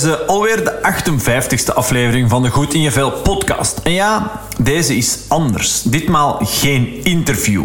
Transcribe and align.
deze 0.00 0.24
alweer 0.26 0.64
de 0.64 0.72
58ste 0.82 1.74
aflevering 1.74 2.30
van 2.30 2.42
de 2.42 2.50
Goed 2.50 2.74
in 2.74 2.80
je 2.80 2.90
Vel 2.90 3.10
podcast. 3.10 3.78
En 3.82 3.92
ja, 3.92 4.40
deze 4.58 4.96
is 4.96 5.18
anders. 5.28 5.82
Ditmaal 5.82 6.38
geen 6.42 7.04
interview. 7.04 7.64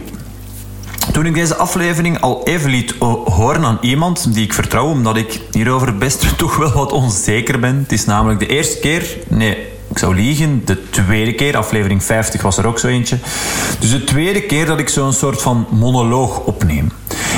Toen 1.12 1.26
ik 1.26 1.34
deze 1.34 1.56
aflevering 1.56 2.22
al 2.22 2.42
even 2.44 2.70
liet 2.70 2.96
horen 3.26 3.64
aan 3.64 3.78
iemand 3.82 4.34
die 4.34 4.44
ik 4.44 4.54
vertrouw, 4.54 4.86
omdat 4.86 5.16
ik 5.18 5.42
hierover 5.52 5.98
best 5.98 6.26
toch 6.38 6.56
wel 6.56 6.72
wat 6.72 6.92
onzeker 6.92 7.60
ben. 7.60 7.76
Het 7.76 7.92
is 7.92 8.06
namelijk 8.06 8.40
de 8.40 8.48
eerste 8.48 8.80
keer, 8.80 9.18
nee, 9.28 9.58
ik 9.90 9.98
zou 9.98 10.16
liegen, 10.16 10.62
de 10.66 10.90
tweede 10.90 11.34
keer, 11.34 11.58
aflevering 11.58 12.04
50 12.04 12.42
was 12.42 12.58
er 12.58 12.68
ook 12.68 12.80
zo 12.80 12.88
eentje. 12.88 13.18
Dus 13.80 13.92
de 13.92 14.04
tweede 14.04 14.42
keer 14.42 14.66
dat 14.66 14.80
ik 14.80 14.90
zo'n 14.90 15.14
soort 15.14 15.42
van 15.42 15.68
monoloog 15.70 16.40
opneem. 16.40 16.92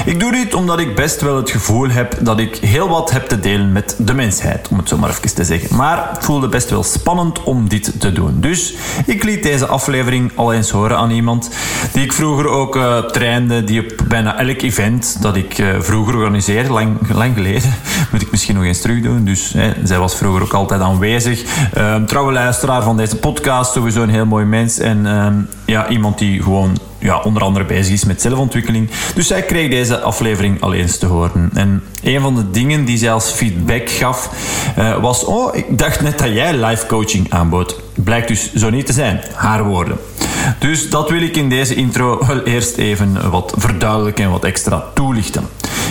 Ik 0.05 0.19
doe 0.19 0.31
dit 0.31 0.53
omdat 0.53 0.79
ik 0.79 0.95
best 0.95 1.21
wel 1.21 1.35
het 1.35 1.49
gevoel 1.49 1.89
heb 1.89 2.17
dat 2.21 2.39
ik 2.39 2.55
heel 2.55 2.89
wat 2.89 3.11
heb 3.11 3.27
te 3.27 3.39
delen 3.39 3.71
met 3.71 3.95
de 3.97 4.13
mensheid, 4.13 4.67
om 4.67 4.77
het 4.77 4.87
zo 4.87 4.97
maar 4.97 5.09
even 5.09 5.35
te 5.35 5.43
zeggen. 5.43 5.75
Maar 5.75 6.09
het 6.13 6.25
voelde 6.25 6.47
best 6.47 6.69
wel 6.69 6.83
spannend 6.83 7.43
om 7.43 7.69
dit 7.69 7.99
te 7.99 8.11
doen. 8.11 8.39
Dus 8.39 8.73
ik 9.05 9.23
liet 9.23 9.43
deze 9.43 9.66
aflevering 9.66 10.31
al 10.35 10.53
eens 10.53 10.69
horen 10.69 10.97
aan 10.97 11.11
iemand 11.11 11.49
die 11.93 12.03
ik 12.03 12.13
vroeger 12.13 12.47
ook 12.47 12.75
uh, 12.75 12.97
trainde, 12.97 13.63
die 13.63 13.81
op 13.81 13.91
bijna 14.08 14.39
elk 14.39 14.61
event 14.61 15.21
dat 15.21 15.35
ik 15.35 15.58
uh, 15.58 15.80
vroeger 15.80 16.15
organiseerde, 16.15 16.71
lang, 16.71 16.97
lang 17.13 17.33
geleden, 17.36 17.73
moet 18.11 18.21
ik 18.21 18.31
misschien 18.31 18.55
nog 18.55 18.63
eens 18.63 18.81
terug 18.81 19.02
doen. 19.02 19.25
Dus 19.25 19.53
hè, 19.53 19.71
zij 19.83 19.99
was 19.99 20.15
vroeger 20.15 20.43
ook 20.43 20.53
altijd 20.53 20.81
aanwezig. 20.81 21.43
Uh, 21.77 21.95
trouwe 21.95 22.31
luisteraar 22.31 22.83
van 22.83 22.97
deze 22.97 23.15
podcast, 23.15 23.73
sowieso 23.73 24.02
een 24.02 24.09
heel 24.09 24.25
mooi 24.25 24.45
mens. 24.45 24.80
En 24.80 25.05
ehm, 25.05 25.36
ja, 25.65 25.89
iemand 25.89 26.17
die 26.17 26.43
gewoon 26.43 26.77
ja, 27.02 27.19
onder 27.19 27.44
andere 27.44 27.66
bezig 27.66 27.94
is 27.94 28.05
met 28.05 28.21
zelfontwikkeling. 28.21 28.89
Dus 29.16 29.27
zij 29.27 29.41
kreeg 29.41 29.69
deze 29.69 29.99
aflevering 29.99 30.61
al 30.61 30.73
eens 30.73 30.97
te 30.97 31.05
horen. 31.05 31.49
En 31.53 31.83
een 32.03 32.21
van 32.21 32.35
de 32.35 32.52
dingen 32.52 32.85
die 32.85 32.97
zij 32.97 33.11
als 33.11 33.31
feedback 33.31 33.89
gaf 33.89 34.30
uh, 34.77 35.02
was: 35.02 35.23
Oh, 35.23 35.55
ik 35.55 35.77
dacht 35.77 36.02
net 36.02 36.19
dat 36.19 36.33
jij 36.33 36.66
live 36.66 36.85
coaching 36.85 37.31
aanbood. 37.31 37.80
Blijkt 37.93 38.27
dus 38.27 38.53
zo 38.53 38.69
niet 38.69 38.85
te 38.85 38.93
zijn. 38.93 39.21
Haar 39.33 39.63
woorden. 39.63 39.97
Dus 40.59 40.89
dat 40.89 41.09
wil 41.09 41.21
ik 41.21 41.35
in 41.35 41.49
deze 41.49 41.75
intro 41.75 42.25
wel 42.27 42.43
eerst 42.43 42.77
even 42.77 43.31
wat 43.31 43.53
verduidelijken 43.58 44.23
en 44.23 44.31
wat 44.31 44.43
extra 44.43 44.83
toelichten. 44.93 45.47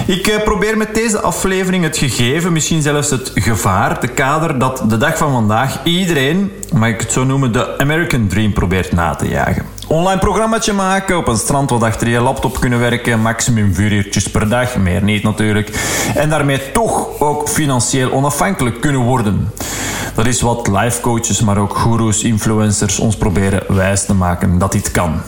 Ik 0.06 0.27
eh, 0.27 0.42
probeer 0.42 0.77
met 0.77 0.95
deze 0.95 1.20
aflevering 1.20 1.84
het 1.84 1.97
gegeven, 1.97 2.52
misschien 2.52 2.83
zelfs 2.83 3.11
het 3.11 3.33
gevaar, 3.34 4.00
de 4.00 4.08
kader 4.08 4.58
dat 4.58 4.84
de 4.89 4.97
dag 4.97 5.17
van 5.19 5.33
vandaag 5.33 5.84
iedereen, 5.84 6.52
mag 6.72 6.89
ik 6.89 7.00
het 7.00 7.12
zo 7.12 7.24
noemen, 7.24 7.52
de 7.52 7.78
American 7.78 8.27
Dream 8.27 8.52
probeert 8.52 8.92
na 8.92 9.14
te 9.14 9.28
jagen. 9.28 9.80
Online 9.91 10.19
programmaatje 10.19 10.72
maken, 10.72 11.16
op 11.16 11.28
een 11.28 11.36
strand 11.36 11.70
wat 11.70 11.83
achter 11.83 12.08
je 12.08 12.20
laptop 12.20 12.60
kunnen 12.60 12.78
werken, 12.78 13.20
maximum 13.20 13.74
vier 13.74 13.92
uurtjes 13.92 14.30
per 14.30 14.48
dag, 14.48 14.77
meer 14.77 15.02
niet 15.02 15.22
natuurlijk. 15.22 15.70
En 16.14 16.28
daarmee 16.28 16.72
toch 16.72 17.20
ook 17.20 17.48
financieel 17.48 18.12
onafhankelijk 18.12 18.80
kunnen 18.80 19.00
worden. 19.00 19.50
Dat 20.14 20.27
is 20.27 20.41
wat 20.41 20.68
life 20.68 21.00
coaches, 21.00 21.41
maar 21.41 21.58
ook 21.58 21.77
gurus, 21.77 22.22
influencers 22.22 22.98
ons 22.98 23.16
proberen 23.16 23.62
wijs 23.68 24.05
te 24.05 24.14
maken 24.14 24.58
dat 24.58 24.73
dit 24.73 24.90
kan. 24.90 25.20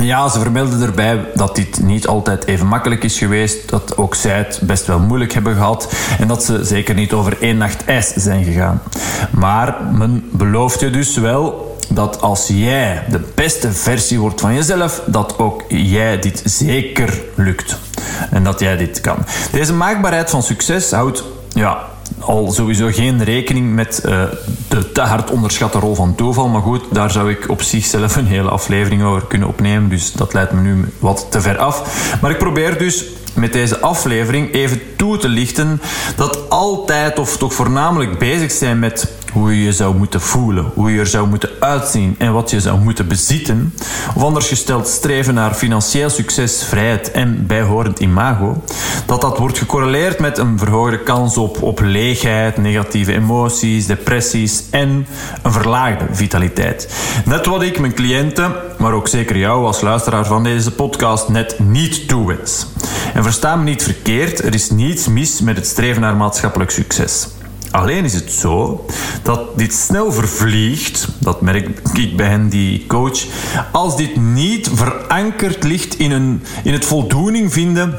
Ja, 0.00 0.28
ze 0.28 0.40
vermelden 0.40 0.82
erbij 0.82 1.26
dat 1.34 1.56
dit 1.56 1.82
niet 1.82 2.06
altijd 2.06 2.46
even 2.46 2.66
makkelijk 2.66 3.04
is 3.04 3.18
geweest. 3.18 3.68
Dat 3.68 3.96
ook 3.96 4.14
zij 4.14 4.36
het 4.36 4.60
best 4.62 4.86
wel 4.86 4.98
moeilijk 4.98 5.32
hebben 5.32 5.54
gehad. 5.54 5.92
En 6.18 6.28
dat 6.28 6.44
ze 6.44 6.64
zeker 6.64 6.94
niet 6.94 7.12
over 7.12 7.36
één 7.40 7.56
nacht 7.56 7.84
ijs 7.84 8.12
zijn 8.14 8.44
gegaan. 8.44 8.82
Maar 9.30 9.76
men 9.92 10.28
belooft 10.32 10.80
je 10.80 10.90
dus 10.90 11.16
wel 11.16 11.69
dat 11.90 12.20
als 12.20 12.46
jij 12.46 13.04
de 13.10 13.20
beste 13.34 13.72
versie 13.72 14.20
wordt 14.20 14.40
van 14.40 14.54
jezelf, 14.54 15.02
dat 15.06 15.38
ook 15.38 15.64
jij 15.68 16.18
dit 16.18 16.42
zeker 16.44 17.22
lukt. 17.34 17.78
En 18.30 18.44
dat 18.44 18.60
jij 18.60 18.76
dit 18.76 19.00
kan. 19.00 19.16
Deze 19.52 19.72
maakbaarheid 19.72 20.30
van 20.30 20.42
succes 20.42 20.90
houdt 20.90 21.24
ja, 21.54 21.86
al 22.18 22.52
sowieso 22.52 22.88
geen 22.92 23.24
rekening 23.24 23.74
met 23.74 24.02
uh, 24.06 24.22
de 24.68 24.92
te 24.92 25.00
hard 25.00 25.30
onderschatte 25.30 25.78
rol 25.78 25.94
van 25.94 26.14
toeval. 26.14 26.48
Maar 26.48 26.62
goed, 26.62 26.84
daar 26.92 27.10
zou 27.10 27.30
ik 27.30 27.48
op 27.48 27.62
zichzelf 27.62 28.16
een 28.16 28.26
hele 28.26 28.48
aflevering 28.48 29.02
over 29.02 29.26
kunnen 29.26 29.48
opnemen. 29.48 29.88
Dus 29.88 30.12
dat 30.12 30.34
leidt 30.34 30.52
me 30.52 30.60
nu 30.60 30.92
wat 30.98 31.26
te 31.30 31.40
ver 31.40 31.58
af. 31.58 31.82
Maar 32.20 32.30
ik 32.30 32.38
probeer 32.38 32.78
dus 32.78 33.04
met 33.34 33.52
deze 33.52 33.80
aflevering 33.80 34.52
even 34.54 34.80
toe 34.96 35.18
te 35.18 35.28
lichten 35.28 35.80
dat 36.16 36.50
altijd 36.50 37.18
of 37.18 37.36
toch 37.36 37.54
voornamelijk 37.54 38.18
bezig 38.18 38.50
zijn 38.52 38.78
met 38.78 39.18
hoe 39.32 39.56
je 39.56 39.64
je 39.64 39.72
zou 39.72 39.96
moeten 39.96 40.20
voelen, 40.20 40.70
hoe 40.74 40.92
je 40.92 40.98
er 40.98 41.06
zou 41.06 41.28
moeten 41.28 41.50
uitzien 41.60 42.14
en 42.18 42.32
wat 42.32 42.50
je 42.50 42.60
zou 42.60 42.78
moeten 42.78 43.08
bezitten, 43.08 43.74
of 44.14 44.22
anders 44.22 44.48
gesteld 44.48 44.88
streven 44.88 45.34
naar 45.34 45.54
financieel 45.54 46.10
succes, 46.10 46.64
vrijheid 46.64 47.10
en 47.10 47.46
bijhorend 47.46 47.98
imago, 47.98 48.62
dat 49.06 49.20
dat 49.20 49.38
wordt 49.38 49.58
gecorreleerd 49.58 50.18
met 50.18 50.38
een 50.38 50.58
verhoogde 50.58 50.98
kans 50.98 51.36
op, 51.36 51.62
op 51.62 51.80
leegheid, 51.80 52.56
negatieve 52.56 53.12
emoties, 53.12 53.86
depressies 53.86 54.64
en 54.70 55.06
een 55.42 55.52
verlaagde 55.52 56.04
vitaliteit. 56.10 56.88
Net 57.24 57.46
wat 57.46 57.62
ik 57.62 57.80
mijn 57.80 57.94
cliënten, 57.94 58.52
maar 58.78 58.92
ook 58.92 59.08
zeker 59.08 59.36
jou 59.36 59.66
als 59.66 59.80
luisteraar 59.80 60.26
van 60.26 60.42
deze 60.42 60.70
podcast, 60.70 61.28
net 61.28 61.58
niet 61.58 62.08
toewens. 62.08 62.66
En 63.14 63.22
versta 63.22 63.56
me 63.56 63.64
niet 63.64 63.82
verkeerd, 63.82 64.44
er 64.44 64.54
is 64.54 64.70
niets 64.70 65.08
mis 65.08 65.40
met 65.40 65.56
het 65.56 65.66
streven 65.66 66.00
naar 66.00 66.16
maatschappelijk 66.16 66.70
succes. 66.70 67.28
Alleen 67.70 68.04
is 68.04 68.14
het 68.14 68.32
zo 68.32 68.86
dat 69.22 69.58
dit 69.58 69.72
snel 69.72 70.12
vervliegt, 70.12 71.08
dat 71.18 71.40
merk 71.40 71.68
ik 71.92 72.16
bij 72.16 72.28
hen 72.28 72.48
die 72.48 72.86
coach, 72.86 73.24
als 73.72 73.96
dit 73.96 74.16
niet 74.16 74.70
verankerd 74.74 75.64
ligt 75.64 75.98
in, 75.98 76.10
een, 76.10 76.42
in 76.62 76.72
het 76.72 76.84
voldoening 76.84 77.52
vinden, 77.52 77.98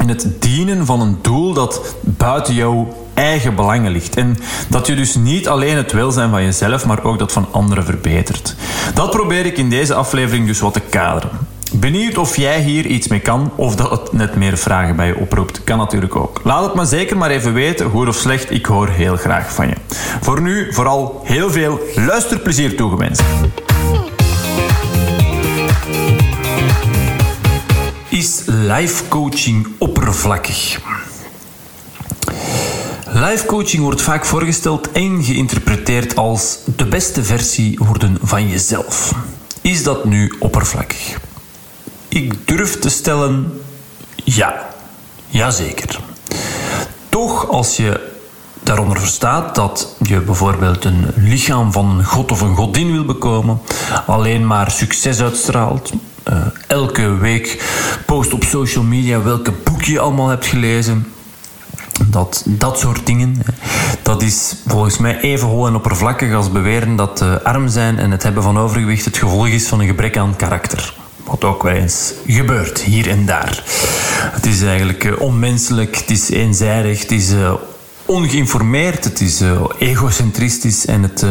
in 0.00 0.08
het 0.08 0.26
dienen 0.38 0.86
van 0.86 1.00
een 1.00 1.18
doel 1.22 1.52
dat 1.52 1.96
buiten 2.00 2.54
jouw 2.54 3.06
eigen 3.14 3.54
belangen 3.54 3.92
ligt. 3.92 4.16
En 4.16 4.36
dat 4.68 4.86
je 4.86 4.94
dus 4.94 5.14
niet 5.14 5.48
alleen 5.48 5.76
het 5.76 5.92
welzijn 5.92 6.30
van 6.30 6.42
jezelf, 6.42 6.86
maar 6.86 7.04
ook 7.04 7.18
dat 7.18 7.32
van 7.32 7.46
anderen 7.50 7.84
verbetert. 7.84 8.54
Dat 8.94 9.10
probeer 9.10 9.46
ik 9.46 9.58
in 9.58 9.70
deze 9.70 9.94
aflevering 9.94 10.46
dus 10.46 10.60
wat 10.60 10.72
te 10.72 10.80
kaderen. 10.80 11.30
Benieuwd 11.72 12.18
of 12.18 12.36
jij 12.36 12.60
hier 12.60 12.86
iets 12.86 13.08
mee 13.08 13.20
kan 13.20 13.52
of 13.56 13.76
dat 13.76 13.90
het 13.90 14.12
net 14.12 14.36
meer 14.36 14.58
vragen 14.58 14.96
bij 14.96 15.06
je 15.06 15.16
oproept. 15.16 15.64
Kan 15.64 15.78
natuurlijk 15.78 16.16
ook. 16.16 16.40
Laat 16.44 16.64
het 16.64 16.74
me 16.74 16.84
zeker 16.84 17.16
maar 17.16 17.30
even 17.30 17.52
weten, 17.52 17.90
goed 17.90 18.08
of 18.08 18.16
slecht. 18.16 18.50
Ik 18.50 18.66
hoor 18.66 18.88
heel 18.88 19.16
graag 19.16 19.54
van 19.54 19.68
je. 19.68 19.74
Voor 20.20 20.40
nu 20.40 20.72
vooral 20.72 21.20
heel 21.24 21.50
veel 21.50 21.80
luisterplezier 21.94 22.76
toegewenst. 22.76 23.22
Is 28.08 28.42
life 28.46 29.08
coaching 29.08 29.66
oppervlakkig? 29.78 30.80
Life 33.12 33.46
coaching 33.46 33.82
wordt 33.82 34.02
vaak 34.02 34.24
voorgesteld 34.24 34.92
en 34.92 35.24
geïnterpreteerd 35.24 36.16
als 36.16 36.58
de 36.76 36.86
beste 36.86 37.24
versie 37.24 37.78
worden 37.78 38.18
van 38.22 38.48
jezelf. 38.48 39.12
Is 39.60 39.82
dat 39.82 40.04
nu 40.04 40.34
oppervlakkig? 40.38 41.18
Ik 42.08 42.46
durf 42.46 42.78
te 42.78 42.88
stellen 42.88 43.60
ja. 44.24 44.66
Jazeker. 45.28 46.00
Toch, 47.08 47.48
als 47.48 47.76
je 47.76 48.14
daaronder 48.62 49.00
verstaat 49.00 49.54
dat 49.54 49.94
je 50.02 50.20
bijvoorbeeld 50.20 50.84
een 50.84 51.06
lichaam 51.16 51.72
van 51.72 51.98
een 51.98 52.04
god 52.04 52.32
of 52.32 52.40
een 52.40 52.56
godin 52.56 52.92
wil 52.92 53.04
bekomen, 53.04 53.60
alleen 54.06 54.46
maar 54.46 54.70
succes 54.70 55.20
uitstraalt, 55.20 55.92
uh, 56.28 56.36
elke 56.66 57.16
week 57.16 57.64
post 58.06 58.32
op 58.32 58.44
social 58.44 58.84
media 58.84 59.22
welke 59.22 59.52
boek 59.64 59.82
je 59.82 60.00
allemaal 60.00 60.28
hebt 60.28 60.46
gelezen. 60.46 61.06
Dat, 62.06 62.42
dat 62.46 62.78
soort 62.78 63.06
dingen, 63.06 63.42
dat 64.02 64.22
is 64.22 64.54
volgens 64.66 64.98
mij 64.98 65.20
even 65.20 65.48
hol 65.48 65.66
en 65.66 65.74
oppervlakkig 65.74 66.34
als 66.34 66.52
beweren 66.52 66.96
dat 66.96 67.22
uh, 67.22 67.34
arm 67.42 67.68
zijn 67.68 67.98
en 67.98 68.10
het 68.10 68.22
hebben 68.22 68.42
van 68.42 68.58
overgewicht 68.58 69.04
het 69.04 69.16
gevolg 69.16 69.48
is 69.48 69.68
van 69.68 69.80
een 69.80 69.86
gebrek 69.86 70.16
aan 70.16 70.36
karakter. 70.36 70.94
Wat 71.26 71.44
ook 71.44 71.62
wel 71.62 71.72
eens 71.72 72.12
gebeurt, 72.26 72.82
hier 72.82 73.08
en 73.08 73.26
daar. 73.26 73.62
Het 74.32 74.46
is 74.46 74.62
eigenlijk 74.62 75.04
uh, 75.04 75.20
onmenselijk, 75.20 75.96
het 75.96 76.10
is 76.10 76.30
eenzijdig, 76.30 77.00
het 77.00 77.10
is 77.10 77.30
uh, 77.30 77.52
ongeïnformeerd, 78.04 79.04
het 79.04 79.20
is 79.20 79.42
uh, 79.42 79.64
egocentristisch 79.78 80.86
en 80.86 81.02
het 81.02 81.24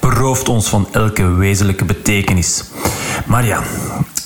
berooft 0.00 0.48
ons 0.48 0.68
van 0.68 0.88
elke 0.92 1.28
wezenlijke 1.28 1.84
betekenis. 1.84 2.64
Maar 3.26 3.44
ja, 3.44 3.62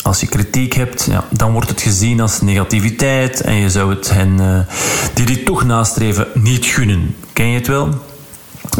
als 0.03 0.21
je 0.21 0.27
kritiek 0.27 0.73
hebt, 0.73 1.07
ja, 1.11 1.25
dan 1.31 1.53
wordt 1.53 1.69
het 1.69 1.81
gezien 1.81 2.21
als 2.21 2.41
negativiteit 2.41 3.41
en 3.41 3.55
je 3.55 3.71
zou 3.71 3.95
het 3.95 4.11
hen 4.11 4.67
die 5.15 5.27
dit 5.27 5.45
toch 5.45 5.65
nastreven 5.65 6.27
niet 6.35 6.67
gunnen. 6.67 7.17
Ken 7.33 7.47
je 7.47 7.59
het 7.59 7.67
wel? 7.67 7.89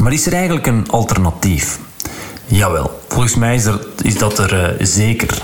Maar 0.01 0.13
is 0.13 0.27
er 0.27 0.33
eigenlijk 0.33 0.67
een 0.67 0.91
alternatief? 0.91 1.79
Jawel, 2.53 3.01
volgens 3.09 3.35
mij 3.35 3.55
is, 3.55 3.67
is 4.03 4.19
dat 4.19 4.39
er 4.39 4.79
uh, 4.81 4.87
zeker. 4.87 5.43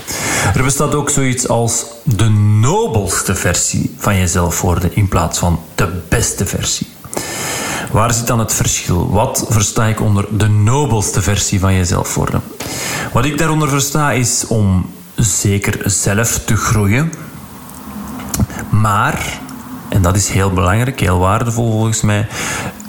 Er 0.54 0.62
bestaat 0.62 0.94
ook 0.94 1.10
zoiets 1.10 1.48
als 1.48 1.84
de 2.02 2.28
nobelste 2.60 3.34
versie 3.34 3.94
van 3.98 4.16
jezelf 4.16 4.60
worden 4.60 4.96
in 4.96 5.08
plaats 5.08 5.38
van 5.38 5.60
de 5.74 5.88
beste 6.08 6.46
versie. 6.46 6.86
Waar 7.90 8.14
zit 8.14 8.26
dan 8.26 8.38
het 8.38 8.52
verschil? 8.52 9.10
Wat 9.10 9.46
versta 9.48 9.86
ik 9.86 10.00
onder 10.00 10.26
de 10.38 10.48
nobelste 10.48 11.22
versie 11.22 11.60
van 11.60 11.74
jezelf 11.74 12.14
worden? 12.14 12.42
Wat 13.12 13.24
ik 13.24 13.38
daaronder 13.38 13.68
versta 13.68 14.12
is 14.12 14.46
om 14.46 14.90
zeker 15.14 15.90
zelf 15.90 16.38
te 16.44 16.56
groeien, 16.56 17.12
maar 18.70 19.40
en 19.88 20.02
dat 20.02 20.16
is 20.16 20.28
heel 20.28 20.50
belangrijk, 20.50 21.00
heel 21.00 21.18
waardevol 21.18 21.70
volgens 21.70 22.00
mij, 22.00 22.26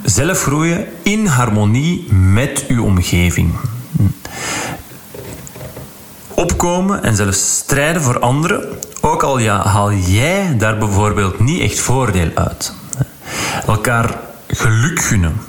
zelf 0.03 0.41
groeien 0.41 0.85
in 1.03 1.25
harmonie 1.25 2.13
met 2.13 2.65
uw 2.67 2.83
omgeving. 2.83 3.53
Opkomen 6.33 7.03
en 7.03 7.15
zelfs 7.15 7.55
strijden 7.55 8.01
voor 8.01 8.19
anderen, 8.19 8.63
ook 9.01 9.23
al 9.23 9.37
ja, 9.37 9.67
haal 9.67 9.93
jij 9.93 10.55
daar 10.57 10.77
bijvoorbeeld 10.77 11.39
niet 11.39 11.61
echt 11.61 11.79
voordeel 11.79 12.29
uit. 12.35 12.73
Elkaar 13.67 14.17
geluk 14.47 14.99
gunnen. 14.99 15.41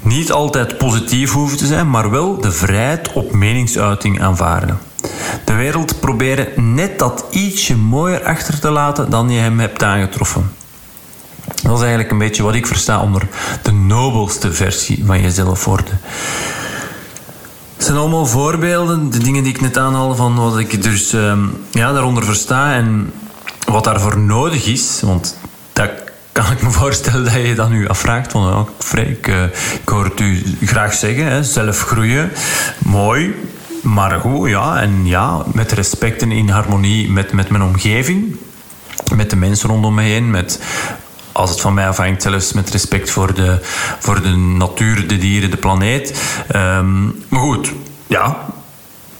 Niet 0.00 0.32
altijd 0.32 0.78
positief 0.78 1.32
hoeven 1.32 1.58
te 1.58 1.66
zijn, 1.66 1.90
maar 1.90 2.10
wel 2.10 2.40
de 2.40 2.52
vrijheid 2.52 3.12
op 3.12 3.32
meningsuiting 3.32 4.22
aanvaarden. 4.22 4.78
De 5.44 5.52
wereld 5.52 6.00
proberen 6.00 6.74
net 6.74 6.98
dat 6.98 7.24
ietsje 7.30 7.76
mooier 7.76 8.24
achter 8.24 8.60
te 8.60 8.70
laten 8.70 9.10
dan 9.10 9.30
je 9.30 9.40
hem 9.40 9.60
hebt 9.60 9.82
aangetroffen. 9.82 10.52
Dat 11.62 11.72
is 11.72 11.80
eigenlijk 11.80 12.10
een 12.10 12.18
beetje 12.18 12.42
wat 12.42 12.54
ik 12.54 12.66
versta 12.66 13.00
onder 13.00 13.28
de 13.62 13.72
nobelste 13.72 14.52
versie 14.52 15.02
van 15.06 15.20
jezelf 15.20 15.64
worden. 15.64 16.00
Het 17.80 17.88
zijn 17.88 18.00
allemaal 18.00 18.26
voorbeelden, 18.26 19.10
de 19.10 19.18
dingen 19.18 19.42
die 19.42 19.52
ik 19.52 19.60
net 19.60 19.78
aanhaalde 19.78 20.14
van 20.14 20.34
wat 20.34 20.58
ik 20.58 20.82
dus 20.82 21.12
ehm, 21.12 21.46
ja, 21.70 21.92
daaronder 21.92 22.24
versta 22.24 22.74
en 22.74 23.12
wat 23.64 23.84
daarvoor 23.84 24.18
nodig 24.18 24.66
is. 24.66 25.00
Want 25.04 25.38
dat 25.72 25.90
kan 26.32 26.52
ik 26.52 26.62
me 26.62 26.70
voorstellen 26.80 27.24
dat 27.24 27.32
je 27.32 27.54
dat 27.54 27.68
nu 27.68 27.88
afvraagt. 27.88 28.32
Van, 28.32 28.52
oh, 28.52 28.68
ik, 28.94 29.28
uh, 29.28 29.42
ik 29.82 29.88
hoor 29.88 30.04
het 30.04 30.20
u 30.20 30.56
graag 30.64 30.92
zeggen, 30.92 31.24
hè, 31.24 31.42
zelf 31.42 31.80
groeien. 31.80 32.30
Mooi, 32.78 33.34
maar 33.82 34.20
goed, 34.20 34.48
ja. 34.48 34.80
En 34.80 35.06
ja, 35.06 35.44
met 35.52 35.72
respect 35.72 36.22
en 36.22 36.32
in 36.32 36.48
harmonie 36.48 37.10
met, 37.10 37.32
met 37.32 37.50
mijn 37.50 37.62
omgeving. 37.62 38.36
Met 39.14 39.30
de 39.30 39.36
mensen 39.36 39.68
rondom 39.68 39.94
me 39.94 40.02
heen. 40.02 40.30
Met, 40.30 40.60
als 41.32 41.50
het 41.50 41.60
van 41.60 41.74
mij 41.74 41.88
afhangt, 41.88 42.22
zelfs 42.22 42.52
met 42.52 42.70
respect 42.70 43.10
voor 43.10 43.34
de, 43.34 43.58
voor 43.98 44.22
de 44.22 44.36
natuur, 44.36 45.08
de 45.08 45.18
dieren, 45.18 45.50
de 45.50 45.56
planeet. 45.56 46.20
Um, 46.56 47.24
maar 47.28 47.40
goed, 47.40 47.72
ja, 48.06 48.46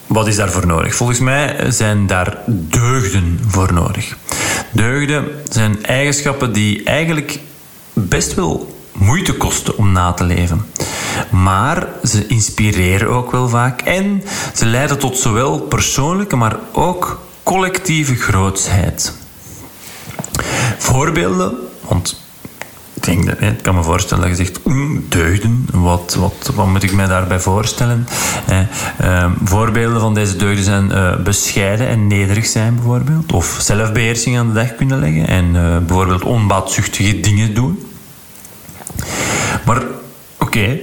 wat 0.07 0.27
is 0.27 0.37
daarvoor 0.37 0.67
nodig? 0.67 0.95
Volgens 0.95 1.19
mij 1.19 1.71
zijn 1.71 2.07
daar 2.07 2.39
deugden 2.47 3.41
voor 3.47 3.73
nodig. 3.73 4.17
Deugden 4.73 5.25
zijn 5.49 5.85
eigenschappen 5.85 6.53
die 6.53 6.85
eigenlijk 6.85 7.39
best 7.93 8.35
wel 8.35 8.79
moeite 8.93 9.37
kosten 9.37 9.77
om 9.77 9.93
na 9.93 10.13
te 10.13 10.25
leven. 10.25 10.67
Maar 11.31 11.87
ze 12.05 12.27
inspireren 12.27 13.09
ook 13.09 13.31
wel 13.31 13.49
vaak 13.49 13.81
en 13.81 14.23
ze 14.55 14.67
leiden 14.67 14.99
tot 14.99 15.19
zowel 15.19 15.61
persoonlijke, 15.61 16.37
maar 16.37 16.57
ook 16.73 17.21
collectieve 17.43 18.15
grootsheid. 18.15 19.15
Voorbeelden, 20.79 21.55
want 21.91 22.21
ik, 22.95 23.05
denk 23.05 23.27
dat, 23.27 23.41
ik 23.41 23.63
kan 23.63 23.75
me 23.75 23.83
voorstellen 23.83 24.29
dat 24.29 24.39
je 24.39 24.45
zegt, 24.45 24.65
mm, 24.65 25.05
deugden, 25.09 25.67
wat, 25.73 26.17
wat, 26.19 26.51
wat 26.55 26.67
moet 26.67 26.83
ik 26.83 26.93
mij 26.93 27.07
daarbij 27.07 27.41
voorstellen? 27.41 28.07
Eh, 28.97 29.31
voorbeelden 29.45 30.01
van 30.01 30.15
deze 30.15 30.37
deugden 30.37 30.65
zijn 30.65 30.91
uh, 30.91 31.17
bescheiden 31.17 31.89
en 31.89 32.07
nederig 32.07 32.47
zijn 32.47 32.75
bijvoorbeeld. 32.75 33.33
Of 33.33 33.57
zelfbeheersing 33.61 34.39
aan 34.39 34.47
de 34.47 34.53
dag 34.53 34.75
kunnen 34.75 34.99
leggen 34.99 35.27
en 35.29 35.55
uh, 35.55 35.79
bijvoorbeeld 35.79 36.23
onbaatzuchtige 36.23 37.21
dingen 37.21 37.55
doen. 37.55 37.87
Maar 39.65 39.83
oké, 40.39 40.79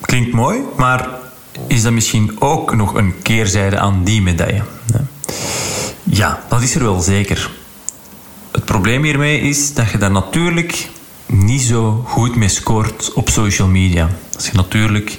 klinkt 0.00 0.32
mooi, 0.32 0.58
maar 0.76 1.08
is 1.66 1.82
dat 1.82 1.92
misschien 1.92 2.36
ook 2.38 2.74
nog 2.74 2.94
een 2.94 3.14
keerzijde 3.22 3.78
aan 3.78 4.04
die 4.04 4.22
medaille? 4.22 4.62
Ja, 6.02 6.42
dat 6.48 6.62
is 6.62 6.74
er 6.74 6.82
wel 6.82 7.00
zeker. 7.00 7.50
Het 8.64 8.72
probleem 8.72 9.02
hiermee 9.02 9.40
is 9.40 9.74
dat 9.74 9.90
je 9.90 9.98
daar 9.98 10.10
natuurlijk 10.10 10.88
niet 11.26 11.60
zo 11.60 12.04
goed 12.06 12.36
mee 12.36 12.48
scoort 12.48 13.12
op 13.12 13.28
social 13.28 13.68
media. 13.68 14.08
Als 14.34 14.46
je 14.46 14.52
natuurlijk 14.54 15.18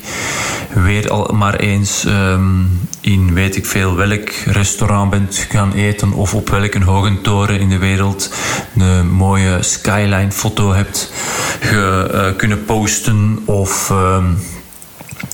weer 0.73 1.09
al 1.09 1.33
maar 1.33 1.55
eens 1.55 2.03
um, 2.07 2.79
in 3.01 3.33
weet 3.33 3.55
ik 3.55 3.65
veel 3.65 3.95
welk 3.95 4.29
restaurant 4.45 5.09
bent 5.09 5.47
gaan 5.49 5.73
eten 5.73 6.13
of 6.13 6.33
op 6.33 6.49
welke 6.49 6.83
hoge 6.83 7.21
toren 7.21 7.59
in 7.59 7.69
de 7.69 7.77
wereld 7.77 8.33
een 8.77 9.11
mooie 9.11 9.63
skyline 9.63 10.31
foto 10.31 10.73
hebt 10.73 11.11
ge, 11.59 12.09
uh, 12.13 12.37
kunnen 12.37 12.65
posten 12.65 13.39
of 13.45 13.89
um, 13.89 14.37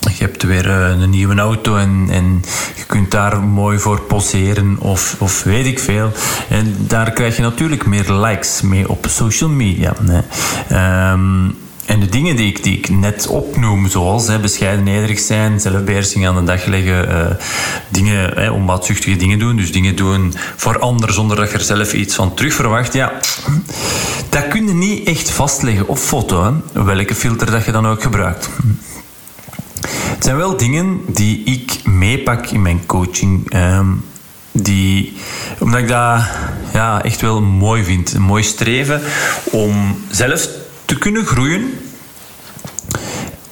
je 0.10 0.24
hebt 0.24 0.44
weer 0.44 0.66
uh, 0.66 1.02
een 1.02 1.10
nieuwe 1.10 1.36
auto 1.36 1.76
en, 1.76 2.08
en 2.10 2.42
je 2.76 2.84
kunt 2.86 3.12
daar 3.12 3.42
mooi 3.44 3.80
voor 3.80 4.02
poseren 4.02 4.78
of, 4.80 5.16
of 5.20 5.44
weet 5.44 5.66
ik 5.66 5.80
veel. 5.80 6.12
En 6.50 6.76
daar 6.80 7.12
krijg 7.12 7.36
je 7.36 7.42
natuurlijk 7.42 7.86
meer 7.86 8.12
likes 8.12 8.62
mee 8.62 8.90
op 8.90 9.06
social 9.10 9.50
media. 9.50 9.94
Um, 11.12 11.56
en 11.86 12.00
de 12.00 12.10
dingen 12.10 12.36
die 12.36 12.48
ik, 12.48 12.64
die 12.64 12.78
ik 12.78 12.90
net 12.90 13.28
opnoem, 13.28 13.88
zoals 13.88 14.28
hè, 14.28 14.40
bescheiden 14.40 14.84
nederig 14.84 15.20
zijn, 15.20 15.60
zelfbeheersing 15.60 16.28
aan 16.28 16.36
de 16.36 16.44
dag 16.44 16.66
leggen, 16.66 17.10
uh, 17.10 17.26
dingen, 17.90 18.32
hè, 18.36 18.50
onbaatzuchtige 18.50 19.16
dingen 19.16 19.40
doen, 19.40 19.56
dus 19.56 19.72
dingen 19.72 19.96
doen 19.96 20.34
voor 20.56 20.80
anderen 20.80 21.16
zonder 21.16 21.38
dat 21.38 21.52
je 21.52 21.58
er 21.58 21.64
zelf 21.64 21.94
iets 21.94 22.16
van 22.16 22.34
terug 22.34 22.54
verwacht, 22.54 22.94
ja, 22.94 23.12
dat 24.30 24.48
kun 24.48 24.68
je 24.68 24.74
niet 24.74 25.08
echt 25.08 25.30
vastleggen 25.30 25.88
op 25.88 25.98
foto, 25.98 26.62
welke 26.74 27.16
filter 27.16 27.52
dat 27.52 27.66
je 27.66 27.72
dan 27.72 27.88
ook 27.88 28.02
gebruikt. 28.02 28.50
Het 30.22 30.30
zijn 30.30 30.42
wel 30.42 30.58
dingen 30.58 31.02
die 31.08 31.44
ik 31.44 31.84
meepak 31.84 32.46
in 32.48 32.62
mijn 32.62 32.86
coaching. 32.86 33.54
Um, 33.54 34.06
die, 34.52 35.14
omdat 35.60 35.80
ik 35.80 35.88
dat 35.88 36.22
ja, 36.74 37.04
echt 37.04 37.22
wel 37.22 37.42
mooi 37.42 37.84
vind. 37.84 38.14
Een 38.14 38.22
mooi 38.22 38.44
streven 38.44 39.02
om 39.44 40.00
zelf 40.10 40.48
te 40.86 40.98
kunnen 40.98 41.26
groeien. 41.26 41.80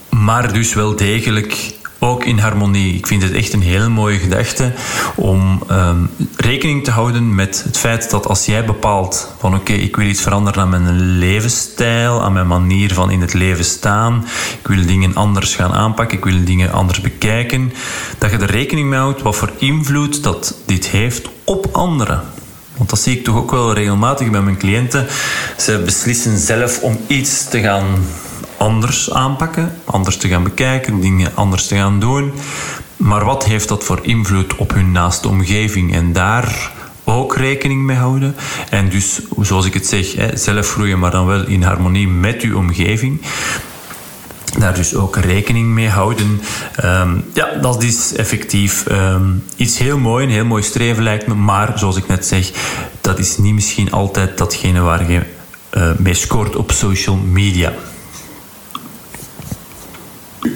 Maar 0.09 0.53
dus 0.53 0.73
wel 0.73 0.95
degelijk 0.95 1.73
ook 1.99 2.25
in 2.25 2.37
harmonie. 2.37 2.95
Ik 2.95 3.07
vind 3.07 3.23
het 3.23 3.31
echt 3.31 3.53
een 3.53 3.61
hele 3.61 3.89
mooie 3.89 4.17
gedachte 4.17 4.73
om 5.15 5.63
um, 5.71 6.09
rekening 6.35 6.83
te 6.83 6.91
houden 6.91 7.35
met 7.35 7.63
het 7.63 7.77
feit 7.77 8.09
dat 8.09 8.27
als 8.27 8.45
jij 8.45 8.65
bepaalt 8.65 9.33
van 9.39 9.55
oké, 9.55 9.73
ik 9.73 9.95
wil 9.95 10.07
iets 10.07 10.21
veranderen 10.21 10.61
aan 10.61 10.69
mijn 10.69 11.17
levensstijl, 11.17 12.23
aan 12.23 12.33
mijn 12.33 12.47
manier 12.47 12.93
van 12.93 13.11
in 13.11 13.21
het 13.21 13.33
leven 13.33 13.65
staan, 13.65 14.25
ik 14.61 14.67
wil 14.67 14.85
dingen 14.85 15.15
anders 15.15 15.55
gaan 15.55 15.73
aanpakken, 15.73 16.17
ik 16.17 16.23
wil 16.23 16.43
dingen 16.43 16.71
anders 16.71 17.01
bekijken, 17.01 17.73
dat 18.17 18.31
je 18.31 18.37
er 18.37 18.51
rekening 18.51 18.89
mee 18.89 18.99
houdt 18.99 19.21
wat 19.21 19.35
voor 19.35 19.51
invloed 19.57 20.23
dat 20.23 20.55
dit 20.65 20.87
heeft 20.87 21.29
op 21.43 21.69
anderen. 21.71 22.21
Want 22.77 22.89
dat 22.89 22.99
zie 22.99 23.17
ik 23.17 23.23
toch 23.23 23.35
ook 23.35 23.51
wel 23.51 23.73
regelmatig 23.73 24.29
bij 24.29 24.41
mijn 24.41 24.57
cliënten. 24.57 25.07
Ze 25.57 25.81
beslissen 25.85 26.37
zelf 26.37 26.81
om 26.81 26.97
iets 27.07 27.49
te 27.49 27.59
gaan 27.59 27.85
anders 28.59 29.11
aanpakken, 29.11 29.73
anders 29.85 30.17
te 30.17 30.27
gaan 30.27 30.43
bekijken, 30.43 31.01
dingen 31.01 31.31
anders 31.35 31.67
te 31.67 31.75
gaan 31.75 31.99
doen. 31.99 32.31
Maar 32.97 33.25
wat 33.25 33.45
heeft 33.45 33.67
dat 33.67 33.83
voor 33.83 33.99
invloed 34.01 34.55
op 34.55 34.73
hun 34.73 34.91
naaste 34.91 35.27
omgeving? 35.27 35.93
En 35.93 36.13
daar 36.13 36.71
ook 37.03 37.35
rekening 37.35 37.81
mee 37.81 37.97
houden. 37.97 38.35
En 38.69 38.89
dus, 38.89 39.19
zoals 39.39 39.65
ik 39.65 39.73
het 39.73 39.87
zeg, 39.87 40.05
zelf 40.33 40.71
groeien, 40.71 40.99
maar 40.99 41.11
dan 41.11 41.25
wel 41.25 41.45
in 41.45 41.63
harmonie 41.63 42.07
met 42.07 42.41
uw 42.41 42.57
omgeving. 42.57 43.21
Daar 44.57 44.73
dus 44.73 44.95
ook 44.95 45.15
rekening 45.15 45.67
mee 45.67 45.89
houden. 45.89 46.41
Um, 46.83 47.25
ja, 47.33 47.47
dat 47.61 47.83
is 47.83 48.13
effectief 48.13 48.85
um, 48.91 49.43
iets 49.55 49.77
heel 49.77 49.97
mooi, 49.97 50.25
een 50.25 50.31
heel 50.31 50.45
mooi 50.45 50.63
streven 50.63 51.03
lijkt 51.03 51.27
me. 51.27 51.33
Maar 51.33 51.79
zoals 51.79 51.97
ik 51.97 52.07
net 52.07 52.25
zeg, 52.25 52.51
dat 53.01 53.19
is 53.19 53.37
niet 53.37 53.53
misschien 53.53 53.91
altijd 53.91 54.37
datgene 54.37 54.79
waar 54.79 55.11
je 55.11 55.21
uh, 55.77 55.91
mee 55.97 56.13
scoort 56.13 56.55
op 56.55 56.71
social 56.71 57.15
media 57.15 57.73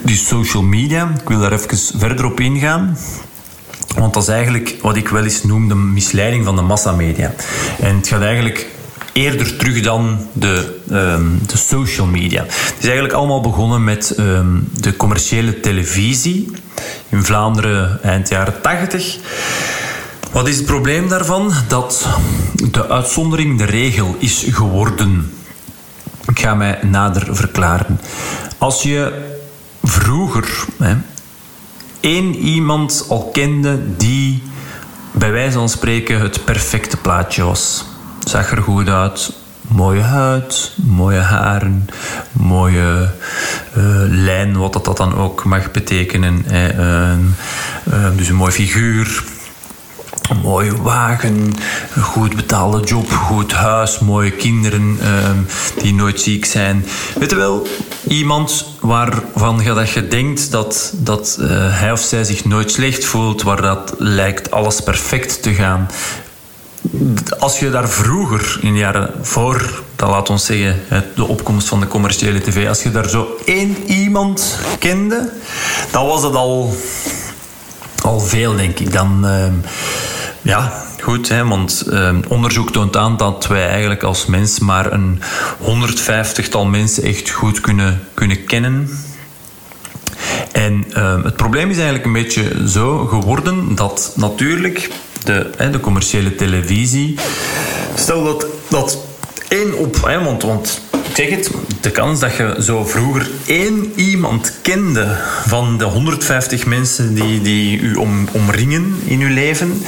die 0.03 0.17
social 0.17 0.63
media, 0.63 1.11
ik 1.21 1.27
wil 1.27 1.39
daar 1.39 1.51
even 1.51 1.99
verder 1.99 2.25
op 2.25 2.39
ingaan. 2.39 2.97
Want 3.95 4.13
dat 4.13 4.23
is 4.23 4.29
eigenlijk 4.29 4.75
wat 4.81 4.95
ik 4.95 5.09
wel 5.09 5.23
eens 5.23 5.43
noem 5.43 5.67
de 5.67 5.75
misleiding 5.75 6.45
van 6.45 6.55
de 6.55 6.61
massamedia. 6.61 7.33
En 7.79 7.95
het 7.95 8.07
gaat 8.07 8.21
eigenlijk 8.21 8.67
eerder 9.13 9.57
terug 9.57 9.81
dan 9.81 10.27
de, 10.33 10.79
um, 10.91 11.39
de 11.47 11.57
social 11.57 12.07
media. 12.07 12.43
Het 12.43 12.75
is 12.77 12.83
eigenlijk 12.83 13.13
allemaal 13.13 13.41
begonnen 13.41 13.83
met 13.83 14.15
um, 14.19 14.69
de 14.73 14.95
commerciële 14.95 15.59
televisie 15.59 16.51
in 17.09 17.23
Vlaanderen 17.23 18.03
eind 18.03 18.29
jaren 18.29 18.61
80. 18.61 19.17
Wat 20.31 20.47
is 20.47 20.57
het 20.57 20.65
probleem 20.65 21.09
daarvan? 21.09 21.51
Dat 21.67 22.07
de 22.71 22.89
uitzondering 22.89 23.57
de 23.57 23.65
regel 23.65 24.15
is 24.19 24.45
geworden. 24.49 25.31
Ik 26.27 26.39
ga 26.39 26.55
mij 26.55 26.79
nader 26.81 27.35
verklaren. 27.35 27.99
Als 28.57 28.83
je 28.83 29.31
vroeger 29.83 30.65
hè, 30.77 30.95
één 31.99 32.35
iemand 32.35 33.05
al 33.09 33.29
kende 33.33 33.95
die 33.97 34.43
bij 35.11 35.31
wijze 35.31 35.57
van 35.57 35.69
spreken 35.69 36.21
het 36.21 36.45
perfecte 36.45 36.97
plaatje 36.97 37.43
was. 37.43 37.85
Zag 38.19 38.51
er 38.51 38.61
goed 38.61 38.87
uit, 38.87 39.33
mooie 39.67 40.01
huid, 40.01 40.73
mooie 40.85 41.19
haren, 41.19 41.87
mooie 42.31 43.09
uh, 43.77 43.83
lijn, 44.07 44.57
wat 44.57 44.73
dat, 44.73 44.97
dan 44.97 45.15
ook 45.15 45.43
mag 45.43 45.71
betekenen. 45.71 46.45
Uh, 46.51 46.77
uh, 46.77 47.17
dus 48.15 48.27
een 48.27 48.35
mooi 48.35 48.51
figuur. 48.51 49.23
Een 50.29 50.37
mooie 50.37 50.81
wagen, 50.81 51.53
een 51.95 52.01
goed 52.01 52.35
betaalde 52.35 52.79
job, 52.85 53.11
goed 53.11 53.51
huis, 53.51 53.99
mooie 53.99 54.31
kinderen 54.31 54.97
ehm, 55.01 55.37
die 55.81 55.93
nooit 55.93 56.21
ziek 56.21 56.45
zijn. 56.45 56.85
Weet 57.19 57.29
je 57.29 57.35
wel, 57.35 57.67
iemand 58.07 58.65
waarvan 58.79 59.59
je, 59.63 59.73
dat 59.73 59.89
je 59.89 60.07
denkt 60.07 60.51
dat, 60.51 60.93
dat 60.95 61.37
uh, 61.39 61.47
hij 61.79 61.91
of 61.91 61.99
zij 61.99 62.23
zich 62.23 62.45
nooit 62.45 62.71
slecht 62.71 63.05
voelt, 63.05 63.41
waar 63.41 63.61
dat 63.61 63.93
lijkt 63.97 64.51
alles 64.51 64.81
perfect 64.81 65.41
te 65.41 65.53
gaan. 65.53 65.87
Als 67.39 67.59
je 67.59 67.69
daar 67.69 67.89
vroeger, 67.89 68.57
in 68.61 68.73
de 68.73 68.79
jaren 68.79 69.09
voor, 69.21 69.83
dat 69.95 70.09
laat 70.09 70.29
ons 70.29 70.45
zeggen, 70.45 70.79
de 71.15 71.27
opkomst 71.27 71.67
van 71.67 71.79
de 71.79 71.87
commerciële 71.87 72.41
tv, 72.41 72.67
als 72.67 72.83
je 72.83 72.91
daar 72.91 73.09
zo 73.09 73.37
één 73.45 73.77
iemand 73.85 74.59
kende, 74.79 75.31
dan 75.91 76.05
was 76.05 76.23
het 76.23 76.35
al, 76.35 76.75
al 78.03 78.19
veel, 78.19 78.55
denk 78.55 78.79
ik. 78.79 78.93
Dan, 78.93 79.25
uh, 79.25 79.45
ja, 80.41 80.83
goed, 81.01 81.29
hè, 81.29 81.45
want 81.47 81.83
uh, 81.87 82.15
onderzoek 82.27 82.71
toont 82.71 82.97
aan 82.97 83.17
dat 83.17 83.47
wij 83.47 83.67
eigenlijk 83.67 84.03
als 84.03 84.25
mens 84.25 84.59
maar 84.59 84.91
een 84.91 85.21
150-tal 85.61 86.65
mensen 86.65 87.03
echt 87.03 87.29
goed 87.29 87.61
kunnen, 87.61 88.07
kunnen 88.13 88.45
kennen. 88.45 88.89
En 90.51 90.85
uh, 90.97 91.23
het 91.23 91.35
probleem 91.35 91.69
is 91.69 91.75
eigenlijk 91.75 92.05
een 92.05 92.13
beetje 92.13 92.69
zo 92.69 93.05
geworden 93.05 93.75
dat 93.75 94.13
natuurlijk 94.15 94.89
de, 95.23 95.49
hè, 95.57 95.69
de 95.69 95.79
commerciële 95.79 96.35
televisie. 96.35 97.19
Stel 97.95 98.23
dat, 98.23 98.45
dat 98.69 98.97
één 99.47 99.77
op. 99.77 100.05
Hè, 100.05 100.23
want, 100.23 100.43
want 100.43 100.81
zeg 101.13 101.29
het, 101.29 101.51
de 101.81 101.91
kans 101.91 102.19
dat 102.19 102.35
je 102.35 102.55
zo 102.59 102.85
vroeger 102.85 103.29
één 103.45 103.91
iemand 103.95 104.53
kende 104.61 105.17
van 105.45 105.77
de 105.77 105.83
150 105.83 106.65
mensen 106.65 107.13
die, 107.13 107.41
die 107.41 107.79
u 107.79 107.95
om, 107.95 108.27
omringen 108.31 108.99
in 109.05 109.21
uw 109.21 109.33
leven, 109.33 109.81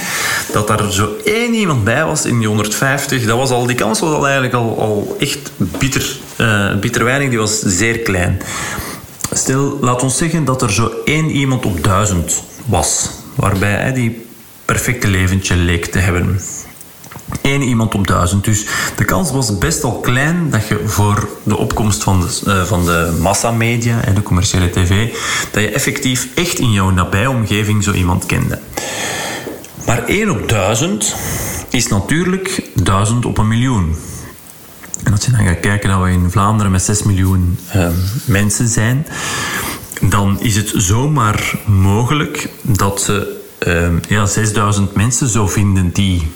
dat 0.52 0.68
daar 0.68 0.92
zo 0.92 1.10
één 1.24 1.54
iemand 1.54 1.84
bij 1.84 2.06
was 2.06 2.26
in 2.26 2.38
die 2.38 2.48
150, 2.48 3.26
dat 3.26 3.38
was 3.38 3.50
al, 3.50 3.66
die 3.66 3.76
kans 3.76 4.00
was 4.00 4.14
al 4.14 4.24
eigenlijk 4.24 4.54
al, 4.54 4.80
al 4.80 5.16
echt 5.20 5.52
bitter, 5.58 6.18
uh, 6.38 6.76
bitter 6.76 7.04
weinig, 7.04 7.30
die 7.30 7.40
was 7.40 7.60
zeer 7.60 8.00
klein. 8.00 8.42
Stel, 9.32 9.78
laat 9.82 10.04
ons 10.04 10.18
zeggen 10.18 10.46
dat 10.46 10.62
er 10.62 10.74
zo 10.74 10.92
één 11.06 11.30
iemand 11.30 11.66
op 11.66 11.84
duizend 11.84 12.44
was, 12.66 13.10
waarbij 13.36 13.74
hij 13.74 13.94
die 13.94 14.26
perfecte 14.66 15.08
leventje 15.08 15.56
leek 15.56 15.86
te 15.86 16.00
hebben. 16.00 16.40
Eén 17.42 17.62
iemand 17.62 17.96
op 17.96 18.08
duizend. 18.08 18.44
Dus 18.44 18.66
de 18.96 19.06
kans 19.06 19.32
was 19.32 19.58
best 19.58 19.84
al 19.84 20.00
klein 20.00 20.50
dat 20.50 20.68
je 20.68 20.82
voor 20.86 21.30
de 21.44 21.58
opkomst 21.58 22.04
van 22.04 22.20
de, 22.20 22.42
uh, 22.48 22.64
van 22.64 22.86
de 22.86 23.18
massamedia 23.20 24.02
en 24.02 24.14
de 24.14 24.24
commerciële 24.24 24.70
tv, 24.70 25.14
dat 25.52 25.64
je 25.64 25.70
effectief 25.70 26.28
echt 26.36 26.60
in 26.60 26.72
jouw 26.72 26.90
nabije 26.90 27.30
omgeving 27.30 27.84
zo 27.84 27.92
iemand 27.92 28.26
kende. 28.26 28.60
Maar 29.86 30.06
één 30.06 30.30
op 30.30 30.50
duizend 30.50 31.16
is 31.70 31.88
natuurlijk 31.88 32.70
duizend 32.74 33.26
op 33.26 33.38
een 33.38 33.48
miljoen. 33.48 33.96
En 35.04 35.12
als 35.12 35.26
je 35.26 35.32
dan 35.32 35.46
gaat 35.46 35.60
kijken 35.60 35.90
dat 35.90 36.02
we 36.02 36.10
in 36.10 36.32
Vlaanderen 36.32 36.72
met 36.72 36.82
6 36.82 37.04
miljoen 37.04 37.60
uh, 37.76 37.88
mensen 38.26 38.68
zijn, 38.68 39.08
dan 40.02 40.42
is 40.42 40.56
het 40.56 40.72
zomaar 40.76 41.56
mogelijk 41.66 42.50
dat 42.62 43.02
ze 43.02 43.44
uh, 43.68 43.88
ja, 44.08 44.26
6000 44.26 44.96
mensen 44.96 45.28
zo 45.28 45.48
vinden 45.48 45.92
die 45.92 46.32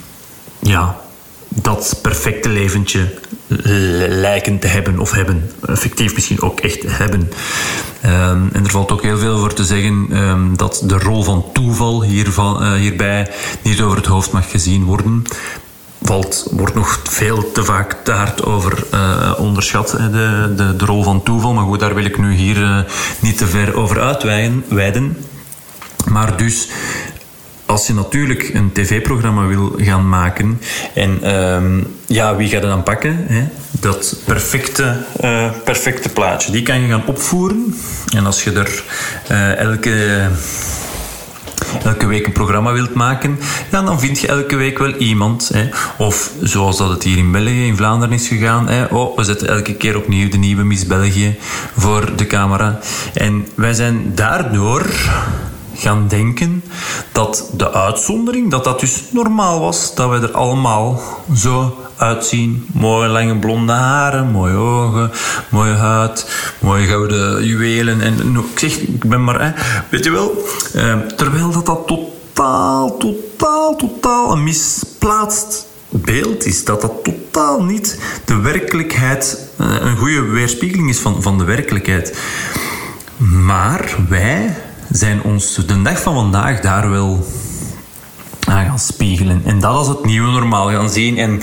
ja, 0.60 1.00
dat 1.48 2.00
perfecte 2.01 2.50
leventje 2.50 3.13
lijken 4.08 4.60
te 4.60 4.68
hebben 4.68 5.00
of 5.00 5.12
hebben. 5.12 5.51
Effectief 5.66 6.13
misschien 6.13 6.42
ook 6.42 6.60
echt 6.60 6.84
hebben. 6.88 7.30
Um, 8.06 8.50
en 8.54 8.63
er 8.63 8.70
valt 8.70 8.92
ook 8.92 9.01
heel 9.01 9.18
veel 9.18 9.38
voor 9.38 9.54
te 9.54 9.66
zeggen 9.66 10.08
um, 10.12 10.58
dat 10.58 10.84
de 10.86 10.98
rol 10.98 11.24
van 11.24 11.46
toeval 11.54 12.04
uh, 12.04 12.74
hierbij 12.74 13.32
niet 13.62 13.82
over 13.82 13.98
het 13.98 14.06
hoofd 14.06 14.32
mag 14.32 14.51
gezien 14.51 14.84
worden. 14.84 15.24
Valt, 16.01 16.48
wordt 16.51 16.75
nog 16.75 17.00
veel 17.10 17.51
te 17.51 17.63
vaak 17.63 17.98
te 18.04 18.46
over 18.46 18.84
uh, 18.94 19.34
onderschat, 19.38 19.89
de, 19.89 20.54
de, 20.56 20.86
rol 20.86 21.04
van 21.04 21.24
toeval. 21.24 21.54
Maar 21.54 21.66
goed, 21.66 21.80
daar 21.80 21.96
wil 21.96 22.06
ik 22.06 22.18
nu 22.18 22.34
hier 22.34 22.86
niet 23.20 23.38
te 23.38 23.48
ver 23.48 23.75
over 23.75 24.01
uitweiden. 24.01 25.18
Maar 26.06 26.38
dus 26.38 26.68
als 27.70 27.88
je 27.88 27.94
natuurlijk 27.94 28.52
een 28.54 28.72
tv-programma 28.72 29.46
wil 29.46 29.74
gaan 29.78 30.10
maken 30.10 30.62
en 30.94 31.36
um, 31.36 31.88
ja, 32.06 32.36
wie 32.36 32.50
gaat 32.50 32.64
er 32.64 32.70
dan 32.70 32.84
pakken? 32.84 33.26
Hè? 33.28 33.48
Dat 33.72 34.16
perfecte, 34.26 34.96
uh, 35.24 35.50
perfecte 35.64 36.10
plaatje. 36.10 36.52
Die 36.52 36.64
kan 36.64 36.82
je 36.82 36.88
gaan 36.88 37.06
opvoeren. 37.06 37.76
En 38.16 38.26
als 38.26 38.44
je 38.44 38.52
er 38.52 38.84
uh, 39.32 39.58
elke, 39.58 40.28
elke 41.84 42.06
week 42.08 42.26
een 42.26 42.32
programma 42.32 42.72
wilt 42.72 42.94
maken, 42.94 43.40
ja, 43.72 43.82
dan 43.82 44.00
vind 44.00 44.20
je 44.20 44.28
elke 44.28 44.56
week 44.56 44.78
wel 44.78 44.96
iemand. 44.96 45.50
Hè? 45.54 45.70
Of 45.98 46.32
zoals 46.42 46.78
dat 46.78 46.90
het 46.90 47.04
hier 47.04 47.18
in 47.18 47.32
België, 47.32 47.66
in 47.66 47.78
Vlaanderen 47.78 48.16
is 48.16 48.28
gegaan. 48.28 48.70
Hè? 48.70 48.84
Oh, 48.84 49.18
we 49.18 49.24
zetten 49.24 49.48
elke 49.48 49.76
keer 49.76 49.98
opnieuw 49.98 50.30
de 50.30 50.38
nieuwe 50.38 50.64
Miss 50.64 50.86
België 50.86 51.38
voor 51.78 52.16
de 52.16 52.28
camera. 52.28 52.80
En 53.14 53.48
wij 53.56 53.74
zijn 53.74 54.12
daardoor 54.16 54.86
gaan 55.79 56.07
denken 56.07 56.63
dat 57.12 57.50
de 57.57 57.71
uitzondering, 57.71 58.51
dat 58.51 58.63
dat 58.63 58.79
dus 58.79 59.03
normaal 59.12 59.59
was, 59.59 59.95
dat 59.95 60.09
we 60.09 60.27
er 60.27 60.31
allemaal 60.31 61.01
zo 61.36 61.77
uitzien. 62.00 62.67
Mooie 62.74 63.07
lange 63.07 63.36
blonde 63.36 63.74
haren, 63.74 64.27
mooie 64.27 64.55
ogen, 64.55 65.12
mooie 65.50 65.74
huid, 65.74 66.31
mooie 66.59 66.88
gouden 66.88 67.45
juwelen. 67.45 68.01
En 68.01 68.36
ik 68.53 68.59
zeg, 68.59 68.77
ik 68.77 69.09
ben 69.09 69.24
maar, 69.24 69.65
weet 69.89 70.03
je 70.03 70.12
wel, 70.12 70.45
eh, 70.74 71.00
terwijl 71.15 71.51
dat 71.51 71.65
dat 71.65 71.88
totaal, 71.88 72.98
totaal, 72.98 73.75
totaal 73.75 74.31
een 74.31 74.43
misplaatst 74.43 75.67
beeld 75.89 76.45
is. 76.45 76.65
Dat 76.65 76.81
dat 76.81 77.03
totaal 77.03 77.63
niet 77.63 78.00
de 78.25 78.36
werkelijkheid, 78.36 79.50
eh, 79.57 79.75
een 79.79 79.98
goede 79.98 80.21
weerspiegeling 80.21 80.89
is 80.89 81.00
van, 81.00 81.21
van 81.21 81.38
de 81.38 81.43
werkelijkheid. 81.43 82.17
Maar 83.17 83.95
wij 84.09 84.55
zijn 84.91 85.24
ons 85.24 85.55
de 85.55 85.81
dag 85.81 86.01
van 86.01 86.13
vandaag 86.13 86.60
daar 86.60 86.89
wel 86.89 87.25
aan 88.48 88.65
gaan 88.65 88.79
spiegelen. 88.79 89.41
En 89.46 89.60
dat 89.60 89.75
als 89.75 89.88
het 89.88 90.05
nieuwe 90.05 90.31
normaal 90.31 90.69
gaan 90.69 90.89
zien. 90.89 91.17
En 91.17 91.41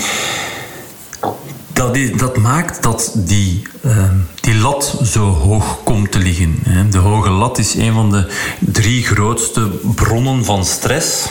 dat, 1.73 1.99
dat 2.17 2.37
maakt 2.37 2.83
dat 2.83 3.13
die, 3.15 3.63
uh, 3.85 4.11
die 4.41 4.55
lat 4.55 4.99
zo 5.05 5.21
hoog 5.21 5.79
komt 5.85 6.13
te 6.13 6.19
liggen. 6.19 6.59
Hè. 6.63 6.89
De 6.89 6.99
hoge 6.99 7.31
lat 7.31 7.59
is 7.59 7.75
een 7.75 7.93
van 7.93 8.11
de 8.11 8.33
drie 8.59 9.05
grootste 9.05 9.61
bronnen 9.95 10.45
van 10.45 10.65
stress. 10.65 11.29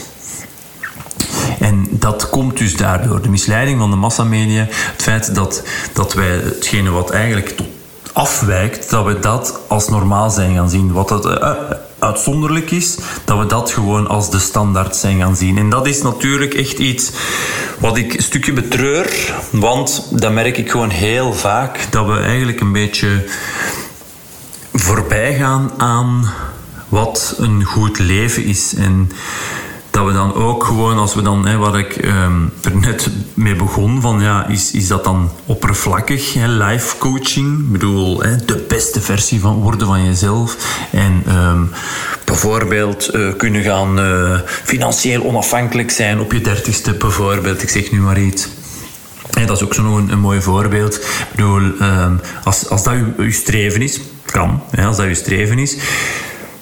En 1.59 1.87
dat 1.91 2.29
komt 2.29 2.57
dus 2.57 2.77
daardoor. 2.77 3.21
De 3.21 3.29
misleiding 3.29 3.79
van 3.79 3.89
de 3.89 3.95
massamedia, 3.95 4.67
het 4.69 5.01
feit 5.01 5.35
dat, 5.35 5.63
dat 5.93 6.13
wij 6.13 6.27
hetgene 6.27 6.89
wat 6.89 7.09
eigenlijk 7.09 7.55
afwijkt, 8.13 8.89
dat 8.89 9.05
we 9.05 9.19
dat 9.19 9.59
als 9.67 9.89
normaal 9.89 10.29
zijn 10.29 10.55
gaan 10.55 10.69
zien. 10.69 10.91
Wat 10.91 11.09
dat 11.09 11.25
uh, 11.25 11.51
uitzonderlijk 12.05 12.71
is, 12.71 12.97
dat 13.25 13.39
we 13.39 13.45
dat 13.45 13.71
gewoon 13.71 14.07
als 14.07 14.31
de 14.31 14.39
standaard 14.39 14.95
zijn 14.95 15.19
gaan 15.19 15.35
zien. 15.35 15.57
En 15.57 15.69
dat 15.69 15.87
is 15.87 16.01
natuurlijk 16.01 16.53
echt 16.53 16.77
iets 16.77 17.11
wat 17.79 17.97
ik 17.97 18.13
een 18.13 18.23
stukje 18.23 18.53
betreur, 18.53 19.33
want 19.51 20.07
dat 20.11 20.31
merk 20.31 20.57
ik 20.57 20.71
gewoon 20.71 20.89
heel 20.89 21.33
vaak, 21.33 21.87
dat 21.89 22.05
we 22.05 22.19
eigenlijk 22.19 22.59
een 22.59 22.71
beetje 22.71 23.25
voorbij 24.73 25.35
gaan 25.35 25.71
aan 25.77 26.33
wat 26.89 27.35
een 27.37 27.63
goed 27.63 27.99
leven 27.99 28.43
is. 28.43 28.73
En 28.75 29.11
dat 29.95 30.05
we 30.05 30.13
dan 30.13 30.33
ook 30.33 30.63
gewoon, 30.63 30.97
als 30.97 31.15
we 31.15 31.21
dan, 31.21 31.47
hè, 31.47 31.57
wat 31.57 31.75
ik 31.75 32.05
um, 32.05 32.51
er 32.63 32.75
net 32.75 33.09
mee 33.33 33.55
begon, 33.55 34.01
van 34.01 34.21
ja, 34.21 34.47
is, 34.47 34.71
is 34.71 34.87
dat 34.87 35.03
dan 35.03 35.31
oppervlakkig, 35.45 36.33
hè, 36.33 36.47
life 36.47 36.97
coaching? 36.97 37.59
Ik 37.59 37.71
bedoel, 37.71 38.21
hè, 38.21 38.45
de 38.45 38.65
beste 38.67 39.01
versie 39.01 39.39
van 39.39 39.61
worden 39.61 39.87
van 39.87 40.05
jezelf. 40.05 40.57
En 40.91 41.23
um, 41.35 41.71
bijvoorbeeld 42.25 43.15
uh, 43.15 43.33
kunnen 43.37 43.63
gaan 43.63 43.99
uh, 43.99 44.39
financieel 44.45 45.23
onafhankelijk 45.23 45.91
zijn 45.91 46.19
op 46.19 46.31
je 46.31 46.41
dertigste, 46.41 46.93
bijvoorbeeld. 46.93 47.61
Ik 47.61 47.69
zeg 47.69 47.91
nu 47.91 47.99
maar 47.99 48.19
iets. 48.19 48.47
Dat 49.45 49.57
is 49.57 49.63
ook 49.63 49.73
zo'n 49.73 49.85
een, 49.85 50.11
een 50.11 50.19
mooi 50.19 50.41
voorbeeld. 50.41 50.95
Ik 50.95 51.27
bedoel, 51.35 51.61
um, 51.61 52.19
als, 52.43 52.69
als 52.69 52.83
dat 52.83 52.93
je, 52.93 53.23
je 53.23 53.31
streven 53.31 53.81
is, 53.81 54.01
kan, 54.25 54.63
hè, 54.71 54.85
als 54.85 54.97
dat 54.97 55.07
je 55.07 55.15
streven 55.15 55.59
is, 55.59 55.77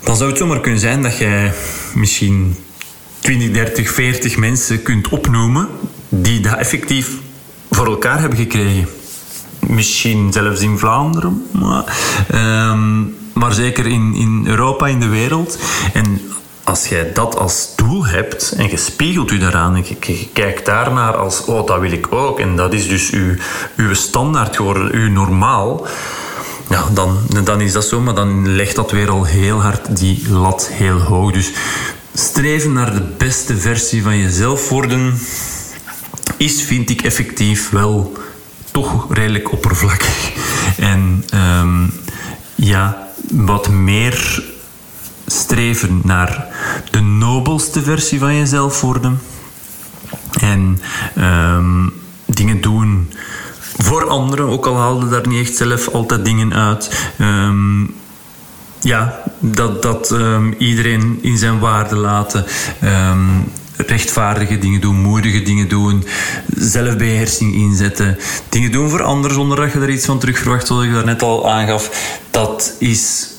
dan 0.04 0.16
zou 0.16 0.30
het 0.30 0.40
zomaar 0.40 0.60
kunnen 0.60 0.80
zijn 0.80 1.02
dat 1.02 1.18
jij 1.18 1.54
misschien 1.94 2.56
20, 3.24 3.51
30, 3.51 3.92
40 3.92 4.38
mensen 4.38 4.84
kunt 4.84 5.08
opnoemen 5.08 5.68
die 6.10 6.39
dat 6.39 6.58
effectief 6.58 7.10
voor 7.72 7.86
elkaar 7.86 8.20
hebben 8.20 8.38
gekregen. 8.38 8.88
Misschien 9.60 10.34
zelfs 10.34 10.62
in 10.62 10.77
Vlaanderen, 10.77 11.46
maar, 11.51 11.98
um, 12.72 13.15
maar 13.34 13.53
zeker 13.53 13.86
in, 13.86 14.13
in 14.13 14.44
Europa, 14.48 14.88
in 14.88 15.00
de 15.00 15.08
wereld. 15.08 15.60
En 15.94 16.22
als 16.63 16.88
jij 16.88 17.12
dat 17.13 17.38
als 17.38 17.75
doel 17.75 18.06
hebt 18.06 18.53
en 18.58 18.70
je 18.70 18.77
spiegelt 18.77 19.32
u 19.32 19.38
daaraan 19.38 19.75
en 19.75 19.84
je, 19.88 20.13
je, 20.13 20.27
kijkt 20.34 20.65
daarnaar 20.65 21.15
als, 21.15 21.46
oh, 21.46 21.68
dat 21.68 21.80
wil 21.80 21.92
ik 21.92 22.13
ook. 22.13 22.39
En 22.39 22.56
dat 22.56 22.74
is 22.74 22.88
dus 22.88 23.10
uw, 23.10 23.36
uw 23.75 23.94
standaard 23.94 24.56
geworden, 24.56 24.94
uw 24.94 25.10
normaal. 25.10 25.88
Ja, 26.70 26.84
dan, 26.94 27.18
dan 27.44 27.62
is 27.62 27.74
dat 27.74 27.86
zo, 27.86 28.01
maar 28.01 28.15
dan 28.15 28.56
legt 28.56 28.75
dat 28.75 28.92
weer 28.92 29.10
al 29.10 29.24
heel 29.24 29.62
hard 29.62 29.98
die 29.98 30.30
lat 30.30 30.70
heel 30.72 31.00
hoog. 31.00 31.32
Dus 31.32 31.51
streven 32.13 32.74
naar 32.74 32.93
de 32.93 33.05
beste 33.17 33.58
versie 33.58 34.03
van 34.03 34.17
jezelf 34.17 34.70
worden 34.70 35.20
is, 36.38 36.62
vind 36.62 36.89
ik 36.89 37.01
effectief 37.01 37.70
wel 37.70 38.17
toch 38.72 39.13
redelijk 39.13 39.51
oppervlakkig. 39.51 40.32
En 40.77 41.24
ehm, 41.29 41.88
ja, 42.55 43.08
wat 43.32 43.70
meer 43.70 44.43
streven 45.25 46.01
naar 46.03 46.48
de 46.91 47.00
nobelste 47.00 47.82
versie 47.82 48.20
van 48.20 48.36
jezelf 48.36 48.82
worden. 48.82 49.20
En 50.39 50.82
ehm, 51.15 51.88
dingen 52.25 52.62
doen 52.62 53.13
voor 53.77 54.08
anderen, 54.08 54.46
ook 54.48 54.65
al 54.65 54.77
haalde 54.77 55.10
daar 55.10 55.27
niet 55.27 55.48
echt 55.48 55.58
zelf 55.58 55.88
altijd 55.88 56.25
dingen 56.25 56.53
uit. 56.53 57.12
Ehm, 57.17 57.84
ja, 58.84 59.22
dat, 59.40 59.82
dat 59.82 60.12
um, 60.12 60.56
iedereen 60.58 61.20
in 61.22 61.38
zijn 61.38 61.60
waarde 61.60 61.96
laten. 61.96 62.46
Um, 62.84 63.52
rechtvaardige 63.78 64.58
dingen 64.58 64.82
doen, 64.82 64.96
moedige 64.96 65.42
dingen 65.42 65.70
doen, 65.70 66.06
zelfbeheersing 66.56 67.54
inzetten, 67.54 68.18
dingen 68.50 68.72
doen 68.72 68.90
voor 68.90 69.04
anderen 69.04 69.36
zonder 69.36 69.58
dat 69.58 69.72
je 69.72 69.80
er 69.80 69.90
iets 69.90 70.06
van 70.06 70.20
terug 70.20 70.38
verwacht, 70.38 70.68
zoals 70.68 70.84
ik 70.84 70.94
daarnet 70.94 71.22
al 71.22 71.52
aangaf. 71.52 72.12
Dat 72.32 72.75
is, 72.80 73.30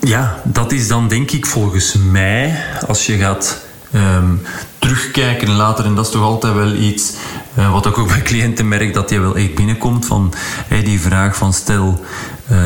ja, 0.00 0.40
dat 0.44 0.72
is 0.72 0.88
dan 0.88 1.08
denk 1.08 1.30
ik 1.30 1.46
volgens 1.46 1.94
mij, 2.10 2.64
als 2.86 3.06
je 3.06 3.16
gaat 3.16 3.60
um, 3.94 4.42
terugkijken 4.78 5.50
later, 5.50 5.84
en 5.84 5.94
dat 5.94 6.06
is 6.06 6.12
toch 6.12 6.22
altijd 6.22 6.54
wel 6.54 6.72
iets 6.72 7.12
uh, 7.58 7.72
wat 7.72 7.86
ik 7.86 7.98
ook 7.98 8.08
bij 8.08 8.22
cliënten 8.30 8.68
merk, 8.68 8.94
dat 8.94 9.10
je 9.10 9.20
wel 9.20 9.36
echt 9.36 9.54
binnenkomt 9.54 10.06
van 10.06 10.32
hey, 10.68 10.82
die 10.82 11.00
vraag 11.00 11.36
van 11.36 11.52
stel, 11.52 12.04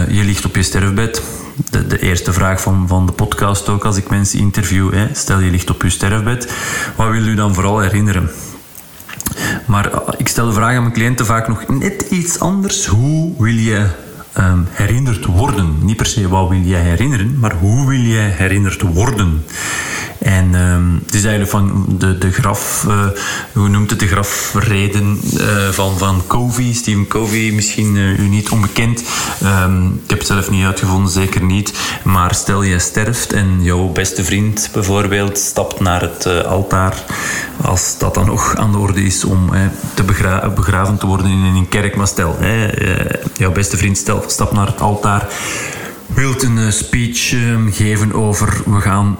je 0.09 0.25
ligt 0.25 0.45
op 0.45 0.57
je 0.57 0.63
sterfbed, 0.63 1.23
de, 1.71 1.87
de, 1.87 1.99
eerste 1.99 2.33
vraag 2.33 2.61
van, 2.61 2.85
van 2.89 3.07
de 3.07 3.13
podcast 3.13 3.69
ook 3.69 3.85
als 3.85 3.97
ik 3.97 4.11
mensen 4.11 4.39
interview. 4.39 4.93
Hè. 4.93 5.07
Stel 5.13 5.39
je 5.39 5.51
ligt 5.51 5.71
op 5.71 5.83
je 5.83 5.91
sterfbed, 5.91 6.53
wat 6.97 7.11
wil 7.11 7.27
u 7.27 7.35
dan 7.35 7.55
vooral 7.55 7.79
herinneren? 7.79 8.31
Maar 9.67 9.93
uh, 9.93 9.99
ik 10.17 10.29
stel 10.29 10.47
de 10.47 10.53
vraag 10.53 10.75
aan 10.75 10.83
mijn 10.83 10.95
cliënten 10.95 11.27
vaak 11.27 11.49
nog 11.49 11.69
net 11.69 12.07
iets 12.11 12.41
anders. 12.41 12.87
Hoe 12.87 13.33
wil 13.39 13.55
je 13.55 13.87
um, 14.39 14.67
herinnerd 14.71 15.25
worden? 15.25 15.79
Niet 15.81 15.97
per 15.97 16.07
se 16.07 16.29
wat 16.29 16.49
wil 16.49 16.61
jij 16.61 16.81
herinneren, 16.81 17.39
maar 17.39 17.55
hoe 17.55 17.89
wil 17.89 18.01
jij 18.01 18.29
herinnerd 18.29 18.83
worden? 18.83 19.45
En 20.27 20.55
um, 20.55 21.03
het 21.05 21.15
is 21.15 21.25
eigenlijk 21.25 21.51
van 21.51 21.85
de, 21.99 22.19
de 22.19 22.33
graf, 22.33 22.85
uh, 22.89 23.07
hoe 23.53 23.69
noemt 23.69 23.91
het, 23.91 24.01
de 24.01 24.07
grafreden 24.07 25.21
uh, 25.35 25.69
van, 25.69 25.99
van 25.99 26.23
Covey, 26.27 26.73
Stephen 26.73 27.07
Covey, 27.07 27.51
misschien 27.53 27.97
uh, 27.97 28.19
u 28.19 28.29
niet 28.29 28.49
onbekend. 28.49 29.03
Um, 29.43 30.01
ik 30.05 30.11
heb 30.11 30.19
het 30.19 30.27
zelf 30.27 30.51
niet 30.51 30.65
uitgevonden, 30.65 31.13
zeker 31.13 31.43
niet. 31.43 31.73
Maar 32.05 32.35
stel 32.35 32.63
je 32.63 32.79
sterft 32.79 33.33
en 33.33 33.63
jouw 33.63 33.89
beste 33.89 34.25
vriend 34.25 34.71
bijvoorbeeld 34.73 35.39
stapt 35.39 35.81
naar 35.81 36.01
het 36.01 36.45
altaar, 36.45 37.05
als 37.61 37.99
dat 37.99 38.15
dan 38.15 38.27
nog 38.27 38.57
aan 38.57 38.73
de 38.73 38.79
orde 38.79 39.05
is 39.05 39.25
om 39.25 39.51
te 39.95 40.03
begra 40.03 40.49
begraven 40.49 40.99
te 40.99 41.07
worden 41.07 41.27
in 41.27 41.55
een 41.55 41.69
kerk. 41.69 41.97
Maar 41.97 42.07
stel, 42.07 42.37
jouw 43.37 43.53
beste 43.53 43.77
vriend 43.77 43.99
stel, 43.99 44.25
stapt 44.27 44.53
naar 44.53 44.67
het 44.67 44.81
altaar, 44.81 45.27
wilt 46.07 46.43
een 46.43 46.73
speech 46.73 47.33
um, 47.33 47.73
geven 47.73 48.13
over 48.13 48.63
we 48.65 48.81
gaan 48.81 49.17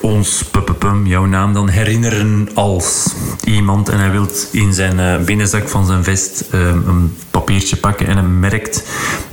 ons 0.00 0.44
puppepum, 0.44 1.06
jouw 1.06 1.24
naam 1.24 1.52
dan 1.52 1.68
herinneren 1.68 2.48
als 2.54 3.14
iemand 3.44 3.88
en 3.88 3.98
hij 3.98 4.10
wil 4.10 4.28
in 4.52 4.74
zijn 4.74 4.98
uh, 4.98 5.24
binnenzak 5.24 5.68
van 5.68 5.86
zijn 5.86 6.04
vest 6.04 6.44
uh, 6.54 6.60
een 6.66 7.16
papiertje 7.30 7.76
pakken 7.76 8.06
en 8.06 8.16
hij 8.16 8.26
merkt 8.26 8.82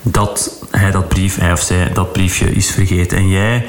dat 0.01 0.65
hij 0.71 0.91
dat 0.91 1.07
brief, 1.07 1.35
hij 1.35 1.51
of 1.51 1.61
zij 1.61 1.91
dat 1.93 2.11
briefje 2.11 2.51
is 2.51 2.71
vergeten. 2.71 3.17
En 3.17 3.29
jij, 3.29 3.65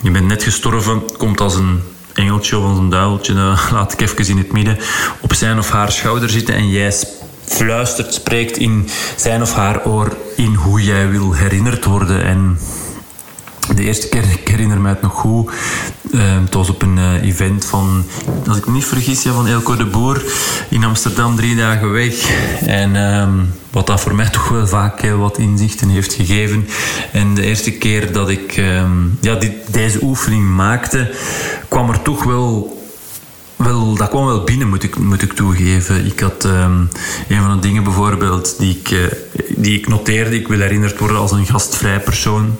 je 0.00 0.10
bent 0.10 0.26
net 0.26 0.42
gestorven, 0.42 1.02
komt 1.16 1.40
als 1.40 1.54
een 1.54 1.80
engeltje 2.12 2.58
of 2.58 2.64
als 2.64 2.78
een 2.78 2.90
duiveltje, 2.90 3.32
uh, 3.32 3.68
laat 3.72 3.92
ik 3.92 4.00
even 4.00 4.28
in 4.28 4.38
het 4.38 4.52
midden, 4.52 4.78
op 5.20 5.34
zijn 5.34 5.58
of 5.58 5.70
haar 5.70 5.92
schouder 5.92 6.30
zitten 6.30 6.54
en 6.54 6.68
jij 6.68 6.92
fluistert, 7.44 8.14
spreekt 8.14 8.56
in 8.56 8.88
zijn 9.16 9.42
of 9.42 9.54
haar 9.54 9.84
oor 9.84 10.16
in 10.36 10.54
hoe 10.54 10.82
jij 10.82 11.10
wil 11.10 11.32
herinnerd 11.32 11.84
worden 11.84 12.24
en 12.24 12.58
de 13.74 13.82
eerste 13.82 14.08
keer, 14.08 14.22
ik 14.22 14.48
herinner 14.48 14.80
me 14.80 14.88
het 14.88 15.02
nog 15.02 15.12
goed, 15.12 15.52
uh, 16.12 16.20
het 16.44 16.54
was 16.54 16.68
op 16.68 16.82
een 16.82 16.96
uh, 16.96 17.22
event 17.22 17.64
van, 17.64 18.04
als 18.48 18.56
ik 18.56 18.66
niet 18.66 18.84
vergis, 18.84 19.20
van 19.20 19.46
Elko 19.46 19.76
de 19.76 19.86
Boer 19.86 20.22
in 20.68 20.84
Amsterdam, 20.84 21.36
drie 21.36 21.56
dagen 21.56 21.92
weg. 21.92 22.30
En 22.66 22.96
um, 22.96 23.54
wat 23.70 23.86
dat 23.86 24.00
voor 24.00 24.14
mij 24.14 24.28
toch 24.38 24.48
wel 24.48 24.66
vaak 24.66 25.00
wat 25.00 25.38
inzichten 25.38 25.88
heeft 25.88 26.12
gegeven. 26.12 26.68
En 27.12 27.34
de 27.34 27.42
eerste 27.42 27.70
keer 27.70 28.12
dat 28.12 28.28
ik 28.28 28.56
um, 28.56 29.18
ja, 29.20 29.34
dit, 29.34 29.52
deze 29.70 29.98
oefening 30.02 30.54
maakte, 30.54 31.14
kwam 31.68 31.90
er 31.90 32.02
toch 32.02 32.24
wel 32.24 32.80
wel, 33.56 33.94
dat 33.94 34.08
kwam 34.08 34.26
wel 34.26 34.44
binnen, 34.44 34.68
moet 34.68 34.82
ik, 34.82 34.98
moet 34.98 35.22
ik 35.22 35.32
toegeven. 35.32 36.06
Ik 36.06 36.20
had 36.20 36.44
een 36.44 37.42
van 37.42 37.54
de 37.54 37.60
dingen 37.60 37.84
bijvoorbeeld 37.84 38.58
die 38.58 38.78
ik, 38.78 38.90
uh, 38.90 39.00
die 39.56 39.78
ik 39.78 39.88
noteerde. 39.88 40.36
Ik 40.36 40.48
wil 40.48 40.60
herinnerd 40.60 40.98
worden 40.98 41.16
als 41.16 41.32
een 41.32 41.46
gastvrij 41.46 42.00
persoon. 42.00 42.56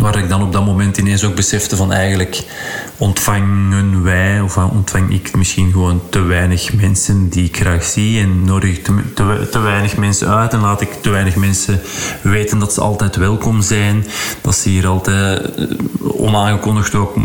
Waar 0.00 0.18
ik 0.18 0.28
dan 0.28 0.42
op 0.42 0.52
dat 0.52 0.64
moment 0.64 0.98
ineens 0.98 1.24
ook 1.24 1.34
besefte 1.34 1.76
van 1.76 1.92
eigenlijk 1.92 2.42
ontvangen 2.96 4.02
wij, 4.02 4.40
of 4.40 4.56
ontvang 4.56 5.12
ik 5.12 5.36
misschien 5.36 5.72
gewoon 5.72 6.02
te 6.08 6.20
weinig 6.20 6.72
mensen 6.72 7.28
die 7.28 7.44
ik 7.44 7.56
graag 7.56 7.84
zie 7.84 8.20
en 8.20 8.44
nodig 8.44 8.82
te, 8.82 8.94
te, 9.14 9.48
te, 9.50 9.58
weinig 9.58 9.96
mensen 9.96 10.28
uit 10.28 10.52
en 10.52 10.60
laat 10.60 10.80
ik 10.80 10.92
te 11.02 11.10
weinig 11.10 11.36
mensen 11.36 11.80
weten 12.22 12.58
dat 12.58 12.72
ze 12.72 12.80
altijd 12.80 13.16
welkom 13.16 13.62
zijn, 13.62 14.06
dat 14.40 14.54
ze 14.54 14.68
hier 14.68 14.86
altijd 14.86 15.54
eh, 15.54 15.66
onaangekondigd 16.00 16.94
ook 16.94 17.16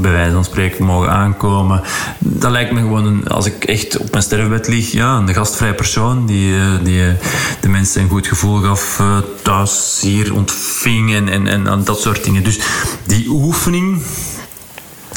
bij 0.00 0.10
wijze 0.10 0.32
van 0.32 0.44
spreken 0.44 0.84
mogen 0.84 1.10
aankomen. 1.10 1.82
Dat 2.18 2.50
lijkt 2.50 2.72
me 2.72 2.80
gewoon, 2.80 3.06
een, 3.06 3.28
als 3.28 3.46
ik 3.46 3.64
echt 3.64 3.98
op 3.98 4.10
mijn 4.10 4.22
sterfbed 4.22 4.68
lig, 4.68 4.92
ja, 4.92 5.16
een 5.16 5.34
gastvrij 5.34 5.74
persoon 5.74 6.26
die, 6.26 6.56
eh, 6.56 6.62
die 6.82 7.02
eh, 7.02 7.12
de 7.60 7.68
mensen 7.68 8.02
een 8.02 8.08
goed 8.08 8.26
gevoel 8.26 8.60
gaf 8.60 9.02
thuis 9.42 9.98
hier 10.00 10.34
ontving 10.34 11.14
en, 11.14 11.28
en, 11.28 11.66
en 11.66 11.84
dat 11.84 12.00
soort 12.00 12.24
dingen. 12.24 12.44
Dus 12.44 12.58
die 13.06 13.28
oefening 13.28 14.02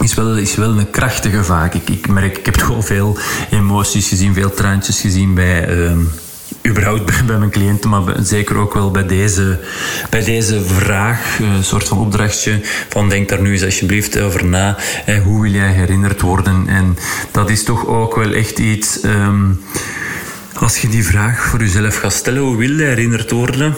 is 0.02 0.14
wel, 0.14 0.36
is 0.36 0.56
wel 0.56 0.78
een 0.78 0.90
krachtige 0.90 1.44
vaak. 1.44 1.74
Ik, 1.74 1.90
ik 1.90 2.08
merk, 2.08 2.38
ik 2.38 2.46
heb 2.46 2.56
toch 2.68 2.86
veel 2.86 3.18
emoties 3.52 4.08
gezien, 4.08 4.34
veel 4.34 4.54
traantjes 4.54 5.02
gezien 5.02 5.34
bij... 5.34 5.70
Uh, 5.78 5.98
überhaupt 6.68 7.26
bij, 7.26 7.38
mijn 7.38 7.52
cliënten, 7.52 7.90
maar 7.90 8.02
zeker 8.22 8.58
ook 8.58 8.74
wel 8.74 8.92
bij 8.92 9.06
deze, 9.06 9.60
bij 10.10 10.24
deze 10.24 10.62
vraag, 10.64 11.40
een 11.40 11.64
soort 11.64 11.88
van 11.88 11.98
opdrachtje 11.98 12.60
van 12.90 13.10
denk 13.10 13.30
daar 13.30 13.42
nu 13.42 13.52
eens 13.52 13.64
alsjeblieft 13.64 14.20
over 14.20 14.46
na. 14.46 14.76
Hè, 14.80 15.20
hoe 15.20 15.42
wil 15.42 15.52
jij 15.52 15.72
herinnerd 15.72 16.22
worden? 16.22 16.64
En 16.68 16.98
dat 17.32 17.50
is 17.50 17.64
toch 17.64 17.88
ook 17.88 18.16
wel 18.16 18.32
echt 18.32 18.60
iets... 18.60 19.04
Um, 19.04 19.60
als 20.54 20.78
je 20.78 20.88
die 20.88 21.06
vraag 21.06 21.44
voor 21.44 21.60
jezelf 21.60 21.96
gaat 21.96 22.14
stellen, 22.14 22.42
hoe 22.42 22.58
wil 22.58 22.70
je 22.70 22.84
herinnerd 22.84 23.32
worden? 23.32 23.76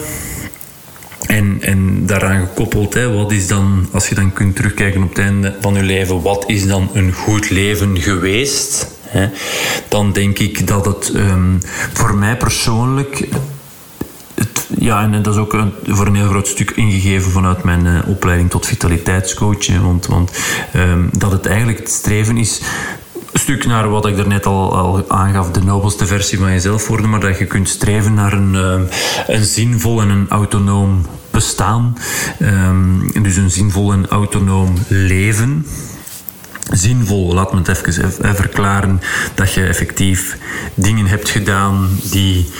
En, 1.26 1.58
en 1.60 2.06
daaraan 2.06 2.46
gekoppeld, 2.46 2.94
hè, 2.94 3.12
wat 3.12 3.32
is 3.32 3.46
dan, 3.46 3.88
als 3.92 4.08
je 4.08 4.14
dan 4.14 4.32
kunt 4.32 4.56
terugkijken 4.56 5.02
op 5.02 5.08
het 5.08 5.18
einde 5.18 5.54
van 5.60 5.74
je 5.74 5.82
leven, 5.82 6.22
wat 6.22 6.44
is 6.46 6.66
dan 6.66 6.90
een 6.92 7.12
goed 7.12 7.50
leven 7.50 8.00
geweest? 8.00 8.86
Dan 9.88 10.12
denk 10.12 10.38
ik 10.38 10.66
dat 10.66 10.86
het 10.86 11.12
um, 11.14 11.58
voor 11.92 12.14
mij 12.14 12.36
persoonlijk 12.36 13.28
ja, 14.78 15.02
en 15.02 15.22
dat 15.22 15.34
is 15.34 15.40
ook 15.40 15.56
voor 15.86 16.06
een 16.06 16.14
heel 16.14 16.28
groot 16.28 16.48
stuk 16.48 16.70
ingegeven 16.70 17.30
vanuit 17.30 17.62
mijn 17.62 17.86
uh, 17.86 17.98
opleiding 18.06 18.50
tot 18.50 18.66
vitaliteitscoach. 18.66 19.78
Want, 19.80 20.06
want 20.06 20.30
um, 20.76 21.08
dat 21.12 21.32
het 21.32 21.46
eigenlijk 21.46 21.78
het 21.78 21.90
streven 21.90 22.36
is 22.36 22.60
een 23.32 23.40
stuk 23.40 23.66
naar 23.66 23.88
wat 23.88 24.06
ik 24.06 24.16
daarnet 24.16 24.46
al, 24.46 24.76
al 24.76 25.04
aangaf, 25.08 25.50
de 25.50 25.62
nobelste 25.62 26.06
versie 26.06 26.38
van 26.38 26.50
jezelf 26.50 26.86
worden, 26.86 27.10
maar 27.10 27.20
dat 27.20 27.38
je 27.38 27.44
kunt 27.44 27.68
streven 27.68 28.14
naar 28.14 28.32
een, 28.32 28.54
uh, 28.54 28.80
een 29.26 29.44
zinvol 29.44 30.00
en 30.00 30.08
een 30.08 30.28
autonoom 30.28 31.06
bestaan. 31.30 31.96
Um, 32.42 33.22
dus 33.22 33.36
een 33.36 33.50
zinvol 33.50 33.92
en 33.92 34.08
autonoom 34.08 34.74
leven. 34.88 35.66
Zinvol, 36.70 37.34
laat 37.34 37.52
me 37.52 37.58
het 37.58 37.68
even 37.68 38.36
verklaren, 38.36 39.00
dat 39.34 39.54
je 39.54 39.66
effectief 39.66 40.36
dingen 40.74 41.06
hebt 41.06 41.28
gedaan 41.28 41.88
die 42.10 42.50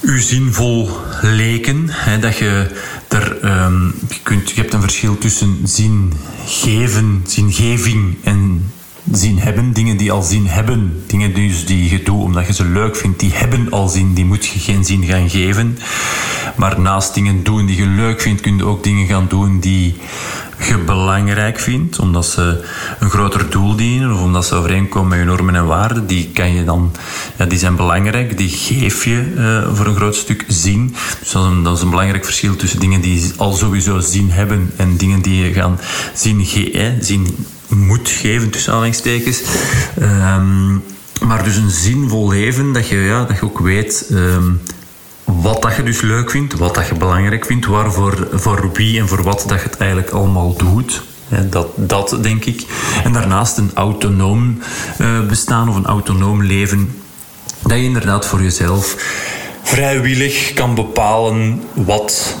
u 0.00 0.20
zinvol 0.20 0.90
leken. 1.20 1.86
Hè, 1.88 2.18
dat 2.18 2.36
je 2.36 2.66
er, 3.08 3.44
um, 3.64 3.94
je, 4.08 4.18
kunt, 4.22 4.50
je 4.50 4.60
hebt 4.60 4.72
een 4.72 4.80
verschil 4.80 5.18
tussen 5.18 5.58
zin 5.64 6.12
geven, 6.46 7.22
zingeving 7.26 8.16
en 8.24 8.70
zin 9.10 9.38
hebben, 9.38 9.72
dingen 9.72 9.96
die 9.96 10.12
al 10.12 10.22
zin 10.22 10.46
hebben, 10.46 11.02
dingen 11.06 11.34
dus 11.34 11.66
die 11.66 11.90
je 11.90 12.02
doet 12.02 12.22
omdat 12.22 12.46
je 12.46 12.52
ze 12.52 12.64
leuk 12.64 12.96
vindt, 12.96 13.20
die 13.20 13.32
hebben 13.32 13.70
al 13.70 13.88
zin, 13.88 14.14
die 14.14 14.24
moet 14.24 14.46
je 14.46 14.58
geen 14.58 14.84
zin 14.84 15.04
gaan 15.04 15.30
geven. 15.30 15.78
Maar 16.56 16.80
naast 16.80 17.14
dingen 17.14 17.42
doen 17.42 17.66
die 17.66 17.76
je 17.76 17.86
leuk 17.86 18.20
vindt, 18.20 18.40
kun 18.40 18.56
je 18.56 18.64
ook 18.64 18.84
dingen 18.84 19.06
gaan 19.06 19.26
doen 19.28 19.60
die 19.60 19.96
je 20.66 20.78
belangrijk 20.78 21.60
vindt, 21.60 21.98
omdat 21.98 22.26
ze 22.26 22.64
een 22.98 23.10
groter 23.10 23.50
doel 23.50 23.76
dienen 23.76 24.12
of 24.12 24.22
omdat 24.22 24.46
ze 24.46 24.54
overeenkomen 24.54 25.08
met 25.08 25.18
je 25.18 25.24
normen 25.24 25.54
en 25.54 25.66
waarden. 25.66 26.06
Die, 26.06 26.30
kan 26.34 26.54
je 26.54 26.64
dan, 26.64 26.92
ja, 27.36 27.44
die 27.44 27.58
zijn 27.58 27.76
belangrijk, 27.76 28.36
die 28.36 28.48
geef 28.48 29.04
je 29.04 29.32
uh, 29.36 29.76
voor 29.76 29.86
een 29.86 29.94
groot 29.94 30.14
stuk 30.14 30.44
zin. 30.48 30.94
Dus 31.20 31.32
dat 31.62 31.76
is, 31.76 31.82
een, 31.82 31.90
belangrijk 31.90 32.24
verschil 32.24 32.56
tussen 32.56 32.80
dingen 32.80 33.00
die 33.00 33.32
al 33.36 33.52
sowieso 33.52 34.00
zin 34.00 34.30
hebben 34.30 34.72
en 34.76 34.96
dingen 34.96 35.22
die 35.22 35.44
je 35.44 35.52
gaan 35.52 35.78
zin, 36.14 36.44
ge 36.44 36.96
zin 37.00 37.26
moet 37.76 38.08
geven, 38.08 38.50
tussen 38.50 38.72
aanhalingstekens. 38.72 39.42
Ehm, 40.00 40.72
maar 41.26 41.44
dus 41.44 41.56
een 41.56 41.70
zinvol 41.70 42.28
leven, 42.28 42.72
dat 42.72 42.88
je, 42.88 42.96
ja, 42.96 43.24
dat 43.24 43.36
je 43.36 43.44
ook 43.44 43.58
weet 43.58 44.06
ehm, 44.10 44.50
wat 45.24 45.62
dat 45.62 45.76
je 45.76 45.82
dus 45.82 46.00
leuk 46.00 46.30
vindt, 46.30 46.54
wat 46.54 46.74
dat 46.74 46.86
je 46.86 46.94
belangrijk 46.94 47.44
vindt, 47.44 47.66
waarvoor, 47.66 48.28
voor 48.32 48.70
wie 48.72 49.00
en 49.00 49.08
voor 49.08 49.22
wat 49.22 49.44
dat 49.46 49.60
je 49.60 49.68
het 49.68 49.76
eigenlijk 49.76 50.10
allemaal 50.10 50.56
doet. 50.56 51.02
Dat, 51.50 51.68
dat 51.76 52.18
denk 52.20 52.44
ik. 52.44 52.66
En 53.04 53.12
daarnaast 53.12 53.56
een 53.56 53.70
autonoom 53.74 54.58
uh, 55.00 55.26
bestaan 55.26 55.68
of 55.68 55.76
een 55.76 55.86
autonoom 55.86 56.42
leven. 56.42 56.94
Dat 57.62 57.78
je 57.78 57.84
inderdaad 57.84 58.26
voor 58.26 58.42
jezelf 58.42 58.96
vrijwillig 59.62 60.52
kan 60.52 60.74
bepalen 60.74 61.62
wat, 61.72 62.36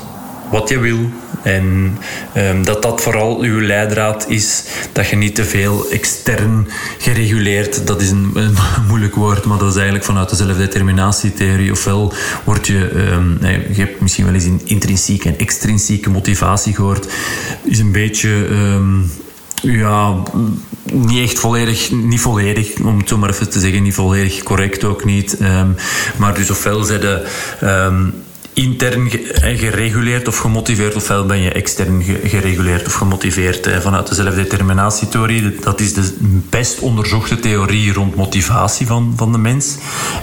wat 0.50 0.68
je 0.68 0.78
wil. 0.78 1.10
En 1.42 1.98
um, 2.36 2.64
dat 2.64 2.82
dat 2.82 3.00
vooral 3.00 3.40
uw 3.40 3.60
leidraad 3.60 4.28
is. 4.28 4.64
Dat 4.92 5.08
je 5.08 5.16
niet 5.16 5.34
te 5.34 5.44
veel 5.44 5.90
extern 5.90 6.68
gereguleerd. 6.98 7.86
Dat 7.86 8.00
is 8.00 8.10
een, 8.10 8.30
een 8.34 8.56
moeilijk 8.88 9.14
woord, 9.14 9.44
maar 9.44 9.58
dat 9.58 9.68
is 9.68 9.74
eigenlijk 9.74 10.04
vanuit 10.04 10.28
de 10.28 10.36
zelfdeterminatietheorie. 10.36 11.70
Ofwel 11.70 12.12
word 12.44 12.66
je, 12.66 12.90
um, 13.12 13.38
je 13.72 13.80
hebt 13.80 14.00
misschien 14.00 14.24
wel 14.24 14.34
eens 14.34 14.44
in 14.44 14.60
intrinsieke 14.64 15.28
en 15.28 15.38
extrinsieke 15.38 16.10
motivatie 16.10 16.74
gehoord. 16.74 17.08
Is 17.62 17.78
een 17.78 17.92
beetje 17.92 18.28
um, 18.50 19.10
ja, 19.62 20.22
niet 20.92 21.22
echt 21.28 21.38
volledig, 21.38 21.90
niet 21.90 22.20
volledig, 22.20 22.78
om 22.80 22.98
het 22.98 23.08
zo 23.08 23.18
maar 23.18 23.30
even 23.30 23.50
te 23.50 23.60
zeggen, 23.60 23.82
niet 23.82 23.94
volledig 23.94 24.42
correct 24.42 24.84
ook 24.84 25.04
niet. 25.04 25.38
Maar 26.16 26.34
dus 26.34 26.50
ofwel 26.50 26.82
zeiden 26.82 27.22
um, 27.62 28.14
intern 28.52 29.10
gereguleerd 29.58 30.28
of 30.28 30.38
gemotiveerd, 30.38 30.94
ofwel 30.94 31.26
ben 31.26 31.40
je 31.40 31.52
extern 31.52 32.02
gereguleerd 32.24 32.86
of 32.86 32.94
gemotiveerd 32.94 33.68
vanuit 33.80 34.06
de 34.06 34.14
zelfdeterminatietheorie. 34.14 35.56
Dat 35.60 35.80
is 35.80 35.94
de 35.94 36.12
best 36.50 36.78
onderzochte 36.78 37.40
theorie 37.40 37.92
rond 37.92 38.14
motivatie 38.14 38.86
van, 38.86 39.12
van 39.16 39.32
de 39.32 39.38
mens. 39.38 39.76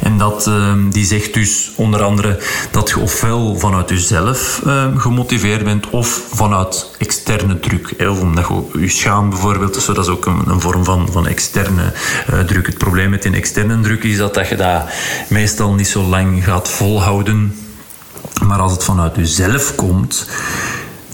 En 0.03 0.17
dat, 0.17 0.47
ehm, 0.47 0.89
die 0.89 1.05
zegt 1.05 1.33
dus 1.33 1.71
onder 1.75 2.03
andere 2.03 2.39
dat 2.71 2.89
je 2.89 2.99
ofwel 2.99 3.55
vanuit 3.55 3.89
jezelf 3.89 4.61
ehm, 4.65 4.97
gemotiveerd 4.97 5.63
bent 5.63 5.89
of 5.89 6.21
vanuit 6.33 6.91
externe 6.97 7.59
druk. 7.59 7.93
Of 8.09 8.21
omdat 8.21 8.47
je 8.47 8.79
je 8.79 8.89
schaamt 8.89 9.29
bijvoorbeeld, 9.29 9.73
dus 9.73 9.85
dat 9.85 9.97
is 9.97 10.07
ook 10.07 10.25
een, 10.25 10.41
een 10.47 10.61
vorm 10.61 10.83
van, 10.83 11.07
van 11.11 11.27
externe 11.27 11.93
uh, 12.33 12.39
druk. 12.39 12.65
Het 12.65 12.77
probleem 12.77 13.09
met 13.09 13.23
die 13.23 13.33
externe 13.33 13.79
druk 13.79 14.03
is 14.03 14.17
dat, 14.17 14.33
dat 14.33 14.49
je 14.49 14.55
dat 14.55 14.83
meestal 15.29 15.73
niet 15.73 15.87
zo 15.87 16.03
lang 16.03 16.43
gaat 16.43 16.69
volhouden 16.69 17.53
maar 18.47 18.59
als 18.59 18.71
het 18.71 18.83
vanuit 18.83 19.15
jezelf 19.15 19.75
komt, 19.75 20.27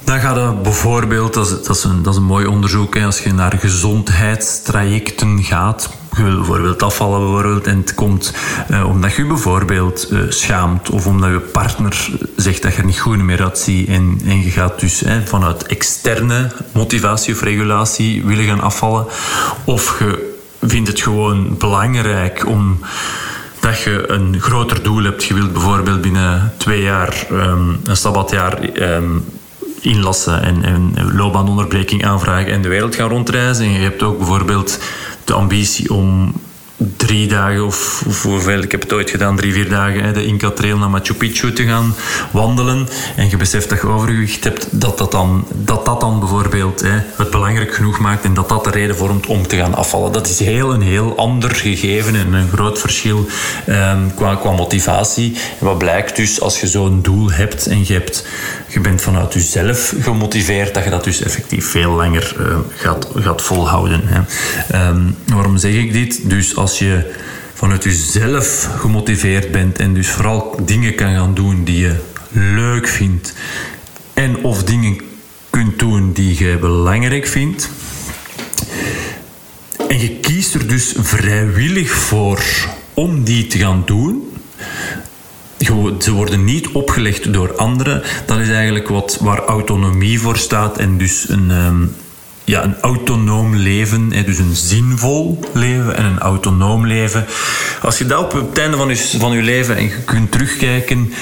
dan 0.03 0.19
gaat 0.19 0.35
het 0.35 0.63
bijvoorbeeld, 0.63 1.33
dat 1.33 1.45
is, 1.45 1.51
dat 1.51 1.75
is, 1.75 1.83
een, 1.83 2.03
dat 2.03 2.13
is 2.13 2.19
een 2.19 2.25
mooi 2.25 2.45
onderzoek, 2.45 2.95
hè, 2.95 3.05
als 3.05 3.19
je 3.19 3.33
naar 3.33 3.57
gezondheidstrajecten 3.59 5.43
gaat, 5.43 5.89
bijvoorbeeld 6.15 6.83
afvallen 6.83 7.19
bijvoorbeeld, 7.19 7.67
en 7.67 7.77
het 7.77 7.93
komt 7.93 8.33
eh, 8.69 8.89
omdat 8.89 9.15
je 9.15 9.25
bijvoorbeeld 9.25 10.07
eh, 10.09 10.19
schaamt 10.29 10.89
of 10.89 11.07
omdat 11.07 11.29
je 11.29 11.39
partner 11.39 12.09
zegt 12.35 12.61
dat 12.61 12.73
je 12.73 12.79
er 12.79 12.85
niet 12.85 12.99
goed 12.99 13.17
meer 13.17 13.43
uitziet 13.43 13.87
en, 13.87 14.19
en 14.25 14.43
je 14.43 14.49
gaat 14.49 14.79
dus 14.79 15.03
vanuit 15.25 15.65
externe 15.65 16.51
motivatie 16.71 17.33
of 17.33 17.41
regulatie 17.41 18.25
willen 18.25 18.45
gaan 18.45 18.61
afvallen 18.61 19.05
of 19.63 19.99
je 19.99 20.33
vindt 20.61 20.87
het 20.87 21.01
gewoon 21.01 21.57
belangrijk 21.57 22.47
om 22.47 22.79
dat 23.65 23.81
je 23.81 24.09
een 24.11 24.41
groter 24.41 24.83
doel 24.83 25.03
hebt. 25.03 25.23
Je 25.23 25.33
wilt 25.33 25.53
bijvoorbeeld 25.53 26.01
binnen 26.01 26.53
twee 26.57 26.81
jaar 26.81 27.27
um, 27.31 27.79
een 27.83 27.97
sabbatjaar 27.97 28.59
um, 28.73 29.25
inlassen 29.81 30.41
en, 30.41 30.63
en 30.63 31.15
loopbaanonderbreking 31.15 32.05
aanvragen 32.05 32.51
en 32.51 32.61
de 32.61 32.67
wereld 32.67 32.95
gaan 32.95 33.09
rondreizen. 33.09 33.65
En 33.65 33.71
je 33.71 33.79
hebt 33.79 34.03
ook 34.03 34.17
bijvoorbeeld 34.17 34.79
de 35.23 35.33
ambitie 35.33 35.93
om 35.93 36.33
drie 36.97 37.27
dagen 37.27 37.65
of, 37.65 38.03
of 38.07 38.23
hoeveel, 38.23 38.61
ik 38.61 38.71
heb 38.71 38.81
het 38.81 38.93
ooit 38.93 39.09
gedaan, 39.09 39.35
drie, 39.35 39.53
vier 39.53 39.69
dagen, 39.69 40.03
hè, 40.03 40.11
de 40.11 40.25
Inca 40.25 40.51
Trail 40.51 40.77
naar 40.77 40.89
Machu 40.89 41.13
Picchu 41.13 41.53
te 41.53 41.63
gaan 41.63 41.95
wandelen 42.31 42.87
en 43.15 43.29
je 43.29 43.37
beseft 43.37 43.69
dat 43.69 43.81
je 43.81 43.87
overgewicht 43.87 44.43
hebt, 44.43 44.67
dat 44.71 44.97
dat 44.97 45.11
dan, 45.11 45.47
dat 45.53 45.85
dat 45.85 45.99
dan 45.99 46.19
bijvoorbeeld 46.19 46.81
hè, 46.81 46.99
het 47.15 47.29
belangrijk 47.29 47.73
genoeg 47.73 47.99
maakt 47.99 48.23
en 48.23 48.33
dat 48.33 48.49
dat 48.49 48.63
de 48.63 48.69
reden 48.69 48.95
vormt 48.95 49.27
om 49.27 49.47
te 49.47 49.55
gaan 49.55 49.75
afvallen. 49.75 50.11
Dat 50.11 50.27
is 50.27 50.39
heel 50.39 50.73
een 50.73 50.81
heel 50.81 51.17
ander 51.17 51.55
gegeven 51.55 52.15
en 52.15 52.33
een 52.33 52.49
groot 52.49 52.79
verschil 52.79 53.25
eh, 53.65 53.97
qua, 54.15 54.35
qua 54.35 54.51
motivatie. 54.51 55.37
En 55.59 55.65
wat 55.65 55.77
blijkt 55.77 56.15
dus, 56.15 56.41
als 56.41 56.59
je 56.59 56.67
zo'n 56.67 57.01
doel 57.01 57.31
hebt 57.31 57.67
en 57.67 57.87
je, 57.87 57.93
hebt, 57.93 58.27
je 58.75 58.81
bent 58.81 59.01
vanuit 59.01 59.33
jezelf 59.33 59.93
gemotiveerd, 60.01 60.73
dat 60.73 60.83
je 60.83 60.89
dat 60.89 61.03
dus 61.03 61.21
effectief 61.21 61.65
veel 61.69 61.91
langer 61.91 62.35
uh, 62.39 62.57
gaat, 62.75 63.07
gaat 63.15 63.41
volhouden. 63.41 64.01
Hè. 64.03 64.19
Um, 64.87 65.15
waarom 65.25 65.57
zeg 65.57 65.73
ik 65.73 65.93
dit? 65.93 66.29
Dus 66.29 66.55
als 66.55 66.79
je 66.79 67.13
vanuit 67.53 67.83
jezelf 67.83 68.69
gemotiveerd 68.77 69.51
bent 69.51 69.79
en 69.79 69.93
dus 69.93 70.09
vooral 70.09 70.59
dingen 70.65 70.95
kan 70.95 71.13
gaan 71.13 71.33
doen 71.33 71.63
die 71.63 71.79
je 71.79 71.95
leuk 72.31 72.87
vindt 72.87 73.33
en 74.13 74.43
of 74.43 74.63
dingen 74.63 74.97
kunt 75.49 75.79
doen 75.79 76.13
die 76.13 76.43
je 76.43 76.57
belangrijk 76.57 77.27
vindt. 77.27 77.69
En 79.87 79.99
je 79.99 80.09
kiest 80.09 80.53
er 80.53 80.67
dus 80.67 80.93
vrijwillig 80.97 81.91
voor 81.91 82.43
om 82.93 83.23
die 83.23 83.47
te 83.47 83.57
gaan 83.57 83.83
doen. 83.85 84.33
Ze 85.99 86.11
worden 86.11 86.43
niet 86.43 86.67
opgelegd 86.67 87.33
door 87.33 87.55
anderen. 87.55 88.03
Dat 88.25 88.39
is 88.39 88.49
eigenlijk 88.49 88.87
wat, 88.87 89.17
waar 89.21 89.39
autonomie 89.39 90.19
voor 90.19 90.37
staat 90.37 90.77
en 90.77 90.97
dus 90.97 91.29
een, 91.29 91.51
ehm, 91.51 91.85
ja, 92.43 92.63
een 92.63 92.79
autonoom 92.81 93.55
leven, 93.55 94.09
dus 94.09 94.37
een 94.37 94.55
zinvol 94.55 95.39
leven 95.53 95.95
en 95.95 96.05
een 96.05 96.19
autonoom 96.19 96.87
leven. 96.87 97.25
Als 97.81 97.97
je 97.97 98.05
dat 98.05 98.23
op 98.23 98.31
het 98.31 98.57
einde 98.57 98.77
van 98.77 98.89
je, 98.89 98.95
van 98.95 99.31
je 99.31 99.41
leven 99.41 99.77
en 99.77 99.83
je 99.83 100.03
kunt 100.05 100.31
terugkijken 100.31 101.13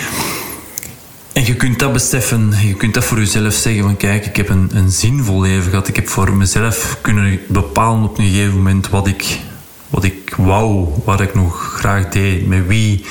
en 1.34 1.46
je 1.46 1.56
kunt 1.56 1.80
dat 1.80 1.94
beseffen, 1.94 2.54
je 2.68 2.74
kunt 2.74 2.94
dat 2.94 3.06
voor 3.06 3.18
jezelf 3.18 3.54
zeggen 3.54 3.84
van 3.84 3.98
kijk, 3.98 4.26
ik 4.26 4.36
heb 4.36 4.50
een, 4.50 4.70
een 4.74 4.92
zinvol 4.92 5.42
leven 5.42 5.70
gehad. 5.70 5.88
Ik 5.88 5.96
heb 5.96 6.10
voor 6.10 6.34
mezelf 6.34 6.98
kunnen 7.02 7.40
bepalen 7.48 8.04
op 8.04 8.18
een 8.18 8.26
gegeven 8.26 8.56
moment 8.56 8.90
wat 8.90 9.08
ik, 9.08 9.40
wat 9.94 10.04
ik 10.04 10.34
wou, 10.38 10.88
wat 11.06 11.22
ik 11.22 11.36
nog 11.36 11.76
graag 11.78 12.10
deed, 12.10 12.48
met 12.48 12.68
wie. 12.68 13.06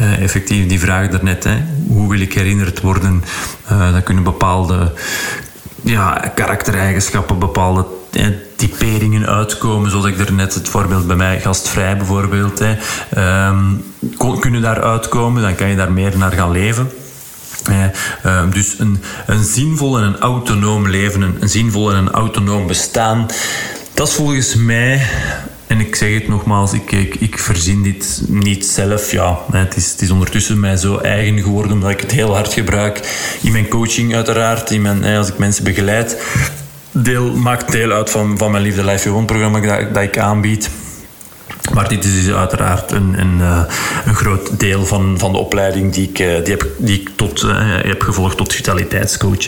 Uh, 0.00 0.22
effectief, 0.22 0.66
die 0.66 0.80
vraag 0.80 1.08
daarnet, 1.08 1.44
hè, 1.44 1.56
hoe 1.88 2.08
wil 2.08 2.20
ik 2.20 2.32
herinnerd 2.32 2.80
worden? 2.80 3.24
Uh, 3.72 3.92
dat 3.92 4.02
kunnen 4.02 4.24
bepaalde 4.24 4.92
ja, 5.82 6.32
karaktereigenschappen, 6.34 7.38
bepaalde 7.38 7.86
eh, 8.12 8.26
typeringen 8.56 9.26
uitkomen. 9.26 9.90
Zoals 9.90 10.06
ik 10.06 10.18
er 10.18 10.32
net 10.32 10.54
het 10.54 10.68
voorbeeld 10.68 11.06
bij 11.06 11.16
mij, 11.16 11.40
gastvrij 11.40 11.96
bijvoorbeeld. 11.96 12.58
Hè. 12.58 12.76
Um, 13.46 13.84
kunnen 14.40 14.62
daar 14.62 14.82
uitkomen, 14.82 15.42
dan 15.42 15.54
kan 15.54 15.68
je 15.68 15.76
daar 15.76 15.92
meer 15.92 16.18
naar 16.18 16.32
gaan 16.32 16.50
leven. 16.50 16.90
Uh, 17.70 18.50
dus 18.50 18.78
een, 18.78 19.02
een 19.26 19.44
zinvol 19.44 19.98
en 19.98 20.04
een 20.04 20.18
autonoom 20.18 20.88
leven, 20.88 21.22
een, 21.22 21.36
een 21.40 21.48
zinvol 21.48 21.90
en 21.90 21.96
een 21.96 22.10
autonoom 22.10 22.66
bestaan, 22.66 23.26
dat 23.94 24.08
is 24.08 24.14
volgens 24.14 24.54
mij 24.54 25.06
en 25.74 25.80
ik 25.80 25.94
zeg 25.94 26.14
het 26.14 26.28
nogmaals, 26.28 26.72
ik, 26.72 26.92
ik, 26.92 27.14
ik 27.14 27.38
verzin 27.38 27.82
dit 27.82 28.22
niet 28.28 28.66
zelf. 28.66 29.10
Ja, 29.10 29.38
het, 29.52 29.76
is, 29.76 29.90
het 29.90 30.00
is 30.02 30.10
ondertussen 30.10 30.60
mij 30.60 30.76
zo 30.76 30.98
eigen 30.98 31.42
geworden 31.42 31.72
omdat 31.72 31.90
ik 31.90 32.00
het 32.00 32.10
heel 32.10 32.34
hard 32.34 32.52
gebruik 32.52 33.00
in 33.42 33.52
mijn 33.52 33.68
coaching 33.68 34.14
uiteraard, 34.14 34.70
in 34.70 34.82
mijn, 34.82 35.04
als 35.04 35.28
ik 35.28 35.38
mensen 35.38 35.64
begeleid. 35.64 36.22
Deel, 36.90 37.36
maakt 37.36 37.72
deel 37.72 37.92
uit 37.92 38.10
van, 38.10 38.38
van 38.38 38.50
mijn 38.50 38.62
Liefde 38.62 38.84
Life 38.84 39.10
One 39.10 39.24
programma 39.24 39.60
dat, 39.60 39.94
dat 39.94 40.02
ik 40.02 40.18
aanbied. 40.18 40.70
Maar 41.72 41.88
dit 41.88 42.04
is 42.04 42.24
dus 42.24 42.34
uiteraard 42.34 42.92
een, 42.92 43.20
een, 43.20 43.40
eh, 43.40 43.62
een 44.04 44.14
groot 44.14 44.60
deel 44.60 44.86
van, 44.86 45.14
van 45.18 45.32
de 45.32 45.38
opleiding 45.38 45.92
die 45.92 46.08
ik, 46.08 46.18
eh, 46.18 46.44
die 46.44 46.54
heb, 46.54 46.66
die 46.78 47.00
ik 47.00 47.10
tot, 47.16 47.42
uh, 47.42 47.56
heb 47.82 48.02
gevolgd 48.02 48.36
tot 48.36 48.52
vitaliteitscoach. 48.52 49.46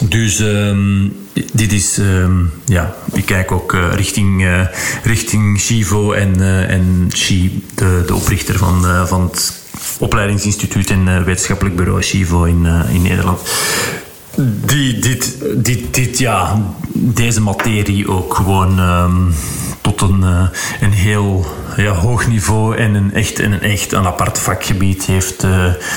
Dus 0.00 0.38
um, 0.38 1.16
dit 1.52 1.72
is, 1.72 1.98
um, 1.98 2.52
ja, 2.64 2.94
ik 3.12 3.24
kijk 3.24 3.52
ook 3.52 3.76
richting, 3.94 4.42
uh, 4.42 4.66
richting 5.02 5.60
Shivo 5.60 6.12
en, 6.12 6.40
en 6.68 7.10
Shi, 7.14 7.64
de, 7.74 8.02
de 8.06 8.14
oprichter 8.14 8.58
van, 8.58 9.06
van 9.06 9.22
het 9.22 9.62
opleidingsinstituut 9.98 10.90
en 10.90 11.24
wetenschappelijk 11.24 11.76
bureau 11.76 12.02
Shivo 12.02 12.44
in, 12.44 12.66
in 12.92 13.02
Nederland. 13.02 13.40
Die, 14.66 14.98
dit, 14.98 15.36
dit, 15.54 15.94
dit, 15.94 16.18
ja, 16.18 16.62
deze 16.92 17.40
materie 17.40 18.08
ook 18.08 18.34
gewoon 18.34 18.78
um, 18.78 19.34
tot 19.96 20.10
een, 20.10 20.50
een 20.80 20.92
heel 20.92 21.46
ja, 21.76 21.92
hoog 21.92 22.26
niveau 22.26 22.76
en 22.76 22.94
een 22.94 23.14
echt, 23.14 23.38
en 23.38 23.52
een 23.52 23.62
echt 23.62 23.92
een 23.92 24.06
apart 24.06 24.38
vakgebied 24.38 25.04
heeft 25.04 25.46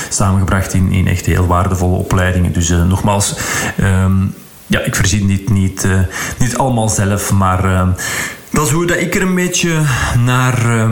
samengebracht 0.08 0.74
in, 0.74 0.92
in 0.92 1.08
echt 1.08 1.26
heel 1.26 1.46
waardevolle 1.46 1.96
opleidingen. 1.96 2.52
Dus 2.52 2.68
nogmaals. 2.68 3.34
Um, 3.80 4.34
ja, 4.66 4.80
ik 4.80 4.94
verzin 4.94 5.26
dit 5.26 5.50
niet, 5.50 5.86
niet 6.38 6.56
allemaal 6.56 6.88
zelf, 6.88 7.32
maar 7.32 7.64
uh, 7.64 7.88
dat 8.50 8.66
is 8.66 8.72
hoe 8.72 8.86
dat 8.86 8.96
ik 8.96 9.14
er 9.14 9.22
een 9.22 9.34
beetje 9.34 9.80
naar, 10.24 10.76
uh, 10.76 10.90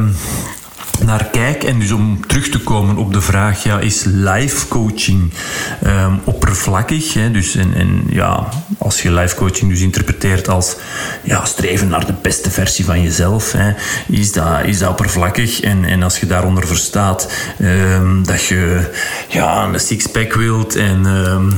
naar 0.98 1.24
kijk. 1.24 1.64
En 1.64 1.78
dus 1.78 1.92
om 1.92 2.26
terug 2.26 2.48
te 2.48 2.58
komen 2.58 2.96
op 2.96 3.12
de 3.12 3.20
vraag, 3.20 3.62
ja, 3.62 3.78
is 3.78 4.02
life 4.04 4.68
coaching 4.68 5.32
um, 5.86 6.20
oppervlakkig? 6.24 7.14
Hè? 7.14 7.30
Dus 7.30 7.54
en, 7.54 7.74
en 7.74 8.04
ja, 8.08 8.48
als 8.78 9.02
je 9.02 9.12
life 9.12 9.34
coaching 9.34 9.70
dus 9.70 9.80
interpreteert 9.80 10.48
als 10.48 10.76
ja, 11.22 11.44
streven 11.44 11.88
naar 11.88 12.06
de 12.06 12.14
beste 12.22 12.50
versie 12.50 12.84
van 12.84 13.02
jezelf, 13.02 13.52
hè, 13.52 13.72
is, 14.06 14.32
dat, 14.32 14.64
is 14.64 14.78
dat 14.78 14.90
oppervlakkig. 14.90 15.60
En, 15.60 15.84
en 15.84 16.02
als 16.02 16.20
je 16.20 16.26
daaronder 16.26 16.66
verstaat 16.66 17.32
um, 17.60 18.26
dat 18.26 18.44
je 18.44 18.90
ja, 19.28 19.64
een 19.64 19.80
sixpack 19.80 20.32
wilt 20.32 20.76
en... 20.76 21.06
Um, 21.06 21.52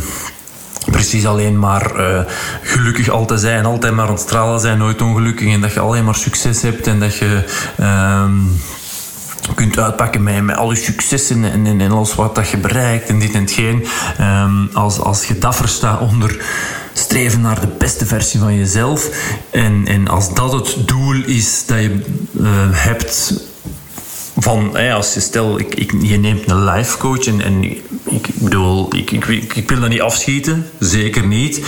precies 0.91 1.27
alleen 1.27 1.59
maar 1.59 2.01
uh, 2.01 2.21
gelukkig 2.63 3.09
altijd 3.09 3.41
zijn, 3.41 3.65
altijd 3.65 3.95
maar 3.95 4.07
aan 4.07 4.13
het 4.13 4.21
stralen 4.21 4.61
zijn, 4.61 4.79
nooit 4.79 5.03
ongelukkig 5.03 5.53
en 5.53 5.61
dat 5.61 5.73
je 5.73 5.81
alleen 5.81 6.05
maar 6.05 6.15
succes 6.15 6.63
hebt 6.63 6.87
en 6.87 7.01
dat 7.01 7.17
je 7.17 7.45
kunt 9.55 9.79
uitpakken 9.79 10.23
met, 10.23 10.43
met 10.43 10.57
al 10.57 10.71
je 10.71 10.77
successen 10.77 11.45
en, 11.45 11.67
en, 11.67 11.81
en, 11.81 11.91
alles 11.91 12.15
wat 12.15 12.35
dat 12.35 12.49
je 12.49 12.57
bereikt 12.57 13.09
en 13.09 13.19
dit 13.19 13.35
en 13.35 13.41
hetgeen. 13.41 13.87
Um, 14.21 14.71
als, 14.73 15.01
als 15.01 15.27
je 15.27 15.39
dat 15.39 15.57
verstaat 15.57 16.01
onder 16.01 16.45
streven 16.93 17.41
naar 17.41 17.61
de 17.61 17.69
beste 17.79 18.07
versie 18.07 18.41
van 18.41 18.57
jezelf 18.57 19.11
en, 19.51 19.87
en 19.87 20.09
als 20.09 20.35
dat 20.35 20.53
het 20.53 20.89
doel 20.89 21.15
is 21.25 21.67
dat 21.67 21.79
je 21.79 22.03
uh, 22.41 22.49
hebt 22.71 23.45
van, 24.39 24.77
als 24.77 25.15
je 25.15 25.21
stel, 25.21 25.59
ik, 25.59 25.75
ik, 25.75 25.93
je 26.01 26.19
neemt 26.19 26.51
een 26.51 26.65
life 26.65 26.99
coach 26.99 27.27
en, 27.27 27.41
en 27.41 27.65
ik 28.11 28.29
bedoel, 28.35 28.97
ik, 28.97 29.11
ik, 29.11 29.27
ik, 29.55 29.71
wil 29.71 29.81
dat 29.81 29.89
niet 29.89 30.01
afschieten, 30.01 30.71
zeker 30.79 31.27
niet. 31.27 31.61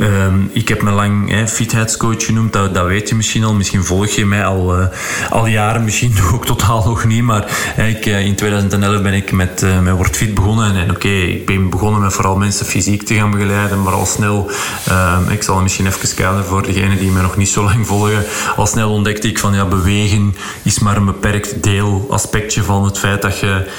Um, 0.00 0.50
ik 0.52 0.68
heb 0.68 0.82
me 0.82 0.90
lang 0.90 1.30
hè, 1.30 1.48
fitheidscoach 1.48 2.24
genoemd, 2.24 2.52
dat, 2.52 2.86
weet 2.86 3.08
je 3.08 3.14
misschien 3.14 3.44
al. 3.44 3.54
Misschien 3.54 3.84
volg 3.84 4.08
je 4.08 4.26
mij 4.26 4.44
al, 4.44 4.80
uh, 4.80 4.86
al 5.30 5.46
jaren, 5.46 5.84
misschien 5.84 6.14
ook 6.34 6.46
totaal 6.46 6.84
nog 6.84 7.04
niet. 7.04 7.22
Maar 7.22 7.74
ik, 7.76 8.06
uh, 8.06 8.26
in 8.26 8.34
2011 8.34 9.02
ben 9.02 9.12
ik 9.12 9.32
met, 9.32 9.62
uh, 9.62 9.80
met 9.80 9.94
Word 9.94 10.16
Fit 10.16 10.34
begonnen. 10.34 10.74
En 10.74 10.90
oké, 10.90 11.08
ik 11.08 11.46
ben 11.46 11.70
begonnen 11.70 12.00
met 12.00 12.12
vooral 12.12 12.36
mensen 12.36 12.66
fysiek 12.66 13.02
te 13.02 13.14
gaan 13.14 13.30
begeleiden. 13.30 13.82
Maar 13.82 13.92
al 13.92 14.06
snel, 14.06 14.50
ehm, 14.86 15.30
ik 15.30 15.42
zal 15.42 15.60
misschien 15.60 15.86
even 15.86 16.14
kaderen 16.16 16.44
voor 16.44 16.62
degenen 16.62 16.98
die 16.98 17.10
me 17.10 17.22
nog 17.22 17.36
niet 17.36 17.48
zo 17.48 17.64
lang 17.64 17.86
volgen. 17.86 18.24
Al 18.56 18.66
snel 18.66 18.92
ontdekte 18.92 19.28
ik 19.28 19.38
van 19.38 19.54
ja, 19.54 19.64
bewegen 19.64 20.36
is 20.62 20.78
maar 20.78 20.96
een 20.96 21.04
beperkt 21.04 21.62
deel, 21.62 22.06
aspectje 22.10 22.62
van 22.62 22.84
het 22.84 22.98
feit 22.98 23.22
dat 23.22 23.38
je, 23.38 23.70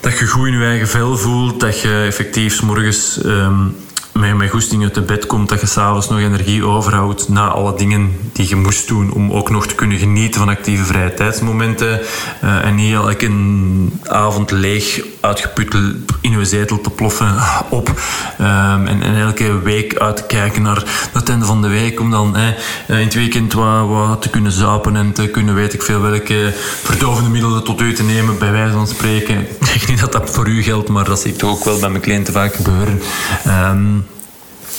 dat 0.00 0.18
je 0.18 0.26
goed 0.26 0.46
in 0.46 0.58
je 0.58 0.64
eigen 0.64 0.88
vel 0.88 1.16
voelt. 1.16 1.60
Dat 1.60 1.80
je 1.80 2.04
effectief 2.06 2.62
morgens 2.62 3.20
um, 3.24 3.76
met, 4.12 4.36
met 4.36 4.50
goesting 4.50 4.82
uit 4.82 4.94
de 4.94 5.00
bed 5.00 5.26
komt, 5.26 5.48
dat 5.48 5.60
je 5.60 5.66
s'avonds 5.66 6.08
nog 6.08 6.18
energie 6.18 6.64
overhoudt 6.64 7.28
na 7.28 7.48
alle 7.48 7.76
dingen 7.76 8.16
die 8.32 8.48
je 8.48 8.56
moest 8.56 8.88
doen 8.88 9.12
om 9.12 9.32
ook 9.32 9.50
nog 9.50 9.66
te 9.66 9.74
kunnen 9.74 9.98
genieten 9.98 10.40
van 10.40 10.48
actieve 10.48 10.84
vrije 10.84 11.14
tijdsmomenten 11.14 12.00
uh, 12.44 12.64
en 12.64 12.74
niet 12.74 12.94
elke 12.94 13.30
avond 14.06 14.50
leeg 14.50 15.00
uitgeput 15.20 15.74
in 16.20 16.38
je 16.38 16.44
zetel 16.44 16.80
te 16.80 16.90
ploffen 16.90 17.34
op 17.68 17.88
um, 18.40 18.86
en, 18.86 19.02
en, 19.02 19.16
elke 19.20 19.60
week 19.60 19.98
uit 19.98 20.16
te 20.16 20.22
kijken 20.22 20.62
naar 20.62 21.08
het 21.12 21.28
einde 21.28 21.44
van 21.44 21.62
de 21.62 21.68
week 21.68 22.00
om 22.00 22.10
dan 22.10 22.36
eh, 22.36 22.46
in 22.86 23.04
het 23.04 23.14
weekend 23.14 23.52
wat, 23.52 23.88
wat, 23.88 24.22
te 24.22 24.30
kunnen 24.30 24.52
zuipen 24.52 24.96
en 24.96 25.12
te 25.12 25.28
kunnen 25.28 25.54
weet 25.54 25.72
ik 25.72 25.82
veel 25.82 26.00
welke 26.00 26.52
verdovende 26.82 27.30
middelen 27.30 27.64
tot 27.64 27.80
u 27.80 27.94
te 27.94 28.02
nemen 28.02 28.38
bij 28.38 28.52
wijze 28.52 28.72
van 28.72 28.86
spreken. 28.86 29.38
Ik 29.70 29.86
zeg 29.86 29.88
niet 29.88 30.00
dat 30.00 30.12
dat 30.12 30.30
voor 30.30 30.48
u 30.48 30.62
geldt, 30.62 30.88
maar 30.88 31.04
dat 31.04 31.20
zie 31.20 31.32
ik 31.32 31.38
toch 31.38 31.50
ook 31.50 31.64
wel 31.64 31.78
bij 31.78 31.88
mijn 31.88 32.02
cliënten 32.02 32.32
vaak 32.32 32.54
gebeuren. 32.54 33.02
Um, 33.46 34.06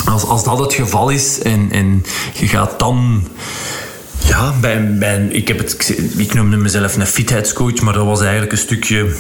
als, 0.06 0.24
als 0.24 0.44
dat 0.44 0.60
het 0.60 0.74
geval 0.74 1.10
is 1.10 1.42
en, 1.42 1.68
en 1.72 2.06
je 2.34 2.48
gaat 2.48 2.80
dan. 2.80 3.28
Ja, 4.28 4.54
bij, 4.60 4.98
bij, 4.98 5.28
ik, 5.32 5.48
heb 5.48 5.58
het, 5.58 5.96
ik 6.18 6.34
noemde 6.34 6.58
mezelf 6.58 6.96
een 6.96 7.06
fitheidscoach, 7.06 7.82
maar 7.82 7.94
dat 7.94 8.06
was 8.06 8.22
eigenlijk 8.22 8.52
een 8.52 8.58
stukje 8.58 9.16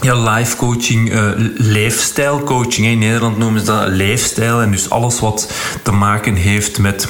ja, 0.00 0.34
life 0.34 0.56
coaching, 0.56 1.12
uh, 1.12 1.30
leefstijl 1.54 2.42
coaching. 2.42 2.86
In 2.86 2.98
Nederland 2.98 3.38
noemen 3.38 3.60
ze 3.60 3.66
dat 3.66 3.88
leefstijl. 3.88 4.60
En 4.60 4.70
dus 4.70 4.90
alles 4.90 5.20
wat 5.20 5.50
te 5.82 5.92
maken 5.92 6.34
heeft 6.34 6.78
met 6.78 7.08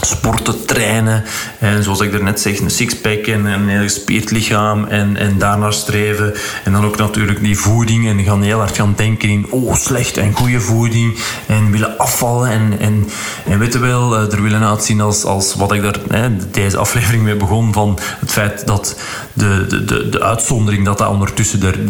sporten, 0.00 0.64
trainen. 0.64 1.24
En 1.58 1.82
zoals 1.82 2.00
ik 2.00 2.12
daarnet 2.12 2.40
zeg, 2.40 2.58
een 2.58 2.70
sixpack 2.70 3.26
en 3.26 3.44
een 3.44 3.68
heel 3.68 3.82
gespierd 3.82 4.30
lichaam. 4.30 4.84
En, 4.84 5.16
en 5.16 5.38
daarnaar 5.38 5.72
streven. 5.72 6.34
En 6.64 6.72
dan 6.72 6.84
ook 6.84 6.96
natuurlijk 6.96 7.40
die 7.40 7.58
voeding. 7.58 8.08
En 8.08 8.24
gaan 8.24 8.42
heel 8.42 8.58
hard 8.58 8.76
gaan 8.76 8.94
denken 8.96 9.28
in, 9.28 9.46
oh, 9.50 9.74
slechte 9.74 10.20
en 10.20 10.32
goede 10.32 10.60
voeding. 10.60 11.18
En 11.46 11.70
willen 11.70 11.98
afvallen. 11.98 12.50
En, 12.50 12.76
en, 12.78 13.08
en 13.46 13.58
weten 13.58 13.80
wel, 13.80 14.16
eh, 14.16 14.32
er 14.32 14.42
willen 14.42 14.62
uitzien 14.62 15.00
als, 15.00 15.24
als 15.24 15.54
wat 15.54 15.72
ik 15.72 15.82
daar 15.82 15.98
hè, 16.08 16.36
deze 16.50 16.76
aflevering 16.76 17.22
mee 17.22 17.36
begon. 17.36 17.72
Van 17.72 17.98
het 18.20 18.30
feit 18.30 18.66
dat 18.66 18.96
de, 19.32 19.66
de, 19.68 19.84
de, 19.84 20.08
de 20.08 20.22
uitzondering, 20.22 20.84
dat 20.84 20.98
dat 20.98 21.08
ondertussen 21.08 21.60
de, 21.60 21.84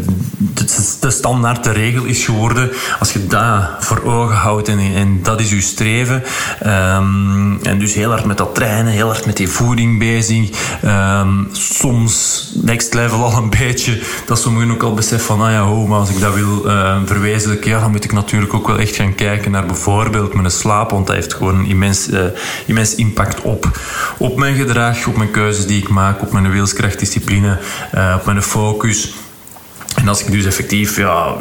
de, 1.00 1.10
standaard, 1.10 1.64
de 1.64 1.72
regel 1.72 2.04
is 2.04 2.24
geworden. 2.24 2.70
Als 2.98 3.12
je 3.12 3.26
dat 3.26 3.68
voor 3.78 4.02
ogen 4.04 4.36
houdt 4.36 4.68
en, 4.68 4.78
en 4.78 5.20
dat 5.22 5.40
is 5.40 5.50
je 5.50 5.60
streven. 5.60 6.22
Um, 6.66 7.58
en 7.62 7.78
dus 7.78 7.94
heel 8.00 8.10
hard 8.10 8.24
met 8.24 8.38
dat 8.38 8.54
trainen, 8.54 8.92
heel 8.92 9.06
hard 9.06 9.26
met 9.26 9.36
die 9.36 9.48
voeding 9.48 9.98
bezig. 9.98 10.50
Um, 10.84 11.48
soms 11.52 12.44
next 12.62 12.94
level 12.94 13.24
al 13.24 13.36
een 13.36 13.50
beetje. 13.50 14.00
Dat 14.26 14.40
sommigen 14.40 14.70
ook 14.70 14.82
al 14.82 14.94
beseffen 14.94 15.26
van, 15.26 15.46
ah 15.46 15.52
ja, 15.52 15.70
oh, 15.70 15.88
maar 15.88 15.98
als 15.98 16.10
ik 16.10 16.20
dat 16.20 16.34
wil 16.34 16.66
uh, 16.66 16.96
verwezenlijken, 17.04 17.70
ja, 17.70 17.80
dan 17.80 17.90
moet 17.90 18.04
ik 18.04 18.12
natuurlijk 18.12 18.54
ook 18.54 18.66
wel 18.66 18.78
echt 18.78 18.96
gaan 18.96 19.14
kijken 19.14 19.50
naar 19.50 19.66
bijvoorbeeld 19.66 20.34
mijn 20.34 20.50
slaap, 20.50 20.90
want 20.90 21.06
dat 21.06 21.16
heeft 21.16 21.34
gewoon 21.34 21.58
een 21.58 21.66
immens, 21.66 22.08
uh, 22.08 22.20
immens 22.66 22.94
impact 22.94 23.40
op, 23.40 23.78
op 24.18 24.36
mijn 24.38 24.54
gedrag, 24.54 25.06
op 25.06 25.16
mijn 25.16 25.30
keuzes 25.30 25.66
die 25.66 25.82
ik 25.82 25.88
maak, 25.88 26.22
op 26.22 26.32
mijn 26.32 26.50
wilskracht, 26.50 26.98
discipline, 26.98 27.58
uh, 27.94 28.14
op 28.18 28.24
mijn 28.24 28.42
focus. 28.42 29.12
En 30.00 30.08
als 30.08 30.24
ik 30.24 30.32
dus 30.32 30.44
effectief 30.44 30.96
ja, 30.96 31.34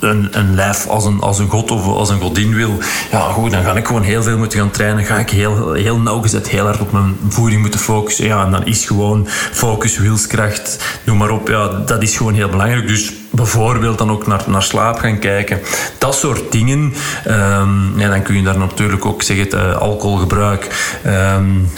een, 0.00 0.28
een 0.30 0.54
lijf 0.54 0.86
als 0.86 1.04
een, 1.04 1.20
als 1.20 1.38
een 1.38 1.48
god 1.48 1.70
of 1.70 1.86
als 1.86 2.10
een 2.10 2.20
godin 2.20 2.54
wil, 2.54 2.78
ja 3.10 3.20
goed, 3.20 3.50
dan 3.50 3.62
ga 3.62 3.76
ik 3.76 3.86
gewoon 3.86 4.02
heel 4.02 4.22
veel 4.22 4.38
moeten 4.38 4.58
gaan 4.58 4.70
trainen. 4.70 5.04
Ga 5.04 5.18
ik 5.18 5.30
heel, 5.30 5.72
heel 5.72 5.98
nauwgezet 5.98 6.48
heel 6.48 6.64
hard 6.64 6.80
op 6.80 6.92
mijn 6.92 7.16
voeding 7.28 7.60
moeten 7.60 7.80
focussen. 7.80 8.26
Ja, 8.26 8.44
en 8.44 8.50
dan 8.50 8.66
is 8.66 8.84
gewoon 8.84 9.28
focus, 9.52 9.98
wilskracht, 9.98 10.98
noem 11.04 11.16
maar 11.16 11.30
op. 11.30 11.48
Ja, 11.48 11.68
dat 11.68 12.02
is 12.02 12.16
gewoon 12.16 12.34
heel 12.34 12.48
belangrijk. 12.48 12.88
Dus 12.88 13.12
bijvoorbeeld 13.30 13.98
dan 13.98 14.10
ook 14.10 14.26
naar, 14.26 14.44
naar 14.46 14.62
slaap 14.62 14.98
gaan 14.98 15.18
kijken. 15.18 15.60
Dat 15.98 16.14
soort 16.14 16.52
dingen. 16.52 16.94
Um, 17.28 17.98
ja, 17.98 18.08
dan 18.08 18.22
kun 18.22 18.36
je 18.36 18.42
daar 18.42 18.58
natuurlijk 18.58 19.04
ook 19.04 19.22
zeggen, 19.22 19.48
uh, 19.54 19.76
alcoholgebruik. 19.76 20.94
Um, 21.06 21.70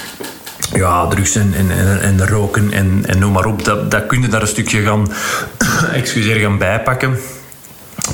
ja, 0.73 1.07
drugs 1.07 1.35
en, 1.35 1.55
en, 1.55 2.01
en, 2.01 2.29
roken 2.29 2.73
en, 2.73 3.05
en 3.07 3.19
noem 3.19 3.33
maar 3.33 3.47
op. 3.47 3.65
Dat, 3.65 3.91
dat 3.91 4.07
kun 4.07 4.23
je 4.23 4.29
daar 4.29 4.41
een 4.41 4.49
stukje 4.49 4.83
gaan, 4.83 5.13
excuseer, 6.01 6.41
gaan 6.41 6.59
bijpakken. 6.59 7.19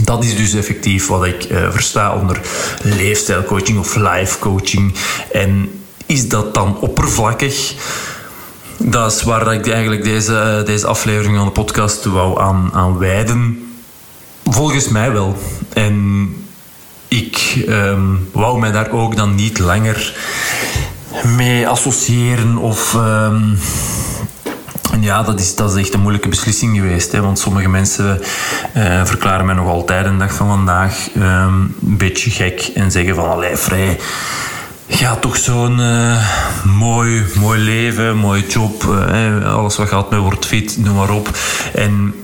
Dat 0.05 0.25
is 0.25 0.37
dus 0.37 0.55
effectief 0.55 1.07
wat 1.07 1.25
ik 1.25 1.51
uh, 1.51 1.71
versta 1.71 2.15
onder 2.15 2.41
leefstijlcoaching 2.83 3.79
of 3.79 3.95
life 3.95 4.39
coaching. 4.39 4.95
En 5.33 5.71
is 6.07 6.29
dat 6.29 6.55
dan 6.55 6.79
oppervlakkig? 6.81 7.75
Dat 8.79 9.13
is 9.13 9.23
waar 9.23 9.55
ik 9.55 9.69
eigenlijk 9.69 10.05
deze, 10.05 10.63
deze 10.67 10.87
aflevering 10.87 11.37
van 11.37 11.45
de 11.45 11.53
podcast 11.53 12.05
wou 12.05 12.41
aan, 12.41 12.71
aan 12.73 12.99
wijden. 12.99 13.73
Volgens 14.45 14.89
mij 14.89 15.13
wel. 15.13 15.37
En 15.73 16.29
ik 17.09 17.65
um, 17.69 18.29
wou 18.33 18.59
mij 18.59 18.71
daar 18.73 18.91
ook 18.91 19.17
dan 19.17 19.35
niet 19.35 19.59
langer 19.59 20.15
mee 21.37 21.69
associëren 21.69 22.57
of... 22.57 22.97
En 24.93 25.03
ja, 25.03 25.23
dat 25.23 25.41
is, 25.41 25.55
dat 25.55 25.71
is 25.75 25.83
echt 25.83 25.95
een 25.95 26.01
moeilijke 26.01 26.29
beslissing 26.29 26.77
geweest. 26.77 27.13
Hè? 27.13 27.21
Want 27.21 27.39
sommige 27.39 27.69
mensen 27.69 28.21
uh, 28.77 29.05
verklaren 29.05 29.47
mij 29.47 29.55
nog 29.55 29.69
altijd 29.69 30.07
een 30.07 30.19
dag 30.19 30.35
van 30.35 30.49
vandaag 30.49 31.09
um, 31.17 31.23
een 31.23 31.97
beetje 31.97 32.31
gek 32.31 32.71
en 32.75 32.91
zeggen 32.91 33.15
van 33.15 33.31
allee, 33.31 33.57
vrij. 33.57 33.99
Ja, 34.87 35.17
toch 35.17 35.37
zo'n 35.37 35.81
uh, 35.81 36.27
mooi, 36.65 37.25
mooi 37.35 37.61
leven, 37.61 38.17
mooi 38.17 38.47
job. 38.47 38.85
Uh, 38.85 39.55
alles 39.55 39.77
wat 39.77 39.89
gaat 39.89 40.11
met 40.11 40.21
wordt 40.21 40.47
fit, 40.47 40.77
noem 40.79 40.97
maar 40.97 41.11
op. 41.11 41.39
En 41.75 42.15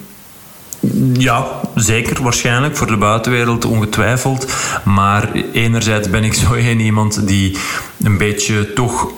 ja, 1.12 1.60
zeker, 1.74 2.22
waarschijnlijk. 2.22 2.76
Voor 2.76 2.86
de 2.86 2.96
buitenwereld 2.96 3.64
ongetwijfeld. 3.64 4.52
Maar 4.84 5.32
enerzijds 5.52 6.10
ben 6.10 6.24
ik 6.24 6.34
zo 6.34 6.54
een 6.54 6.80
iemand 6.80 7.28
die 7.28 7.56
een 8.02 8.18
beetje 8.18 8.72
toch 8.72 9.08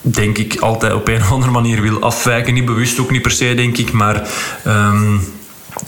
denk 0.00 0.38
ik 0.38 0.56
altijd 0.60 0.92
op 0.92 1.08
een 1.08 1.20
of 1.20 1.32
andere 1.32 1.52
manier 1.52 1.82
wil 1.82 2.00
afwijken. 2.00 2.54
Niet 2.54 2.64
bewust, 2.64 2.98
ook 2.98 3.10
niet 3.10 3.22
per 3.22 3.30
se, 3.30 3.54
denk 3.54 3.76
ik, 3.76 3.92
maar 3.92 4.28
um, 4.66 5.20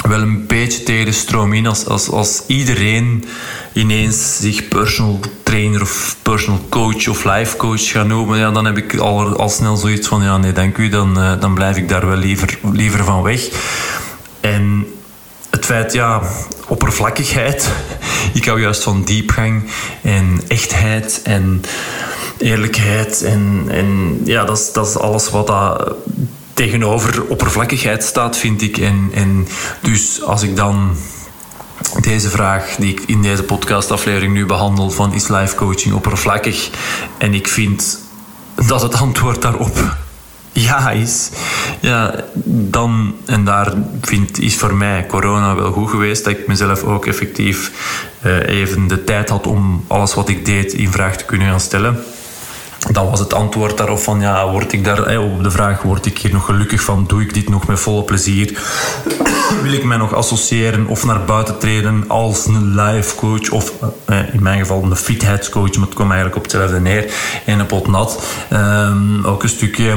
wel 0.09 0.21
een 0.21 0.47
beetje 0.47 0.83
tegen 0.83 1.05
de 1.05 1.12
stroom 1.12 1.53
in. 1.53 1.66
Als, 1.66 1.87
als, 1.87 2.11
als 2.11 2.42
iedereen 2.47 3.25
ineens 3.73 4.37
zich 4.37 4.68
personal 4.68 5.21
trainer 5.42 5.83
of 5.83 6.16
personal 6.23 6.61
coach 6.68 7.09
of 7.09 7.25
life 7.25 7.57
coach 7.57 7.90
gaat 7.90 8.07
noemen, 8.07 8.38
ja, 8.38 8.51
dan 8.51 8.64
heb 8.64 8.77
ik 8.77 8.97
al, 8.97 9.37
al 9.37 9.49
snel 9.49 9.77
zoiets 9.77 10.09
van, 10.09 10.23
ja 10.23 10.37
nee, 10.37 10.53
dank 10.53 10.77
u, 10.77 10.88
dan, 10.88 11.18
uh, 11.18 11.40
dan 11.40 11.55
blijf 11.55 11.77
ik 11.77 11.88
daar 11.88 12.07
wel 12.07 12.16
liever, 12.16 12.59
liever 12.73 13.05
van 13.05 13.23
weg. 13.23 13.49
En 14.40 14.87
feit, 15.68 15.92
ja, 15.92 16.22
oppervlakkigheid. 16.66 17.70
Ik 18.33 18.44
hou 18.44 18.61
juist 18.61 18.83
van 18.83 19.02
diepgang 19.04 19.70
en 20.02 20.40
echtheid 20.46 21.20
en 21.22 21.62
eerlijkheid. 22.38 23.22
En, 23.22 23.64
en 23.68 24.20
ja, 24.24 24.44
dat 24.44 24.59
is, 24.59 24.72
dat 24.72 24.87
is 24.87 24.96
alles 24.96 25.31
wat 25.31 25.46
dat 25.46 25.94
tegenover 26.54 27.24
oppervlakkigheid 27.24 28.04
staat, 28.04 28.37
vind 28.37 28.62
ik. 28.62 28.78
En, 28.78 29.11
en 29.14 29.48
dus 29.83 30.22
als 30.22 30.42
ik 30.42 30.57
dan 30.57 30.96
deze 32.00 32.28
vraag 32.28 32.76
die 32.78 32.92
ik 32.92 33.02
in 33.07 33.22
deze 33.22 33.42
podcastaflevering 33.42 34.33
nu 34.33 34.46
behandel 34.46 34.90
van 34.90 35.14
is 35.14 35.28
life 35.28 35.54
coaching 35.54 35.94
oppervlakkig 35.94 36.70
en 37.18 37.35
ik 37.35 37.48
vind 37.48 37.98
dat 38.66 38.83
het 38.83 38.94
antwoord 38.94 39.42
daarop 39.42 39.96
ja 40.53 40.91
is, 40.91 41.31
ja, 41.81 42.15
dan, 42.45 43.15
en 43.27 43.45
daar 43.45 43.73
is 44.39 44.57
voor 44.57 44.75
mij 44.75 45.07
corona 45.07 45.55
wel 45.55 45.73
goed 45.73 45.91
geweest, 45.91 46.25
dat 46.25 46.33
ik 46.33 46.47
mezelf 46.47 46.83
ook 46.83 47.07
effectief 47.07 47.73
uh, 48.27 48.49
even 48.49 48.89
de 48.89 49.05
tijd 49.05 49.29
had 49.29 49.47
om 49.47 49.85
alles 49.87 50.15
wat 50.15 50.29
ik 50.29 50.45
deed 50.45 50.73
in 50.73 50.93
vraag 50.93 51.17
te 51.17 51.25
kunnen 51.25 51.49
gaan 51.49 51.61
stellen 51.61 52.05
dan 52.79 53.11
was 53.11 53.21
het 53.21 53.35
antwoord 53.35 53.77
daarop 53.77 53.99
van 53.99 54.21
ja, 54.21 54.51
word 54.51 54.73
ik 54.73 54.85
daar, 54.85 55.19
op 55.19 55.43
de 55.43 55.51
vraag 55.51 55.83
word 55.83 56.07
ik 56.07 56.19
hier 56.19 56.33
nog 56.33 56.45
gelukkig 56.45 56.81
van, 56.81 57.05
doe 57.07 57.23
ik 57.23 57.35
dit 57.35 57.49
nog 57.49 57.67
met 57.67 57.81
volle 57.81 58.03
plezier? 58.03 58.59
Wil 59.63 59.73
ik 59.73 59.85
mij 59.85 59.97
nog 59.97 60.15
associëren 60.15 60.87
of 60.87 61.05
naar 61.05 61.25
buiten 61.25 61.59
treden 61.59 62.05
als 62.09 62.47
een 62.47 62.75
life 62.75 63.15
coach 63.15 63.51
of 63.51 63.73
eh, 64.05 64.35
in 64.35 64.43
mijn 64.43 64.59
geval 64.59 64.83
een 64.83 64.97
fitheidscoach, 64.97 65.77
maar 65.77 65.87
het 65.87 65.95
kwam 65.95 66.11
eigenlijk 66.13 66.37
op 66.37 66.43
hetzelfde 66.43 66.81
neer 66.81 67.13
en 67.45 67.59
een 67.59 67.67
pot 67.67 67.87
nat. 67.87 68.23
Um, 68.53 69.27
ook 69.27 69.43
een 69.43 69.49
stukje 69.49 69.97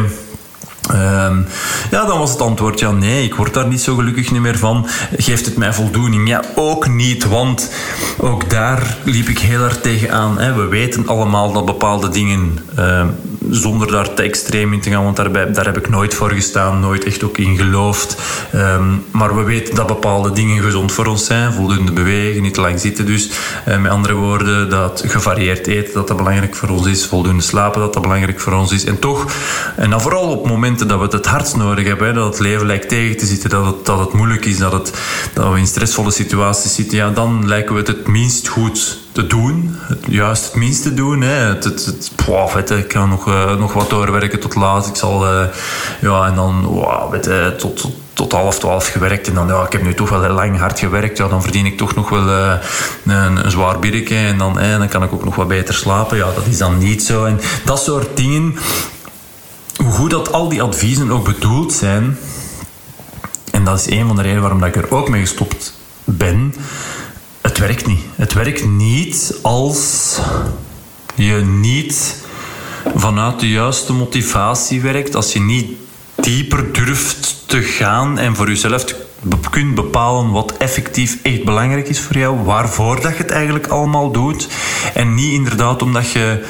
Um, 0.89 1.45
ja, 1.91 2.05
dan 2.05 2.19
was 2.19 2.31
het 2.31 2.41
antwoord 2.41 2.79
ja, 2.79 2.91
nee, 2.91 3.23
ik 3.23 3.35
word 3.35 3.53
daar 3.53 3.67
niet 3.67 3.81
zo 3.81 3.95
gelukkig 3.95 4.31
meer 4.31 4.57
van. 4.57 4.87
Geeft 5.17 5.45
het 5.45 5.57
mij 5.57 5.73
voldoening? 5.73 6.27
Ja, 6.27 6.43
ook 6.55 6.87
niet, 6.87 7.25
want 7.25 7.71
ook 8.17 8.49
daar 8.49 8.97
liep 9.03 9.27
ik 9.27 9.39
heel 9.39 9.63
erg 9.63 9.81
tegenaan. 9.81 10.39
Hè. 10.39 10.53
We 10.53 10.67
weten 10.67 11.07
allemaal 11.07 11.51
dat 11.51 11.65
bepaalde 11.65 12.09
dingen, 12.09 12.59
uh, 12.79 13.05
zonder 13.49 13.91
daar 13.91 14.13
te 14.13 14.21
extreem 14.21 14.73
in 14.73 14.81
te 14.81 14.89
gaan, 14.89 15.03
want 15.03 15.15
daarbij, 15.15 15.51
daar 15.51 15.65
heb 15.65 15.77
ik 15.77 15.89
nooit 15.89 16.13
voor 16.13 16.31
gestaan, 16.31 16.79
nooit 16.79 17.03
echt 17.03 17.23
ook 17.23 17.37
in 17.37 17.57
geloofd. 17.57 18.17
Um, 18.55 19.05
maar 19.11 19.35
we 19.35 19.43
weten 19.43 19.75
dat 19.75 19.87
bepaalde 19.87 20.31
dingen 20.31 20.63
gezond 20.63 20.91
voor 20.91 21.05
ons 21.05 21.25
zijn, 21.25 21.53
voldoende 21.53 21.91
bewegen, 21.91 22.41
niet 22.41 22.53
te 22.53 22.61
lang 22.61 22.79
zitten 22.79 23.05
dus. 23.05 23.29
Uh, 23.67 23.77
met 23.77 23.91
andere 23.91 24.13
woorden, 24.13 24.69
dat 24.69 25.03
gevarieerd 25.05 25.67
eten, 25.67 25.93
dat 25.93 26.07
dat 26.07 26.17
belangrijk 26.17 26.55
voor 26.55 26.69
ons 26.69 26.85
is, 26.87 27.05
voldoende 27.05 27.43
slapen, 27.43 27.81
dat 27.81 27.93
dat 27.93 28.01
belangrijk 28.01 28.39
voor 28.39 28.53
ons 28.53 28.71
is. 28.71 28.83
En 28.83 28.99
toch, 28.99 29.25
en 29.75 29.89
dan 29.89 30.01
vooral 30.01 30.29
op 30.29 30.47
momenten 30.47 30.87
dat 30.87 30.97
we 30.97 31.03
het 31.03 31.13
het 31.13 31.25
hardst 31.25 31.55
nodig 31.55 31.85
hebben. 31.85 32.13
Dat 32.13 32.25
het 32.25 32.39
leven 32.39 32.65
lijkt 32.65 32.89
tegen 32.89 33.17
te 33.17 33.25
zitten, 33.25 33.49
dat 33.49 33.65
het, 33.65 33.85
dat 33.85 33.99
het 33.99 34.13
moeilijk 34.13 34.45
is, 34.45 34.57
dat, 34.57 34.71
het, 34.71 34.93
dat 35.33 35.53
we 35.53 35.59
in 35.59 35.67
stressvolle 35.67 36.11
situaties 36.11 36.75
zitten. 36.75 36.97
Ja, 36.97 37.09
dan 37.09 37.47
lijken 37.47 37.73
we 37.73 37.79
het 37.79 37.87
het 37.87 38.07
minst 38.07 38.47
goed 38.47 38.99
te 39.11 39.27
doen. 39.27 39.75
Het, 39.87 39.99
juist 40.07 40.45
het 40.45 40.55
minst 40.55 40.83
te 40.83 40.93
doen. 40.93 41.21
Hè. 41.21 41.33
Het, 41.33 41.63
het, 41.63 42.11
ik 42.69 42.87
kan 42.87 43.09
nog, 43.09 43.27
uh, 43.27 43.55
nog 43.55 43.73
wat 43.73 43.89
doorwerken 43.89 44.39
tot 44.39 44.55
laat. 44.55 44.87
Ik 44.87 44.95
zal, 44.95 45.33
uh, 45.33 45.45
ja, 46.01 46.25
en 46.25 46.35
dan 46.35 46.65
wow, 46.65 47.11
weet 47.11 47.59
tot, 47.59 47.89
tot, 48.13 48.31
half 48.31 48.59
twaalf 48.59 48.87
gewerkt. 48.87 49.27
En 49.27 49.33
dan, 49.33 49.47
ja, 49.47 49.65
ik 49.65 49.71
heb 49.71 49.83
nu 49.83 49.93
toch 49.93 50.09
wel 50.09 50.29
lang 50.29 50.59
hard 50.59 50.79
gewerkt. 50.79 51.17
Ja, 51.17 51.27
dan 51.27 51.41
verdien 51.41 51.65
ik 51.65 51.77
toch 51.77 51.95
nog 51.95 52.09
wel 52.09 52.27
uh, 52.27 52.53
een, 53.05 53.45
een, 53.45 53.51
zwaar 53.51 53.79
birke. 53.79 54.15
En 54.15 54.37
dan, 54.37 54.53
dan 54.53 54.87
kan 54.87 55.03
ik 55.03 55.13
ook 55.13 55.23
nog 55.23 55.35
wat 55.35 55.47
beter 55.47 55.73
slapen. 55.73 56.17
Ja, 56.17 56.27
dat 56.35 56.45
is 56.45 56.57
dan 56.57 56.77
niet 56.77 57.03
zo. 57.03 57.25
En 57.25 57.39
dat 57.65 57.83
soort 57.83 58.17
dingen 58.17 58.55
hoe 59.83 59.91
goed 59.91 60.11
dat 60.11 60.31
al 60.31 60.49
die 60.49 60.61
adviezen 60.61 61.11
ook 61.11 61.25
bedoeld 61.25 61.73
zijn, 61.73 62.17
en 63.51 63.63
dat 63.63 63.79
is 63.79 63.89
een 63.89 64.07
van 64.07 64.15
de 64.15 64.21
redenen 64.21 64.41
waarom 64.41 64.63
ik 64.63 64.75
er 64.75 64.91
ook 64.91 65.09
mee 65.09 65.21
gestopt 65.21 65.73
ben, 66.03 66.55
het 67.51 67.59
werkt 67.59 67.87
niet. 67.87 67.99
Het 68.15 68.33
werkt 68.33 68.65
niet 68.65 69.39
als 69.41 70.19
je 71.15 71.33
niet 71.33 72.15
vanuit 72.95 73.39
de 73.39 73.49
juiste 73.49 73.93
motivatie 73.93 74.81
werkt, 74.81 75.15
als 75.15 75.33
je 75.33 75.39
niet 75.39 75.71
dieper 76.15 76.73
durft 76.73 77.43
te 77.45 77.61
gaan 77.61 78.17
en 78.17 78.35
voor 78.35 78.47
jezelf 78.47 78.85
te 78.85 78.95
kunt 79.49 79.75
bepalen 79.75 80.31
wat 80.31 80.57
effectief 80.57 81.17
echt 81.23 81.43
belangrijk 81.43 81.87
is 81.87 81.99
voor 81.99 82.17
jou, 82.17 82.43
waarvoor 82.43 83.01
dat 83.01 83.17
je 83.17 83.23
het 83.23 83.31
eigenlijk 83.31 83.67
allemaal 83.67 84.11
doet. 84.11 84.47
En 84.93 85.13
niet 85.13 85.33
inderdaad 85.33 85.81
omdat 85.81 86.11
je 86.11 86.45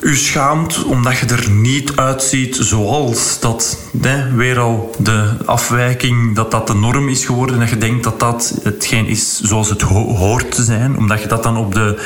u 0.00 0.16
schaamt 0.16 0.84
omdat 0.84 1.18
je 1.18 1.26
er 1.26 1.50
niet 1.50 1.96
uitziet 1.96 2.56
zoals 2.60 3.40
dat 3.40 3.78
hè, 4.00 4.34
weer 4.34 4.58
al 4.58 4.94
de 4.98 5.32
afwijking, 5.44 6.34
dat 6.34 6.50
dat 6.50 6.66
de 6.66 6.74
norm 6.74 7.08
is 7.08 7.24
geworden. 7.24 7.58
Dat 7.58 7.68
je 7.68 7.78
denkt 7.78 8.04
dat 8.04 8.20
dat 8.20 8.60
hetgeen 8.62 9.06
is 9.06 9.40
zoals 9.40 9.68
het 9.68 9.82
hoort 9.82 10.54
te 10.54 10.62
zijn. 10.62 10.98
Omdat 10.98 11.22
je 11.22 11.28
dat 11.28 11.42
dan 11.42 11.56
op 11.56 11.74
de, 11.74 12.02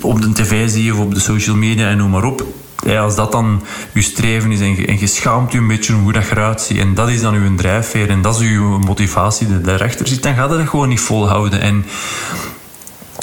op 0.00 0.22
de 0.22 0.32
tv 0.32 0.68
ziet 0.68 0.92
of 0.92 0.98
op 0.98 1.14
de 1.14 1.20
social 1.20 1.56
media 1.56 1.88
en 1.88 1.96
noem 1.96 2.10
maar 2.10 2.24
op. 2.24 2.44
Ja, 2.84 3.02
als 3.02 3.14
dat 3.14 3.32
dan 3.32 3.62
je 3.92 4.02
streven 4.02 4.52
is 4.52 4.60
en 4.60 4.98
je, 4.98 5.06
schaamt 5.06 5.52
je 5.52 5.58
een 5.58 5.66
beetje 5.66 5.92
hoe 5.92 6.12
dat 6.12 6.30
eruit 6.30 6.60
ziet 6.60 6.78
en 6.78 6.94
dat 6.94 7.08
is 7.08 7.20
dan 7.20 7.34
uw 7.34 7.54
drijfveer 7.54 8.10
en 8.10 8.22
dat 8.22 8.40
is 8.40 8.46
uw 8.46 8.78
motivatie 8.78 9.46
die 9.46 9.60
daarachter 9.60 10.08
zit, 10.08 10.22
dan 10.22 10.34
gaat 10.34 10.50
dat 10.50 10.68
gewoon 10.68 10.88
niet 10.88 11.00
volhouden. 11.00 11.60
En 11.60 11.84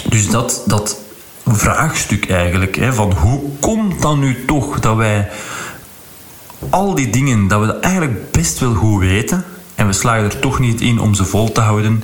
dus 0.09 0.29
dat, 0.29 0.63
dat 0.65 0.97
vraagstuk 1.55 2.29
eigenlijk. 2.29 2.75
Hè, 2.75 2.93
van 2.93 3.11
hoe 3.13 3.41
komt 3.59 4.01
dan 4.01 4.19
nu 4.19 4.45
toch 4.45 4.79
dat 4.79 4.95
wij 4.95 5.29
al 6.69 6.95
die 6.95 7.09
dingen, 7.09 7.47
dat 7.47 7.65
we 7.65 7.79
eigenlijk 7.79 8.31
best 8.31 8.59
wel 8.59 8.73
goed 8.73 8.99
weten 8.99 9.45
en 9.75 9.87
we 9.87 9.93
slagen 9.93 10.23
er 10.23 10.39
toch 10.39 10.59
niet 10.59 10.81
in 10.81 10.99
om 10.99 11.13
ze 11.13 11.25
vol 11.25 11.51
te 11.51 11.61
houden. 11.61 12.03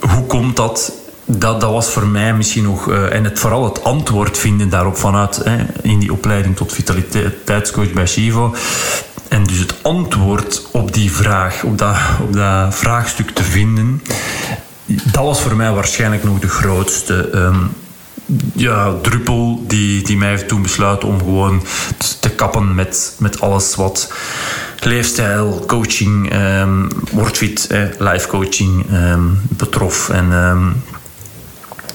Hoe 0.00 0.26
komt 0.26 0.56
dat? 0.56 0.92
Dat, 1.24 1.60
dat 1.60 1.72
was 1.72 1.90
voor 1.90 2.06
mij 2.06 2.34
misschien 2.34 2.62
nog, 2.62 2.88
uh, 2.88 3.14
en 3.14 3.24
het, 3.24 3.38
vooral 3.38 3.64
het 3.64 3.84
antwoord 3.84 4.38
vinden 4.38 4.68
daarop 4.68 4.96
vanuit 4.96 5.40
hè, 5.44 5.56
in 5.82 5.98
die 5.98 6.12
opleiding 6.12 6.56
tot 6.56 6.72
vitaliteitscoach 6.72 7.92
bij 7.92 8.06
Chivo. 8.06 8.54
En 9.28 9.44
dus 9.44 9.58
het 9.58 9.74
antwoord 9.82 10.68
op 10.72 10.92
die 10.92 11.12
vraag, 11.12 11.62
op 11.62 11.78
dat, 11.78 11.96
op 12.20 12.32
dat 12.32 12.74
vraagstuk 12.74 13.30
te 13.30 13.42
vinden, 13.42 14.02
dat 14.86 15.24
was 15.24 15.40
voor 15.40 15.56
mij 15.56 15.72
waarschijnlijk 15.72 16.24
nog 16.24 16.38
de 16.38 16.48
grootste. 16.48 17.30
Um, 17.34 17.70
ja, 18.54 18.94
druppel 19.02 19.64
die, 19.66 20.02
die 20.02 20.16
mij 20.16 20.28
heeft 20.28 20.48
toen 20.48 20.62
besluiten 20.62 21.08
om 21.08 21.18
gewoon 21.18 21.62
te 22.20 22.30
kappen 22.30 22.74
met, 22.74 23.14
met 23.18 23.40
alles 23.40 23.74
wat 23.74 24.12
leefstijl, 24.80 25.64
coaching, 25.66 26.32
um, 26.34 26.88
wordfit, 27.12 27.66
eh, 27.66 27.82
life 27.98 28.28
coaching 28.28 28.84
um, 28.92 29.40
betrof. 29.48 30.08
En, 30.08 30.32
um, 30.32 30.82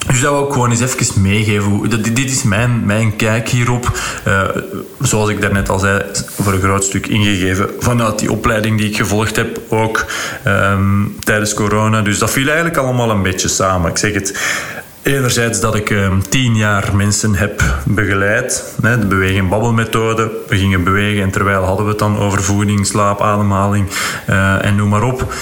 dus 0.08 0.22
dat 0.22 0.32
wil 0.32 0.46
ik 0.46 0.54
gewoon 0.54 0.72
eens 0.72 0.80
even 0.80 1.22
meegeven. 1.22 1.90
Dit, 1.90 2.16
dit 2.16 2.32
is 2.32 2.44
mijn, 2.44 2.86
mijn 2.86 3.16
kijk 3.16 3.50
hierop. 3.50 4.00
Uh, 4.28 4.42
zoals 5.00 5.30
ik 5.30 5.42
daarnet 5.42 5.70
al 5.70 5.80
zei, 5.80 6.02
voor 6.42 6.54
een 6.54 6.62
groot 6.62 6.84
stuk 6.84 7.08
ingegeven 7.08 7.70
vanuit 7.80 8.20
die 8.20 8.32
opleiding 8.32 8.78
die 8.78 8.90
ik 8.90 8.96
gevolgd 8.96 9.36
heb, 9.36 9.60
ook 9.70 10.06
tijdens 11.20 11.54
corona. 11.54 12.02
Dus 12.02 12.20
dat 12.20 12.32
viel 12.32 12.46
eigenlijk 12.48 12.78
allemaal 12.78 13.10
een 13.10 13.22
beetje 13.22 13.48
samen. 13.48 13.90
Ik 13.90 13.98
zeg 13.98 14.14
het, 14.14 14.40
Enerzijds 15.06 15.60
dat 15.60 15.76
ik 15.76 15.90
uh, 15.90 16.18
tien 16.30 16.56
jaar 16.56 16.96
mensen 16.96 17.36
heb 17.36 17.64
begeleid. 17.84 18.76
Hè, 18.82 19.00
de 19.00 19.06
beweging 19.06 19.50
babbelmethode. 19.50 20.32
We 20.48 20.58
gingen 20.58 20.84
bewegen 20.84 21.24
en 21.24 21.32
terwijl 21.32 21.64
hadden 21.64 21.86
we 21.86 21.92
het 21.92 22.00
dan 22.00 22.18
over 22.18 22.44
voeding, 22.44 22.86
slaap, 22.86 23.22
ademhaling 23.22 23.88
uh, 24.30 24.66
en 24.66 24.76
noem 24.76 24.90
maar 24.90 25.04
op. 25.04 25.34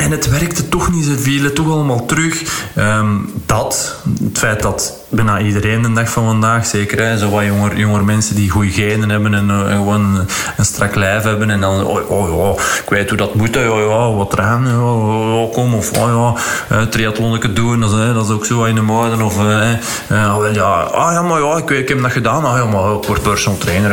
En 0.00 0.10
het 0.10 0.30
werkte 0.30 0.68
toch 0.68 0.92
niet, 0.92 1.04
ze 1.04 1.18
vielen 1.18 1.54
toch 1.54 1.70
allemaal 1.70 2.06
terug. 2.06 2.42
Um, 2.78 3.32
dat, 3.46 3.96
het 4.22 4.38
feit 4.38 4.62
dat 4.62 4.98
bijna 5.08 5.40
iedereen 5.40 5.82
de 5.82 5.92
dag 5.92 6.10
van 6.10 6.24
vandaag, 6.24 6.66
zeker 6.66 6.98
hè, 6.98 7.18
zo 7.18 7.30
wat 7.30 7.44
jonger, 7.44 7.76
jonger 7.76 8.04
mensen 8.04 8.34
die 8.34 8.50
goede 8.50 8.70
genen 8.70 9.08
hebben 9.08 9.34
en 9.34 9.48
uh, 9.48 9.76
gewoon 9.76 10.26
een, 10.56 10.64
strak 10.64 10.94
lijf 10.94 11.22
hebben 11.22 11.50
en 11.50 11.60
dan, 11.60 11.84
oh, 11.84 12.10
oh, 12.10 12.38
oh, 12.38 12.60
ik 12.82 12.88
weet 12.88 13.08
hoe 13.08 13.18
dat 13.18 13.34
moet, 13.34 13.56
oh, 13.56 13.90
oh, 13.90 14.16
wat 14.16 14.30
trainen, 14.30 14.82
oh, 14.82 15.42
oh, 15.42 15.52
kom, 15.52 15.74
of 15.74 15.98
oh, 15.98 16.38
ja, 16.68 16.86
triathlonnetje 16.86 17.52
doen, 17.52 17.80
dat 17.80 17.90
is, 17.90 17.96
dat 18.14 18.24
is 18.24 18.30
ook 18.30 18.46
zo 18.46 18.64
in 18.64 18.74
de 18.74 18.82
mode, 18.82 19.24
of 19.24 19.38
uh, 19.38 19.72
ja, 20.08 20.80
ah, 20.82 21.12
ja, 21.12 21.22
maar 21.22 21.40
ja, 21.40 21.56
ik, 21.56 21.68
weet, 21.68 21.80
ik 21.80 21.88
heb 21.88 22.02
dat 22.02 22.12
gedaan, 22.12 22.44
ah, 22.44 22.56
ja, 22.56 22.64
maar 22.64 22.94
ik 22.94 23.04
word 23.04 23.22
personal 23.22 23.58
trainer, 23.58 23.90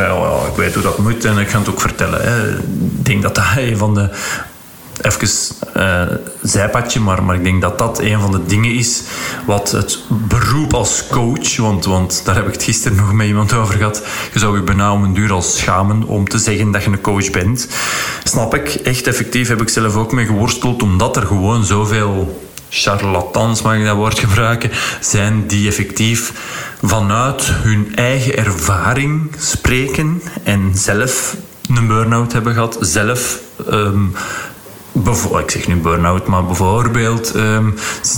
ik 0.50 0.56
weet 0.56 0.74
hoe 0.74 0.82
dat 0.82 0.98
moet 0.98 1.24
en 1.24 1.38
ik 1.38 1.48
ga 1.48 1.58
het 1.58 1.68
ook 1.68 1.80
vertellen. 1.80 2.20
Hè. 2.22 2.48
Ik 2.50 3.04
denk 3.04 3.22
dat 3.22 3.34
dat 3.34 3.44
een 3.56 3.76
van 3.76 3.94
de 3.94 4.08
even 5.00 5.28
uh, 5.76 6.02
zijpadje, 6.42 7.00
maar, 7.00 7.22
maar 7.22 7.36
ik 7.36 7.44
denk 7.44 7.62
dat 7.62 7.78
dat 7.78 7.98
een 7.98 8.20
van 8.20 8.32
de 8.32 8.46
dingen 8.46 8.74
is 8.74 9.02
wat 9.46 9.70
het 9.70 9.98
beroep 10.08 10.74
als 10.74 11.04
coach, 11.10 11.56
want, 11.56 11.84
want 11.84 12.22
daar 12.24 12.34
heb 12.34 12.46
ik 12.46 12.52
het 12.52 12.62
gisteren 12.62 12.96
nog 12.96 13.12
met 13.12 13.26
iemand 13.26 13.52
over 13.52 13.74
gehad, 13.74 14.06
je 14.32 14.38
zou 14.38 14.56
je 14.56 14.62
bijna 14.62 14.92
om 14.92 15.04
een 15.04 15.14
duur 15.14 15.32
als 15.32 15.58
schamen 15.58 16.02
om 16.02 16.28
te 16.28 16.38
zeggen 16.38 16.70
dat 16.70 16.84
je 16.84 16.90
een 16.90 17.00
coach 17.00 17.30
bent. 17.30 17.68
Snap 18.24 18.54
ik, 18.54 18.68
echt 18.68 19.06
effectief 19.06 19.48
heb 19.48 19.60
ik 19.60 19.68
zelf 19.68 19.96
ook 19.96 20.12
mee 20.12 20.26
geworsteld, 20.26 20.82
omdat 20.82 21.16
er 21.16 21.26
gewoon 21.26 21.64
zoveel 21.64 22.46
charlatans, 22.68 23.62
mag 23.62 23.76
ik 23.76 23.84
dat 23.84 23.96
woord 23.96 24.18
gebruiken, 24.18 24.70
zijn 25.00 25.46
die 25.46 25.68
effectief 25.68 26.32
vanuit 26.82 27.42
hun 27.44 27.92
eigen 27.94 28.36
ervaring 28.36 29.34
spreken 29.38 30.22
en 30.42 30.70
zelf 30.74 31.36
een 31.74 31.86
burn-out 31.86 32.32
hebben 32.32 32.52
gehad, 32.52 32.78
zelf 32.80 33.38
um, 33.70 34.14
ik 35.42 35.50
zeg 35.50 35.68
nu 35.68 35.76
burn-out, 35.76 36.26
maar 36.26 36.44
bijvoorbeeld 36.44 37.34
um, 37.34 37.74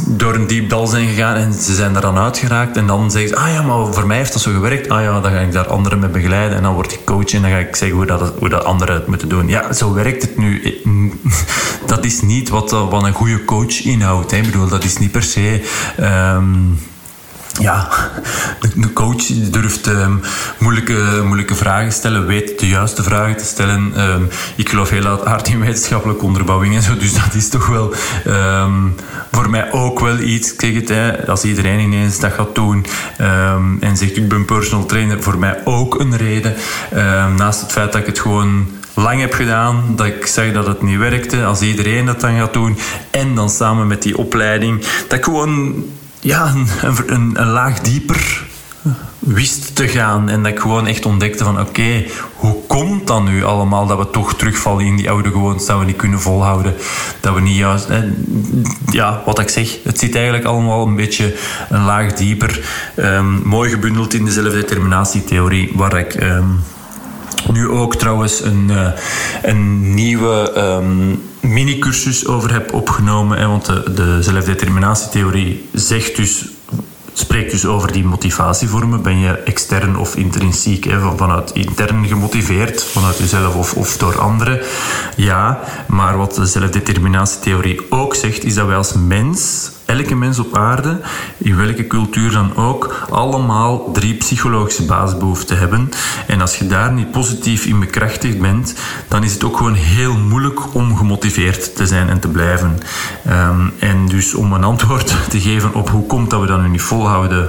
door 0.07 0.35
een 0.35 0.47
diep 0.47 0.69
dal 0.69 0.87
zijn 0.87 1.09
gegaan 1.09 1.35
en 1.35 1.53
ze 1.53 1.75
zijn 1.75 1.95
er 1.95 2.01
dan 2.01 2.19
uitgeraakt 2.19 2.77
en 2.77 2.87
dan 2.87 3.11
zeggen 3.11 3.31
ze, 3.31 3.37
ah 3.37 3.53
ja, 3.53 3.63
maar 3.63 3.93
voor 3.93 4.07
mij 4.07 4.17
heeft 4.17 4.33
dat 4.33 4.43
zo 4.43 4.53
gewerkt. 4.53 4.89
Ah 4.89 5.03
ja, 5.03 5.21
dan 5.21 5.33
ga 5.33 5.39
ik 5.39 5.53
daar 5.53 5.67
anderen 5.67 5.99
mee 5.99 6.09
begeleiden 6.09 6.57
en 6.57 6.63
dan 6.63 6.75
word 6.75 6.93
ik 6.93 7.05
coach 7.05 7.33
en 7.33 7.43
dan 7.43 7.51
ga 7.51 7.57
ik 7.57 7.77
zeggen 7.77 7.97
hoe, 7.97 8.07
dat, 8.07 8.33
hoe 8.39 8.49
dat 8.49 8.65
anderen 8.65 8.95
het 8.95 9.07
moeten 9.07 9.29
doen. 9.29 9.49
Ja, 9.49 9.73
zo 9.73 9.95
werkt 9.95 10.23
het 10.23 10.37
nu. 10.37 10.63
Dat 11.87 12.05
is 12.05 12.21
niet 12.21 12.49
wat, 12.49 12.71
wat 12.71 13.03
een 13.03 13.13
goede 13.13 13.45
coach 13.45 13.85
inhoudt. 13.85 14.33
Ik 14.33 14.43
bedoel, 14.43 14.69
dat 14.69 14.85
is 14.85 14.99
niet 14.99 15.11
per 15.11 15.23
se... 15.23 15.63
Um, 16.01 16.79
ja, 17.59 17.89
de 18.75 18.93
coach 18.93 19.27
durft 19.27 19.87
um, 19.87 20.21
moeilijke, 20.59 21.23
moeilijke 21.25 21.55
vragen 21.55 21.93
stellen, 21.93 22.27
weet 22.27 22.59
de 22.59 22.69
juiste 22.69 23.03
vragen 23.03 23.37
te 23.37 23.45
stellen. 23.45 24.01
Um, 24.01 24.29
ik 24.57 24.69
geloof 24.69 24.91
heel 24.91 25.07
hard 25.07 25.49
in 25.49 25.61
wetenschappelijke 25.61 26.25
onderbouwing 26.25 26.75
en 26.75 26.83
zo, 26.83 26.97
dus 26.97 27.15
dat 27.15 27.35
is 27.35 27.49
toch 27.49 27.67
wel 27.67 27.95
um, 28.27 28.95
voor 29.33 29.51
mij 29.51 29.73
ook 29.73 30.01
wel 30.01 30.19
iets. 30.19 30.55
Ik 30.55 30.75
het, 30.75 30.89
hè, 30.89 31.27
als 31.27 31.45
iedereen 31.45 31.81
ineens 31.81 32.19
dat 32.19 32.33
gaat 32.33 32.55
doen 32.55 32.87
en 33.81 33.97
zegt 33.97 34.17
ik 34.17 34.29
ben 34.29 34.45
personal 34.45 34.87
trainer, 34.87 35.23
voor 35.23 35.39
mij 35.39 35.61
ook 35.65 36.01
een 36.01 36.17
reden. 36.17 36.55
naast 37.37 37.61
het 37.61 37.73
feit 37.73 37.93
dat 37.93 38.01
ik 38.01 38.07
het 38.07 38.21
gewoon 38.21 38.69
lang 38.95 39.21
heb 39.21 39.33
gedaan, 39.33 39.93
dat 39.97 40.07
ik 40.07 40.27
zeg 40.27 40.53
dat 40.53 40.67
het 40.67 40.83
niet 40.83 40.99
werkte, 40.99 41.45
als 41.45 41.61
iedereen 41.61 42.07
dat 42.07 42.21
dan 42.21 42.37
gaat 42.37 42.53
doen 42.53 42.79
en 43.11 43.35
dan 43.35 43.51
samen 43.51 43.87
met 43.87 44.03
die 44.03 44.19
opleiding, 44.19 44.85
dat 45.09 45.19
ik 45.19 45.25
gewoon 45.25 45.85
ja, 46.21 46.55
een, 46.83 47.33
een, 47.37 47.47
laag 47.47 47.81
dieper 47.81 48.49
wist 49.19 49.77
te 49.77 49.89
gaan. 49.89 50.29
En 50.29 50.43
dat 50.43 50.53
ik 50.53 50.59
gewoon 50.59 50.87
echt 50.87 51.07
ontdekte 51.07 51.45
van 51.45 51.61
oké, 51.61 52.05
hoe 52.35 52.57
komt 52.67 53.07
dat 53.07 53.23
nu 53.23 53.45
allemaal 53.45 53.87
dat 53.87 53.99
we 53.99 54.11
toch 54.11 54.35
terugvallen 54.35 54.85
in 54.85 54.97
die 54.97 55.11
oude 55.11 55.31
gewoontes, 55.31 55.67
dat 55.67 55.79
we 55.79 55.85
niet 55.85 55.97
kunnen 55.97 56.21
volhouden, 56.21 56.75
dat 57.21 57.35
we 57.35 57.41
niet 57.41 57.57
juist... 57.57 57.89
ja, 58.91 59.23
wat 59.25 59.39
ik 59.39 59.49
zeg, 59.49 59.79
het 59.85 59.99
zit 59.99 60.15
eigenlijk 60.15 60.45
allemaal 60.45 60.87
een 60.87 60.97
beetje 60.97 61.35
een 61.69 61.85
laag 61.85 62.13
dieper. 62.13 62.69
Um, 62.97 63.43
mooi 63.45 63.71
gebundeld 63.71 64.15
in 64.15 64.25
de 64.25 64.33
zelfdeterminatietheorie, 64.33 65.73
waar 65.75 65.99
ik... 65.99 66.15
Ehm, 66.15 66.49
nu 67.53 67.69
ook 67.69 67.97
trouwens 67.97 68.45
een, 68.45 68.67
uh, 68.71 68.89
een 69.43 69.95
nieuwe 69.95 70.53
um, 70.57 71.23
mini-cursus 71.41 72.27
over 72.27 72.53
heb 72.53 72.73
opgenomen. 72.73 73.39
Hè, 73.39 73.47
want 73.47 73.67
de, 73.67 73.93
de 73.95 74.23
zelfdeterminatietheorie 74.23 75.69
zegt 75.73 76.17
dus 76.17 76.45
spreekt 77.13 77.51
dus 77.51 77.67
over 77.67 77.93
die 77.93 78.05
motivatievormen. 78.05 79.03
Ben 79.03 79.19
je 79.19 79.31
extern 79.31 79.97
of 79.97 80.17
intrinsiek, 80.17 80.85
hè, 80.85 81.17
vanuit 81.17 81.51
intern 81.51 82.07
gemotiveerd, 82.07 82.85
vanuit 82.85 83.19
jezelf 83.19 83.55
of, 83.55 83.73
of 83.75 83.97
door 83.97 84.19
anderen? 84.19 84.61
Ja, 85.17 85.61
maar 85.89 86.17
wat 86.17 86.35
de 86.35 86.47
zelfdeterminatietheorie 86.47 87.81
ook 87.91 88.15
zegt, 88.15 88.45
is 88.45 88.55
dat 88.55 88.67
wij 88.67 88.77
als 88.77 88.93
mens 88.93 89.71
elke 89.91 90.15
mens 90.15 90.39
op 90.39 90.57
aarde, 90.57 91.01
in 91.39 91.57
welke 91.57 91.87
cultuur 91.87 92.31
dan 92.31 92.57
ook, 92.57 93.07
allemaal 93.11 93.93
drie 93.93 94.15
psychologische 94.15 94.85
basisbehoeften 94.85 95.59
hebben. 95.59 95.91
En 96.27 96.41
als 96.41 96.57
je 96.57 96.67
daar 96.67 96.93
niet 96.93 97.11
positief 97.11 97.65
in 97.65 97.81
bekrachtigd 97.81 98.41
bent, 98.41 98.75
dan 99.09 99.25
is 99.25 99.33
het 99.33 99.45
ook 99.45 99.57
gewoon 99.57 99.75
heel 99.75 100.17
moeilijk 100.17 100.75
om 100.75 100.97
gemotiveerd 100.97 101.77
te 101.77 101.87
zijn 101.87 102.09
en 102.09 102.21
te 102.21 102.29
blijven. 102.29 102.79
Ehm, 103.25 103.61
en 103.79 104.07
dus 104.07 104.35
om 104.35 104.53
een 104.53 104.65
antwoord 104.73 105.15
te 105.31 105.41
geven 105.41 105.75
op 105.75 105.91
hoe 105.91 106.07
komt 106.07 106.31
dat 106.31 106.41
we 106.41 106.47
dat 106.47 106.61
nu 106.61 106.69
niet 106.69 106.83
volhouden 106.83 107.49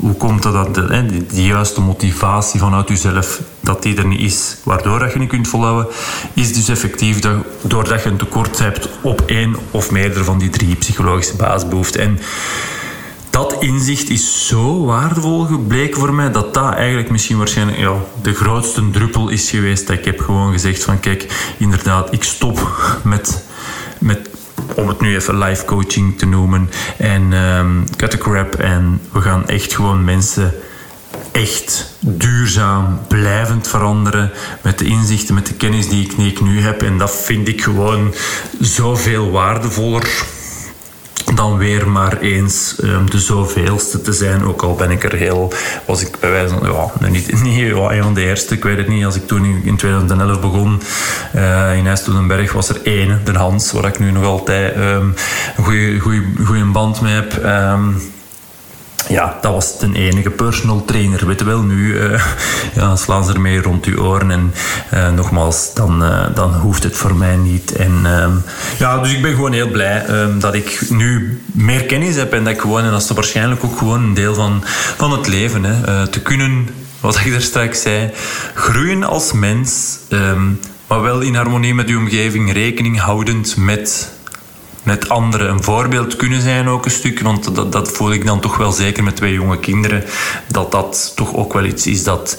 hoe 0.00 0.14
komt 0.14 0.44
het 0.44 0.52
dat 0.52 0.74
de, 0.74 1.24
juiste 1.30 1.80
motivatie 1.80 2.60
vanuit 2.60 2.88
jezelf, 2.88 3.40
dat 3.60 3.82
die 3.82 3.96
er 3.96 4.06
niet 4.06 4.20
is, 4.20 4.56
waardoor 4.62 4.98
dat 4.98 5.12
je 5.12 5.18
niet 5.18 5.28
kunt 5.28 5.48
volhouden, 5.48 5.92
is 6.34 6.54
dus 6.54 6.68
effectief 6.68 7.18
dat, 7.18 7.36
doordat 7.62 8.02
je 8.02 8.08
een 8.08 8.16
tekort 8.16 8.58
hebt 8.58 8.88
op 9.00 9.22
één 9.26 9.56
of 9.70 9.90
meerdere 9.90 10.24
van 10.24 10.38
die 10.38 10.50
drie 10.50 10.74
psychologische 10.74 11.36
basisbehoeften. 11.36 12.00
En 12.00 12.18
dat 13.30 13.56
inzicht 13.58 14.10
is 14.10 14.46
zo 14.46 14.84
waardevol 14.84 15.44
gebleken 15.44 16.00
voor 16.00 16.14
mij 16.14 16.30
dat 16.30 16.54
dat 16.54 16.74
eigenlijk 16.74 17.10
misschien 17.10 17.38
waarschijnlijk 17.38 17.78
ja, 17.78 17.94
de 18.22 18.34
grootste 18.34 18.90
druppel 18.90 19.28
is 19.28 19.50
geweest. 19.50 19.86
Dat 19.86 19.96
ik 19.98 20.04
heb 20.04 20.20
gewoon 20.20 20.52
gezegd 20.52 20.84
van 20.84 21.00
kijk, 21.00 21.52
inderdaad, 21.58 22.12
ik 22.12 22.24
stop 22.24 22.70
met, 23.02 23.44
met 23.98 24.29
om 24.74 24.88
het 24.88 25.00
nu 25.00 25.14
even 25.14 25.38
live 25.38 25.64
coaching 25.64 26.18
te 26.18 26.26
noemen. 26.26 26.70
En 26.98 27.32
um, 27.32 27.84
cut 27.96 28.10
the 28.10 28.18
crap. 28.18 28.54
En 28.54 29.00
we 29.12 29.20
gaan 29.20 29.48
echt 29.48 29.74
gewoon 29.74 30.04
mensen 30.04 30.54
echt 31.32 31.94
duurzaam, 32.00 33.00
blijvend 33.08 33.68
veranderen 33.68 34.30
met 34.62 34.78
de 34.78 34.84
inzichten, 34.84 35.34
met 35.34 35.46
de 35.46 35.54
kennis 35.54 35.88
die 35.88 36.06
ik 36.30 36.40
nu 36.40 36.60
heb. 36.60 36.82
En 36.82 36.98
dat 36.98 37.10
vind 37.10 37.48
ik 37.48 37.62
gewoon 37.62 38.14
zoveel 38.60 39.30
waardevoller 39.30 40.08
dan 41.34 41.56
weer 41.56 41.88
maar 41.88 42.18
eens 42.18 42.76
um, 42.84 43.10
de 43.10 43.18
zoveelste 43.18 44.00
te 44.00 44.12
zijn. 44.12 44.44
Ook 44.44 44.62
al 44.62 44.74
ben 44.74 44.90
ik 44.90 45.04
er 45.04 45.14
heel, 45.14 45.52
was 45.86 46.02
ik 46.02 46.20
bij 46.20 46.30
wijze 46.30 46.54
van, 46.54 46.72
ja, 46.72 47.08
niet, 47.08 47.42
niet 47.42 47.58
ja, 47.58 47.90
een 47.90 48.02
van 48.02 48.14
de 48.14 48.24
eerste, 48.24 48.54
ik 48.54 48.62
weet 48.62 48.76
het 48.76 48.88
niet. 48.88 49.04
Als 49.04 49.16
ik 49.16 49.26
toen 49.26 49.62
in, 49.64 49.76
2011 49.76 50.40
begon 50.40 50.82
uh, 51.34 51.76
in 51.76 51.86
IJsseldenberg 51.86 52.52
was 52.52 52.68
er 52.68 52.80
één, 52.82 53.20
de 53.24 53.32
Hans, 53.32 53.72
waar 53.72 53.84
ik 53.84 53.98
nu 53.98 54.10
nog 54.10 54.24
altijd 54.24 54.76
um, 54.76 55.14
een 55.56 56.00
goede 56.44 56.64
band 56.64 57.00
mee 57.00 57.14
heb. 57.14 57.44
Um, 57.44 57.96
ja, 59.08 59.38
dat 59.40 59.52
was 59.52 59.78
de 59.78 59.90
enige 59.92 60.30
personal 60.30 60.84
trainer. 60.84 61.26
Weet 61.26 61.42
wel, 61.42 61.62
nu 61.62 61.94
uh, 61.94 62.22
ja, 62.74 62.96
slaan 62.96 63.24
ze 63.24 63.32
ermee 63.32 63.62
rond 63.62 63.84
uw 63.84 64.02
oren. 64.02 64.30
En 64.30 64.54
uh, 64.94 65.10
nogmaals, 65.10 65.74
dan, 65.74 66.02
uh, 66.02 66.26
dan 66.34 66.54
hoeft 66.54 66.82
het 66.82 66.96
voor 66.96 67.14
mij 67.14 67.36
niet. 67.36 67.72
En 67.72 68.06
um, 68.06 68.42
ja, 68.78 68.98
dus 68.98 69.12
ik 69.12 69.22
ben 69.22 69.34
gewoon 69.34 69.52
heel 69.52 69.68
blij 69.68 70.08
um, 70.08 70.40
dat 70.40 70.54
ik 70.54 70.80
nu 70.88 71.40
meer 71.44 71.84
kennis 71.84 72.16
heb. 72.16 72.32
En 72.32 72.44
dat 72.44 72.52
ik 72.52 72.60
gewoon, 72.60 72.84
en 72.84 72.90
dat 72.90 73.02
is 73.02 73.10
waarschijnlijk 73.10 73.64
ook 73.64 73.78
gewoon 73.78 74.02
een 74.02 74.14
deel 74.14 74.34
van, 74.34 74.62
van 74.96 75.12
het 75.12 75.26
leven. 75.26 75.64
Hè, 75.64 76.06
te 76.06 76.20
kunnen, 76.20 76.68
wat 77.00 77.20
ik 77.24 77.32
daar 77.32 77.40
straks 77.40 77.82
zei, 77.82 78.10
groeien 78.54 79.04
als 79.04 79.32
mens. 79.32 79.98
Um, 80.08 80.60
maar 80.90 81.02
wel 81.02 81.20
in 81.20 81.34
harmonie 81.34 81.74
met 81.74 81.88
uw 81.88 81.98
omgeving, 81.98 82.52
rekening 82.52 83.00
houdend 83.00 83.56
met 83.56 84.08
met 84.82 85.08
anderen 85.08 85.50
een 85.50 85.62
voorbeeld 85.62 86.16
kunnen 86.16 86.40
zijn 86.40 86.68
ook 86.68 86.84
een 86.84 86.90
stuk. 86.90 87.20
Want 87.20 87.54
dat, 87.54 87.72
dat 87.72 87.90
voel 87.90 88.12
ik 88.12 88.26
dan 88.26 88.40
toch 88.40 88.56
wel 88.56 88.72
zeker 88.72 89.02
met 89.02 89.16
twee 89.16 89.32
jonge 89.32 89.58
kinderen. 89.58 90.04
Dat 90.46 90.72
dat 90.72 91.12
toch 91.16 91.34
ook 91.34 91.52
wel 91.52 91.64
iets 91.64 91.86
is 91.86 92.04
dat, 92.04 92.38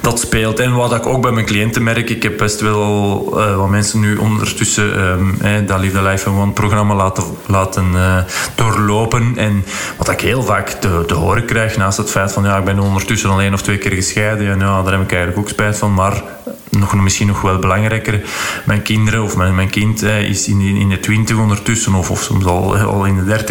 dat 0.00 0.20
speelt. 0.20 0.60
En 0.60 0.74
wat 0.74 0.92
ik 0.92 1.06
ook 1.06 1.22
bij 1.22 1.30
mijn 1.30 1.46
cliënten 1.46 1.82
merk. 1.82 2.10
Ik 2.10 2.22
heb 2.22 2.38
best 2.38 2.60
wel 2.60 3.24
uh, 3.38 3.56
wat 3.56 3.68
mensen 3.68 4.00
nu 4.00 4.16
ondertussen 4.16 5.00
um, 5.00 5.36
eh, 5.40 5.66
dat 5.66 5.80
Live 5.80 6.02
Life 6.02 6.30
One 6.30 6.52
programma 6.52 6.94
laten, 6.94 7.24
laten 7.46 7.86
uh, 7.94 8.16
doorlopen. 8.54 9.32
En 9.36 9.64
wat 9.96 10.08
ik 10.08 10.20
heel 10.20 10.42
vaak 10.42 10.68
te, 10.68 11.04
te 11.06 11.14
horen 11.14 11.44
krijg 11.44 11.76
naast 11.76 11.98
het 11.98 12.10
feit 12.10 12.32
van 12.32 12.44
ja, 12.44 12.56
ik 12.56 12.64
ben 12.64 12.78
ondertussen 12.78 13.30
al 13.30 13.40
één 13.40 13.54
of 13.54 13.62
twee 13.62 13.78
keer 13.78 13.92
gescheiden. 13.92 14.50
En 14.50 14.58
ja, 14.58 14.82
daar 14.82 14.92
heb 14.92 15.02
ik 15.02 15.12
eigenlijk 15.12 15.38
ook 15.38 15.48
spijt 15.48 15.78
van. 15.78 15.94
Maar 15.94 16.22
nog, 16.70 16.94
misschien 16.94 17.26
nog 17.26 17.40
wel 17.40 17.58
belangrijker, 17.58 18.20
mijn 18.64 18.82
kinderen 18.82 19.22
of 19.22 19.36
mijn, 19.36 19.54
mijn 19.54 19.70
kind 19.70 20.02
is 20.02 20.48
in, 20.48 20.60
in 20.60 20.88
de 20.88 21.00
twintig 21.00 21.36
ondertussen 21.36 21.94
of, 21.94 22.10
of 22.10 22.22
soms 22.22 22.44
al, 22.44 22.76
al 22.94 23.04
in 23.04 23.16
de 23.16 23.24
dertig. 23.24 23.46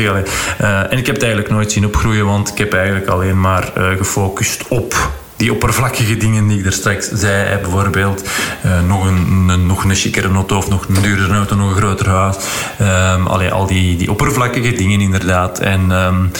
Uh, 0.62 0.92
en 0.92 0.98
ik 0.98 1.06
heb 1.06 1.16
het 1.16 1.24
eigenlijk 1.24 1.54
nooit 1.54 1.72
zien 1.72 1.86
opgroeien, 1.86 2.26
want 2.26 2.50
ik 2.50 2.58
heb 2.58 2.74
eigenlijk 2.74 3.08
alleen 3.08 3.40
maar 3.40 3.72
uh, 3.78 3.98
gefocust 3.98 4.68
op 4.68 5.10
die 5.38 5.54
oppervlakkige 5.54 6.18
dingen 6.18 6.48
die 6.48 6.60
ik 6.60 6.66
er 6.66 6.74
straks 6.74 7.08
zei, 7.08 7.58
bijvoorbeeld 7.62 8.24
uh, 8.66 8.82
nog, 8.88 9.06
een, 9.06 9.50
een, 9.50 9.66
nog 9.66 9.84
een 9.84 10.34
auto 10.34 10.58
of 10.58 10.70
nog 10.70 10.88
een 10.88 11.02
duurdere 11.02 11.34
auto, 11.34 11.56
nog 11.56 11.70
een 11.70 11.76
groter 11.76 12.10
huis. 12.10 12.36
Um, 12.82 13.28
allee, 13.28 13.52
al 13.52 13.66
die, 13.66 13.98
die 13.98 14.12
oppervlakkige 14.12 14.74
dingen 14.74 15.02
inderdaad. 15.02 15.60
En 15.60 15.92
um, 15.92 16.32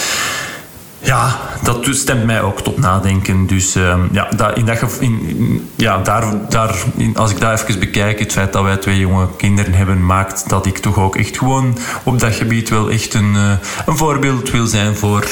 ja, 1.08 1.40
dat 1.64 1.88
stemt 1.92 2.26
mij 2.26 2.42
ook 2.42 2.62
tot 2.62 2.78
nadenken. 2.78 3.48
Dus 3.48 3.76
uh, 3.76 3.96
ja, 4.12 4.30
in 4.54 4.66
dat, 4.66 4.98
in, 5.00 5.70
ja 5.76 5.98
daar, 5.98 6.50
daar, 6.50 6.76
als 7.14 7.32
ik 7.32 7.40
dat 7.40 7.62
even 7.62 7.80
bekijk, 7.80 8.20
het 8.20 8.32
feit 8.32 8.54
dat 8.54 8.64
wij 8.64 8.78
twee 8.78 9.00
jonge 9.00 9.28
kinderen 9.38 9.74
hebben, 9.74 10.06
maakt 10.06 10.50
dat 10.50 10.66
ik 10.66 10.78
toch 10.78 10.98
ook 10.98 11.16
echt 11.16 11.38
gewoon 11.38 11.78
op 12.04 12.20
dat 12.20 12.36
gebied 12.36 12.70
wel 12.70 12.90
echt 12.90 13.14
een, 13.14 13.34
uh, 13.34 13.52
een 13.86 13.98
voorbeeld 13.98 14.52
wil 14.52 14.66
zijn 14.66 14.96
voor, 14.96 15.28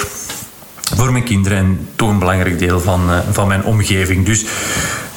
voor 0.95 1.11
mijn 1.11 1.23
kinderen 1.23 1.57
en 1.57 1.87
toch 1.95 2.09
een 2.09 2.19
belangrijk 2.19 2.59
deel 2.59 2.79
van, 2.79 3.09
uh, 3.09 3.17
van 3.31 3.47
mijn 3.47 3.63
omgeving. 3.63 4.25
Dus 4.25 4.41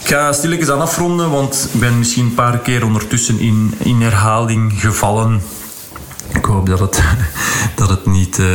ik 0.03 0.15
ga 0.15 0.33
stilletjes 0.33 0.71
aan 0.71 0.81
afronden, 0.81 1.31
want 1.31 1.69
ik 1.73 1.81
ben 1.81 1.99
misschien 1.99 2.25
een 2.25 2.35
paar 2.35 2.59
keer 2.59 2.85
ondertussen 2.85 3.41
in, 3.41 3.75
in 3.79 4.01
herhaling 4.03 4.73
gevallen. 4.81 5.41
Ik 6.35 6.45
hoop 6.45 6.67
dat 6.67 6.79
het, 6.79 7.03
dat 7.77 7.89
het 7.89 8.07
niet 8.07 8.39
uh, 8.39 8.47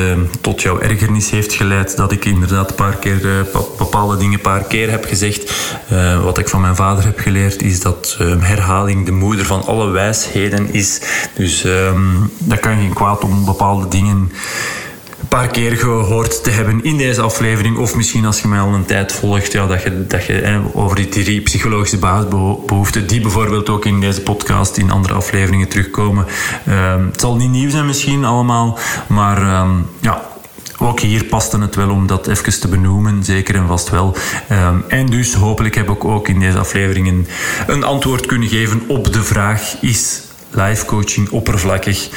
tot 0.41 0.61
jouw 0.61 0.79
ergernis 0.79 1.29
heeft 1.29 1.53
geleid. 1.53 1.97
Dat 1.97 2.11
ik 2.11 2.25
inderdaad 2.25 2.69
een 2.69 2.75
paar 2.75 2.95
keer 2.95 3.25
uh, 3.25 3.59
bepaalde 3.77 4.17
dingen 4.17 4.33
een 4.33 4.41
paar 4.41 4.63
keer 4.63 4.89
heb 4.91 5.05
gezegd. 5.05 5.53
Uh, 5.91 6.23
wat 6.23 6.37
ik 6.37 6.49
van 6.49 6.61
mijn 6.61 6.75
vader 6.75 7.03
heb 7.03 7.19
geleerd 7.19 7.61
is 7.61 7.79
dat 7.79 8.17
herhaling 8.19 9.05
de 9.05 9.11
moeder 9.11 9.45
van 9.45 9.63
alle 9.65 9.89
wijsheden 9.89 10.73
is. 10.73 11.01
Dus 11.33 11.63
um, 11.63 12.31
dat 12.37 12.59
kan 12.59 12.75
geen 12.75 12.93
kwaad 12.93 13.23
om 13.23 13.45
bepaalde 13.45 13.87
dingen 13.87 14.31
paar 15.33 15.47
keer 15.47 15.77
gehoord 15.77 16.43
te 16.43 16.49
hebben 16.49 16.83
in 16.83 16.97
deze 16.97 17.21
aflevering. 17.21 17.77
Of 17.77 17.95
misschien 17.95 18.25
als 18.25 18.41
je 18.41 18.47
mij 18.47 18.59
al 18.59 18.73
een 18.73 18.85
tijd 18.85 19.11
volgt, 19.11 19.51
ja, 19.51 19.67
dat 19.67 19.83
je, 19.83 20.07
dat 20.07 20.25
je 20.25 20.61
over 20.73 20.95
die 20.95 21.09
drie 21.09 21.41
psychologische 21.41 21.97
basisbehoeften, 21.97 23.07
die 23.07 23.21
bijvoorbeeld 23.21 23.69
ook 23.69 23.85
in 23.85 23.99
deze 23.99 24.21
podcast, 24.21 24.77
in 24.77 24.91
andere 24.91 25.13
afleveringen 25.13 25.67
terugkomen. 25.67 26.25
Ehm, 26.65 27.05
het 27.05 27.19
zal 27.19 27.35
niet 27.35 27.49
nieuw 27.49 27.69
zijn 27.69 27.85
misschien 27.85 28.25
allemaal, 28.25 28.79
maar 29.07 29.41
ehm, 29.41 29.71
ja, 29.99 30.21
ook 30.77 30.99
hier 30.99 31.23
paste 31.23 31.59
het 31.59 31.75
wel 31.75 31.89
om 31.89 32.07
dat 32.07 32.27
even 32.27 32.59
te 32.59 32.67
benoemen, 32.67 33.23
zeker 33.23 33.55
en 33.55 33.67
vast 33.67 33.89
wel. 33.89 34.15
Ehm, 34.47 34.77
en 34.87 35.05
dus 35.05 35.33
hopelijk 35.33 35.75
heb 35.75 35.89
ik 35.89 36.05
ook 36.05 36.27
in 36.27 36.39
deze 36.39 36.57
afleveringen 36.57 37.27
een 37.67 37.83
antwoord 37.83 38.25
kunnen 38.25 38.47
geven 38.47 38.81
op 38.87 39.13
de 39.13 39.23
vraag: 39.23 39.75
is 39.81 40.21
life 40.51 40.85
coaching 40.85 41.29
oppervlakkig? 41.29 42.09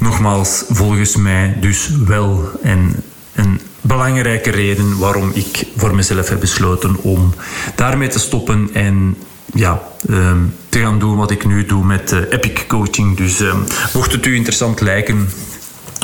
Nogmaals, 0.00 0.64
volgens 0.68 1.16
mij 1.16 1.56
dus 1.60 1.90
wel. 2.06 2.50
En 2.62 3.02
een 3.34 3.60
belangrijke 3.80 4.50
reden 4.50 4.98
waarom 4.98 5.30
ik 5.34 5.64
voor 5.76 5.94
mezelf 5.94 6.28
heb 6.28 6.40
besloten 6.40 6.96
om 7.02 7.34
daarmee 7.74 8.08
te 8.08 8.18
stoppen 8.18 8.70
en 8.72 9.16
ja, 9.54 9.82
ehm, 10.08 10.38
te 10.68 10.78
gaan 10.78 10.98
doen 10.98 11.16
wat 11.16 11.30
ik 11.30 11.46
nu 11.46 11.66
doe 11.66 11.84
met 11.84 12.12
uh, 12.12 12.18
Epic 12.30 12.66
Coaching. 12.66 13.16
Dus 13.16 13.40
um, 13.40 13.64
mocht 13.94 14.12
het 14.12 14.26
u 14.26 14.34
interessant 14.34 14.80
lijken, 14.80 15.28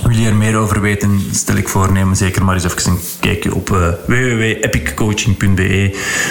wil 0.02 0.16
je 0.16 0.28
er 0.28 0.36
meer 0.36 0.56
over 0.56 0.80
weten, 0.80 1.20
stel 1.32 1.56
ik 1.56 1.68
voor, 1.68 1.92
neem 1.92 2.14
zeker 2.14 2.44
maar 2.44 2.54
eens 2.54 2.64
even 2.64 2.90
een 2.90 2.98
kijkje 3.20 3.54
op 3.54 3.70
uh, 3.70 3.88
www.epiccoaching.be. 4.06 5.90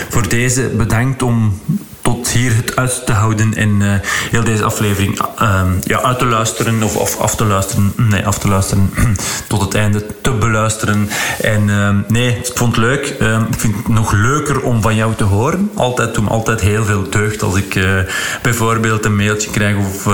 Voor 0.09 0.29
deze 0.29 0.71
bedankt 0.77 1.21
om 1.21 1.59
tot 2.05 2.29
hier 2.29 2.55
het 2.55 2.75
uit 2.75 3.05
te 3.05 3.11
houden 3.11 3.53
en 3.53 3.81
uh, 3.81 3.93
heel 4.31 4.43
deze 4.43 4.63
aflevering 4.63 5.19
uh, 5.41 5.61
ja, 5.83 6.01
uit 6.01 6.19
te 6.19 6.25
luisteren 6.25 6.83
of, 6.83 6.95
of, 6.95 7.19
af 7.19 7.35
te 7.35 7.45
luisteren. 7.45 7.93
Nee, 7.95 8.25
af 8.25 8.39
te 8.39 8.47
luisteren 8.47 8.89
tot 9.47 9.61
het 9.61 9.75
einde 9.75 10.05
te 10.21 10.31
beluisteren. 10.31 11.09
En 11.41 11.67
uh, 11.67 11.89
nee, 12.07 12.29
ik 12.37 12.51
vond 12.53 12.75
het 12.75 12.85
leuk. 12.85 13.15
Ehm, 13.19 13.41
ik 13.41 13.59
vind 13.59 13.75
het 13.75 13.87
nog 13.87 14.11
leuker 14.11 14.61
om 14.61 14.81
van 14.81 14.95
jou 14.95 15.15
te 15.15 15.23
horen. 15.23 15.71
Altijd 15.75 16.21
me 16.21 16.29
altijd 16.29 16.61
heel 16.61 16.85
veel 16.85 17.09
deugd 17.09 17.43
als 17.43 17.55
ik 17.55 17.75
eh, 17.75 17.83
bijvoorbeeld 18.41 19.05
een 19.05 19.15
mailtje 19.15 19.49
krijg 19.49 19.75
of 19.77 20.07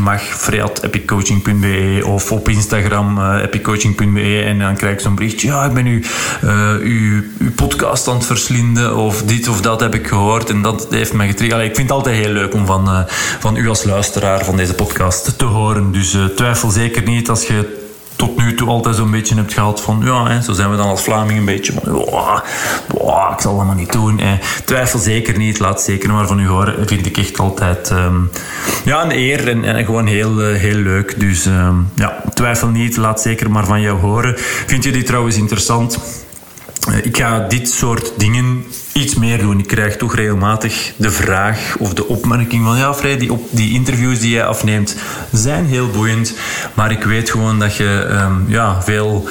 mag 0.00 0.22
freat.epiccoaching.be 0.22 2.02
of 2.06 2.32
op 2.32 2.48
Instagram 2.48 3.34
epiccoaching.be 3.34 4.42
en 4.44 4.58
dan 4.58 4.76
krijg 4.76 4.94
ik 4.94 5.00
zo'n 5.00 5.14
berichtje. 5.14 5.48
Ja, 5.48 5.64
ik 5.64 5.72
ben 5.72 5.86
u, 5.86 6.04
uw, 6.82 7.22
uw 7.38 7.50
podcast 7.54 8.08
aan 8.08 8.16
het 8.16 8.26
verslinden 8.26 8.96
of 8.96 9.22
dit 9.22 9.48
of 9.48 9.60
dat 9.60 9.80
heb 9.80 9.94
ik 9.94 10.06
gehoord 10.06 10.50
en 10.50 10.62
dat 10.62 10.77
dat 10.78 10.92
heeft 10.92 11.12
mij 11.12 11.26
getriggerd. 11.26 11.62
ik 11.62 11.74
vind 11.74 11.88
het 11.88 11.98
altijd 11.98 12.16
heel 12.16 12.32
leuk 12.32 12.54
om 12.54 12.66
van, 12.66 12.88
uh, 12.88 13.00
van 13.38 13.56
u 13.56 13.68
als 13.68 13.84
luisteraar 13.84 14.44
van 14.44 14.56
deze 14.56 14.74
podcast 14.74 15.38
te 15.38 15.44
horen. 15.44 15.92
Dus 15.92 16.14
uh, 16.14 16.24
twijfel 16.24 16.70
zeker 16.70 17.02
niet 17.02 17.28
als 17.28 17.46
je 17.46 17.86
tot 18.16 18.36
nu 18.36 18.54
toe 18.54 18.68
altijd 18.68 18.96
zo'n 18.96 19.10
beetje 19.10 19.34
hebt 19.34 19.52
gehad 19.52 19.80
van 19.80 20.00
ja, 20.04 20.26
hè, 20.26 20.42
zo 20.42 20.52
zijn 20.52 20.70
we 20.70 20.76
dan 20.76 20.88
als 20.88 21.02
Vlaming 21.02 21.38
een 21.38 21.44
beetje 21.44 21.72
van 21.72 22.42
ik 23.32 23.40
zal 23.40 23.56
dat 23.56 23.66
maar 23.66 23.74
niet 23.74 23.92
doen. 23.92 24.18
Hè. 24.18 24.38
Twijfel 24.64 24.98
zeker 24.98 25.38
niet, 25.38 25.58
laat 25.58 25.82
zeker 25.82 26.12
maar 26.12 26.26
van 26.26 26.40
u 26.40 26.46
horen. 26.46 26.88
Vind 26.88 27.06
ik 27.06 27.16
echt 27.16 27.38
altijd 27.38 27.90
um, 27.90 28.30
ja, 28.84 29.04
een 29.04 29.12
eer 29.12 29.48
en, 29.48 29.64
en 29.64 29.84
gewoon 29.84 30.06
heel, 30.06 30.50
uh, 30.50 30.56
heel 30.56 30.76
leuk. 30.76 31.20
Dus 31.20 31.46
um, 31.46 31.88
ja, 31.94 32.22
twijfel 32.34 32.68
niet, 32.68 32.96
laat 32.96 33.20
zeker 33.20 33.50
maar 33.50 33.64
van 33.64 33.80
jou 33.80 33.98
horen. 33.98 34.34
Vind 34.66 34.84
je 34.84 34.92
die 34.92 35.02
trouwens 35.02 35.36
interessant? 35.36 35.98
Ik 37.02 37.16
ga 37.16 37.38
dit 37.48 37.70
soort 37.70 38.12
dingen 38.16 38.64
iets 38.92 39.14
meer 39.14 39.38
doen. 39.38 39.58
Ik 39.58 39.66
krijg 39.66 39.96
toch 39.96 40.14
regelmatig 40.14 40.92
de 40.96 41.10
vraag 41.10 41.76
of 41.78 41.94
de 41.94 42.06
opmerking 42.06 42.64
van 42.64 42.76
ja, 42.76 42.94
Vrij, 42.94 43.16
die, 43.16 43.32
op, 43.32 43.46
die 43.50 43.72
interviews 43.72 44.20
die 44.20 44.30
jij 44.30 44.44
afneemt 44.44 44.96
zijn 45.32 45.66
heel 45.66 45.90
boeiend, 45.90 46.34
maar 46.74 46.90
ik 46.90 47.04
weet 47.04 47.30
gewoon 47.30 47.58
dat 47.58 47.76
je 47.76 48.06
um, 48.10 48.44
ja, 48.48 48.82
veel 48.82 49.28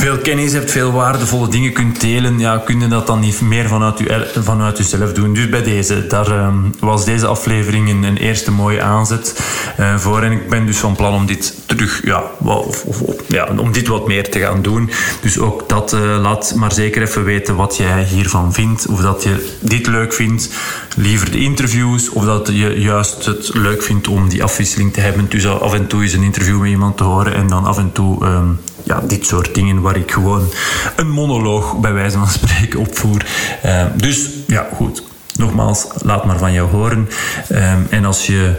veel 0.00 0.18
kennis 0.18 0.52
hebt, 0.52 0.70
veel 0.70 0.92
waardevolle 0.92 1.48
dingen 1.48 1.72
kunt 1.72 2.00
delen, 2.00 2.38
ja, 2.38 2.58
kun 2.58 2.80
je 2.80 2.88
dat 2.88 3.06
dan 3.06 3.20
niet 3.20 3.40
meer 3.40 3.68
vanuit, 3.68 3.98
je, 3.98 4.30
vanuit 4.42 4.78
jezelf 4.78 5.12
doen. 5.12 5.34
Dus 5.34 5.48
bij 5.48 5.62
deze, 5.62 6.06
daar 6.06 6.46
um, 6.46 6.74
was 6.78 7.04
deze 7.04 7.26
aflevering 7.26 7.88
een, 7.88 8.02
een 8.02 8.16
eerste 8.16 8.50
mooie 8.50 8.82
aanzet 8.82 9.40
uh, 9.80 9.96
voor. 9.96 10.22
En 10.22 10.32
ik 10.32 10.48
ben 10.48 10.66
dus 10.66 10.76
van 10.76 10.96
plan 10.96 11.14
om 11.14 11.26
dit 11.26 11.54
terug, 11.66 12.00
ja, 12.04 12.22
of, 12.44 12.84
ja 13.26 13.48
om 13.56 13.72
dit 13.72 13.88
wat 13.88 14.06
meer 14.06 14.30
te 14.30 14.38
gaan 14.38 14.62
doen. 14.62 14.90
Dus 15.20 15.38
ook 15.38 15.68
dat, 15.68 15.92
uh, 15.92 16.00
laat 16.20 16.54
maar 16.54 16.72
zeker 16.72 17.02
even 17.02 17.24
weten 17.24 17.56
wat 17.56 17.76
jij 17.76 18.04
hiervan 18.04 18.52
vindt. 18.52 18.86
Of 18.86 19.00
dat 19.00 19.22
je 19.22 19.56
dit 19.60 19.86
leuk 19.86 20.12
vindt, 20.12 20.50
liever 20.96 21.30
de 21.30 21.38
interviews, 21.38 22.10
of 22.10 22.24
dat 22.24 22.46
je 22.46 22.80
juist 22.80 23.24
het 23.24 23.50
leuk 23.52 23.82
vindt 23.82 24.08
om 24.08 24.28
die 24.28 24.42
afwisseling 24.42 24.92
te 24.92 25.00
hebben. 25.00 25.26
Dus 25.28 25.46
af 25.46 25.74
en 25.74 25.86
toe 25.86 26.02
eens 26.02 26.12
een 26.12 26.22
interview 26.22 26.60
met 26.60 26.70
iemand 26.70 26.96
te 26.96 27.04
horen 27.04 27.34
en 27.34 27.46
dan 27.46 27.64
af 27.64 27.78
en 27.78 27.92
toe 27.92 28.24
um, 28.24 28.58
ja, 28.90 29.00
dit 29.06 29.26
soort 29.26 29.54
dingen 29.54 29.80
waar 29.80 29.96
ik 29.96 30.12
gewoon 30.12 30.48
een 30.96 31.10
monoloog 31.10 31.80
bij 31.80 31.92
wijze 31.92 32.18
van 32.18 32.28
spreken 32.28 32.80
opvoer. 32.80 33.26
Uh, 33.64 33.84
dus 33.96 34.28
ja, 34.46 34.68
goed. 34.74 35.02
Nogmaals, 35.36 35.86
laat 36.02 36.24
maar 36.24 36.38
van 36.38 36.52
jou 36.52 36.70
horen. 36.70 37.08
Uh, 37.48 37.72
en 37.90 38.04
als 38.04 38.26
je 38.26 38.54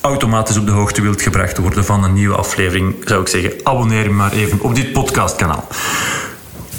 automatisch 0.00 0.56
op 0.56 0.66
de 0.66 0.72
hoogte 0.72 1.02
wilt 1.02 1.22
gebracht 1.22 1.58
worden 1.58 1.84
van 1.84 2.04
een 2.04 2.12
nieuwe 2.12 2.36
aflevering, 2.36 2.94
zou 3.04 3.20
ik 3.20 3.28
zeggen, 3.28 3.52
abonneer 3.62 4.02
je 4.02 4.10
maar 4.10 4.32
even 4.32 4.60
op 4.60 4.74
dit 4.74 4.92
podcastkanaal. 4.92 5.66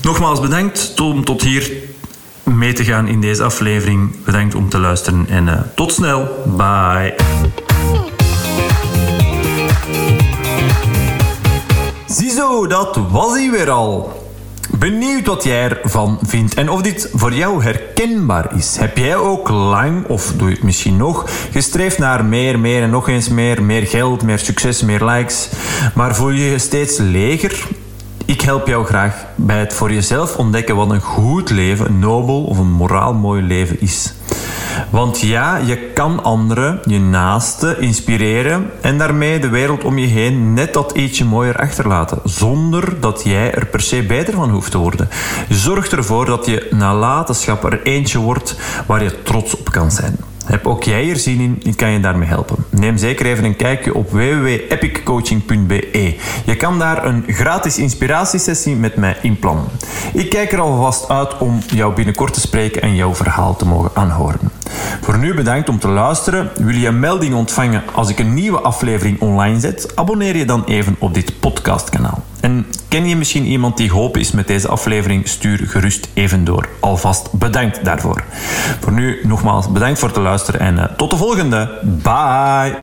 Nogmaals 0.01 0.39
bedankt 0.39 0.93
om 1.01 1.23
tot 1.23 1.41
hier 1.41 1.71
mee 2.43 2.73
te 2.73 2.83
gaan 2.83 3.07
in 3.07 3.21
deze 3.21 3.43
aflevering. 3.43 4.23
Bedankt 4.23 4.55
om 4.55 4.69
te 4.69 4.77
luisteren 4.77 5.25
en 5.29 5.47
uh, 5.47 5.53
tot 5.75 5.93
snel. 5.93 6.43
Bye. 6.57 7.34
Dat 12.45 12.99
was 13.11 13.33
hij 13.33 13.51
weer 13.51 13.69
al. 13.69 14.23
Benieuwd 14.77 15.27
wat 15.27 15.43
jij 15.43 15.81
ervan 15.81 16.19
vindt 16.21 16.53
en 16.53 16.69
of 16.69 16.81
dit 16.81 17.09
voor 17.13 17.33
jou 17.33 17.63
herkenbaar 17.63 18.55
is. 18.55 18.77
Heb 18.77 18.97
jij 18.97 19.15
ook 19.15 19.49
lang, 19.49 20.07
of 20.07 20.33
doe 20.35 20.49
je 20.49 20.53
het 20.55 20.63
misschien 20.63 20.97
nog, 20.97 21.25
gestreefd 21.51 21.97
naar 21.97 22.25
meer, 22.25 22.59
meer 22.59 22.81
en 22.81 22.89
nog 22.89 23.09
eens 23.09 23.29
meer, 23.29 23.63
meer 23.63 23.87
geld, 23.87 24.23
meer 24.23 24.39
succes, 24.39 24.81
meer 24.81 25.05
likes, 25.05 25.49
maar 25.95 26.15
voel 26.15 26.29
je 26.29 26.49
je 26.49 26.59
steeds 26.59 26.97
leger? 26.97 27.67
Ik 28.25 28.41
help 28.41 28.67
jou 28.67 28.85
graag 28.85 29.25
bij 29.35 29.59
het 29.59 29.73
voor 29.73 29.93
jezelf 29.93 30.37
ontdekken 30.37 30.75
wat 30.75 30.89
een 30.89 31.01
goed 31.01 31.49
leven, 31.49 31.85
een 31.85 31.99
nobel 31.99 32.43
of 32.43 32.57
een 32.57 32.71
moraal 32.71 33.13
mooi 33.13 33.41
leven 33.41 33.81
is. 33.81 34.13
Want 34.89 35.21
ja, 35.21 35.57
je 35.57 35.91
kan 35.93 36.23
anderen, 36.23 36.79
je 36.85 36.99
naasten, 36.99 37.81
inspireren 37.81 38.69
en 38.81 38.97
daarmee 38.97 39.39
de 39.39 39.49
wereld 39.49 39.83
om 39.83 39.97
je 39.97 40.07
heen 40.07 40.53
net 40.53 40.73
dat 40.73 40.91
ietsje 40.91 41.25
mooier 41.25 41.57
achterlaten, 41.57 42.19
zonder 42.23 42.99
dat 42.99 43.21
jij 43.23 43.53
er 43.53 43.65
per 43.65 43.81
se 43.81 44.03
beter 44.03 44.33
van 44.33 44.49
hoeft 44.49 44.71
te 44.71 44.77
worden. 44.77 45.09
Zorg 45.49 45.87
ervoor 45.87 46.25
dat 46.25 46.45
je 46.45 46.67
nalatenschap 46.71 47.63
er 47.63 47.81
eentje 47.83 48.19
wordt 48.19 48.55
waar 48.85 49.03
je 49.03 49.21
trots 49.21 49.57
op 49.57 49.71
kan 49.71 49.91
zijn. 49.91 50.17
Heb 50.45 50.67
ook 50.67 50.83
jij 50.83 51.09
er 51.09 51.17
zin 51.17 51.39
in 51.39 51.61
en 51.63 51.75
kan 51.75 51.91
je 51.91 51.99
daarmee 51.99 52.27
helpen? 52.27 52.65
Neem 52.69 52.97
zeker 52.97 53.25
even 53.25 53.43
een 53.43 53.55
kijkje 53.55 53.95
op 53.95 54.11
www.epiccoaching.be. 54.11 56.15
Je 56.45 56.55
kan 56.55 56.79
daar 56.79 57.05
een 57.05 57.23
gratis 57.27 57.77
inspiratiesessie 57.77 58.75
met 58.75 58.95
mij 58.95 59.17
inplannen. 59.21 59.65
Ik 60.13 60.29
kijk 60.29 60.51
er 60.51 60.59
alvast 60.59 61.09
uit 61.09 61.37
om 61.37 61.59
jou 61.67 61.93
binnenkort 61.93 62.33
te 62.33 62.39
spreken 62.39 62.81
en 62.81 62.95
jouw 62.95 63.15
verhaal 63.15 63.55
te 63.55 63.65
mogen 63.65 63.91
aanhoren. 63.93 64.54
Voor 65.01 65.17
nu 65.17 65.33
bedankt 65.33 65.69
om 65.69 65.79
te 65.79 65.87
luisteren. 65.87 66.49
Wil 66.55 66.75
je 66.75 66.87
een 66.87 66.99
melding 66.99 67.33
ontvangen 67.33 67.83
als 67.93 68.09
ik 68.09 68.19
een 68.19 68.33
nieuwe 68.33 68.59
aflevering 68.59 69.21
online 69.21 69.59
zet? 69.59 69.95
Abonneer 69.95 70.35
je 70.35 70.45
dan 70.45 70.63
even 70.63 70.95
op 70.99 71.13
dit 71.13 71.39
podcastkanaal. 71.39 72.23
En 72.39 72.65
ken 72.87 73.07
je 73.07 73.15
misschien 73.15 73.45
iemand 73.45 73.77
die 73.77 73.89
geholpen 73.89 74.21
is 74.21 74.31
met 74.31 74.47
deze 74.47 74.67
aflevering? 74.67 75.27
Stuur 75.27 75.67
gerust 75.67 76.07
even 76.13 76.43
door. 76.43 76.69
Alvast 76.79 77.31
bedankt 77.31 77.85
daarvoor. 77.85 78.23
Voor 78.79 78.91
nu 78.91 79.19
nogmaals 79.23 79.71
bedankt 79.71 79.99
voor 79.99 80.07
het 80.07 80.17
luisteren 80.17 80.59
en 80.59 80.75
uh, 80.75 80.83
tot 80.83 81.09
de 81.09 81.17
volgende. 81.17 81.79
Bye! 81.83 82.73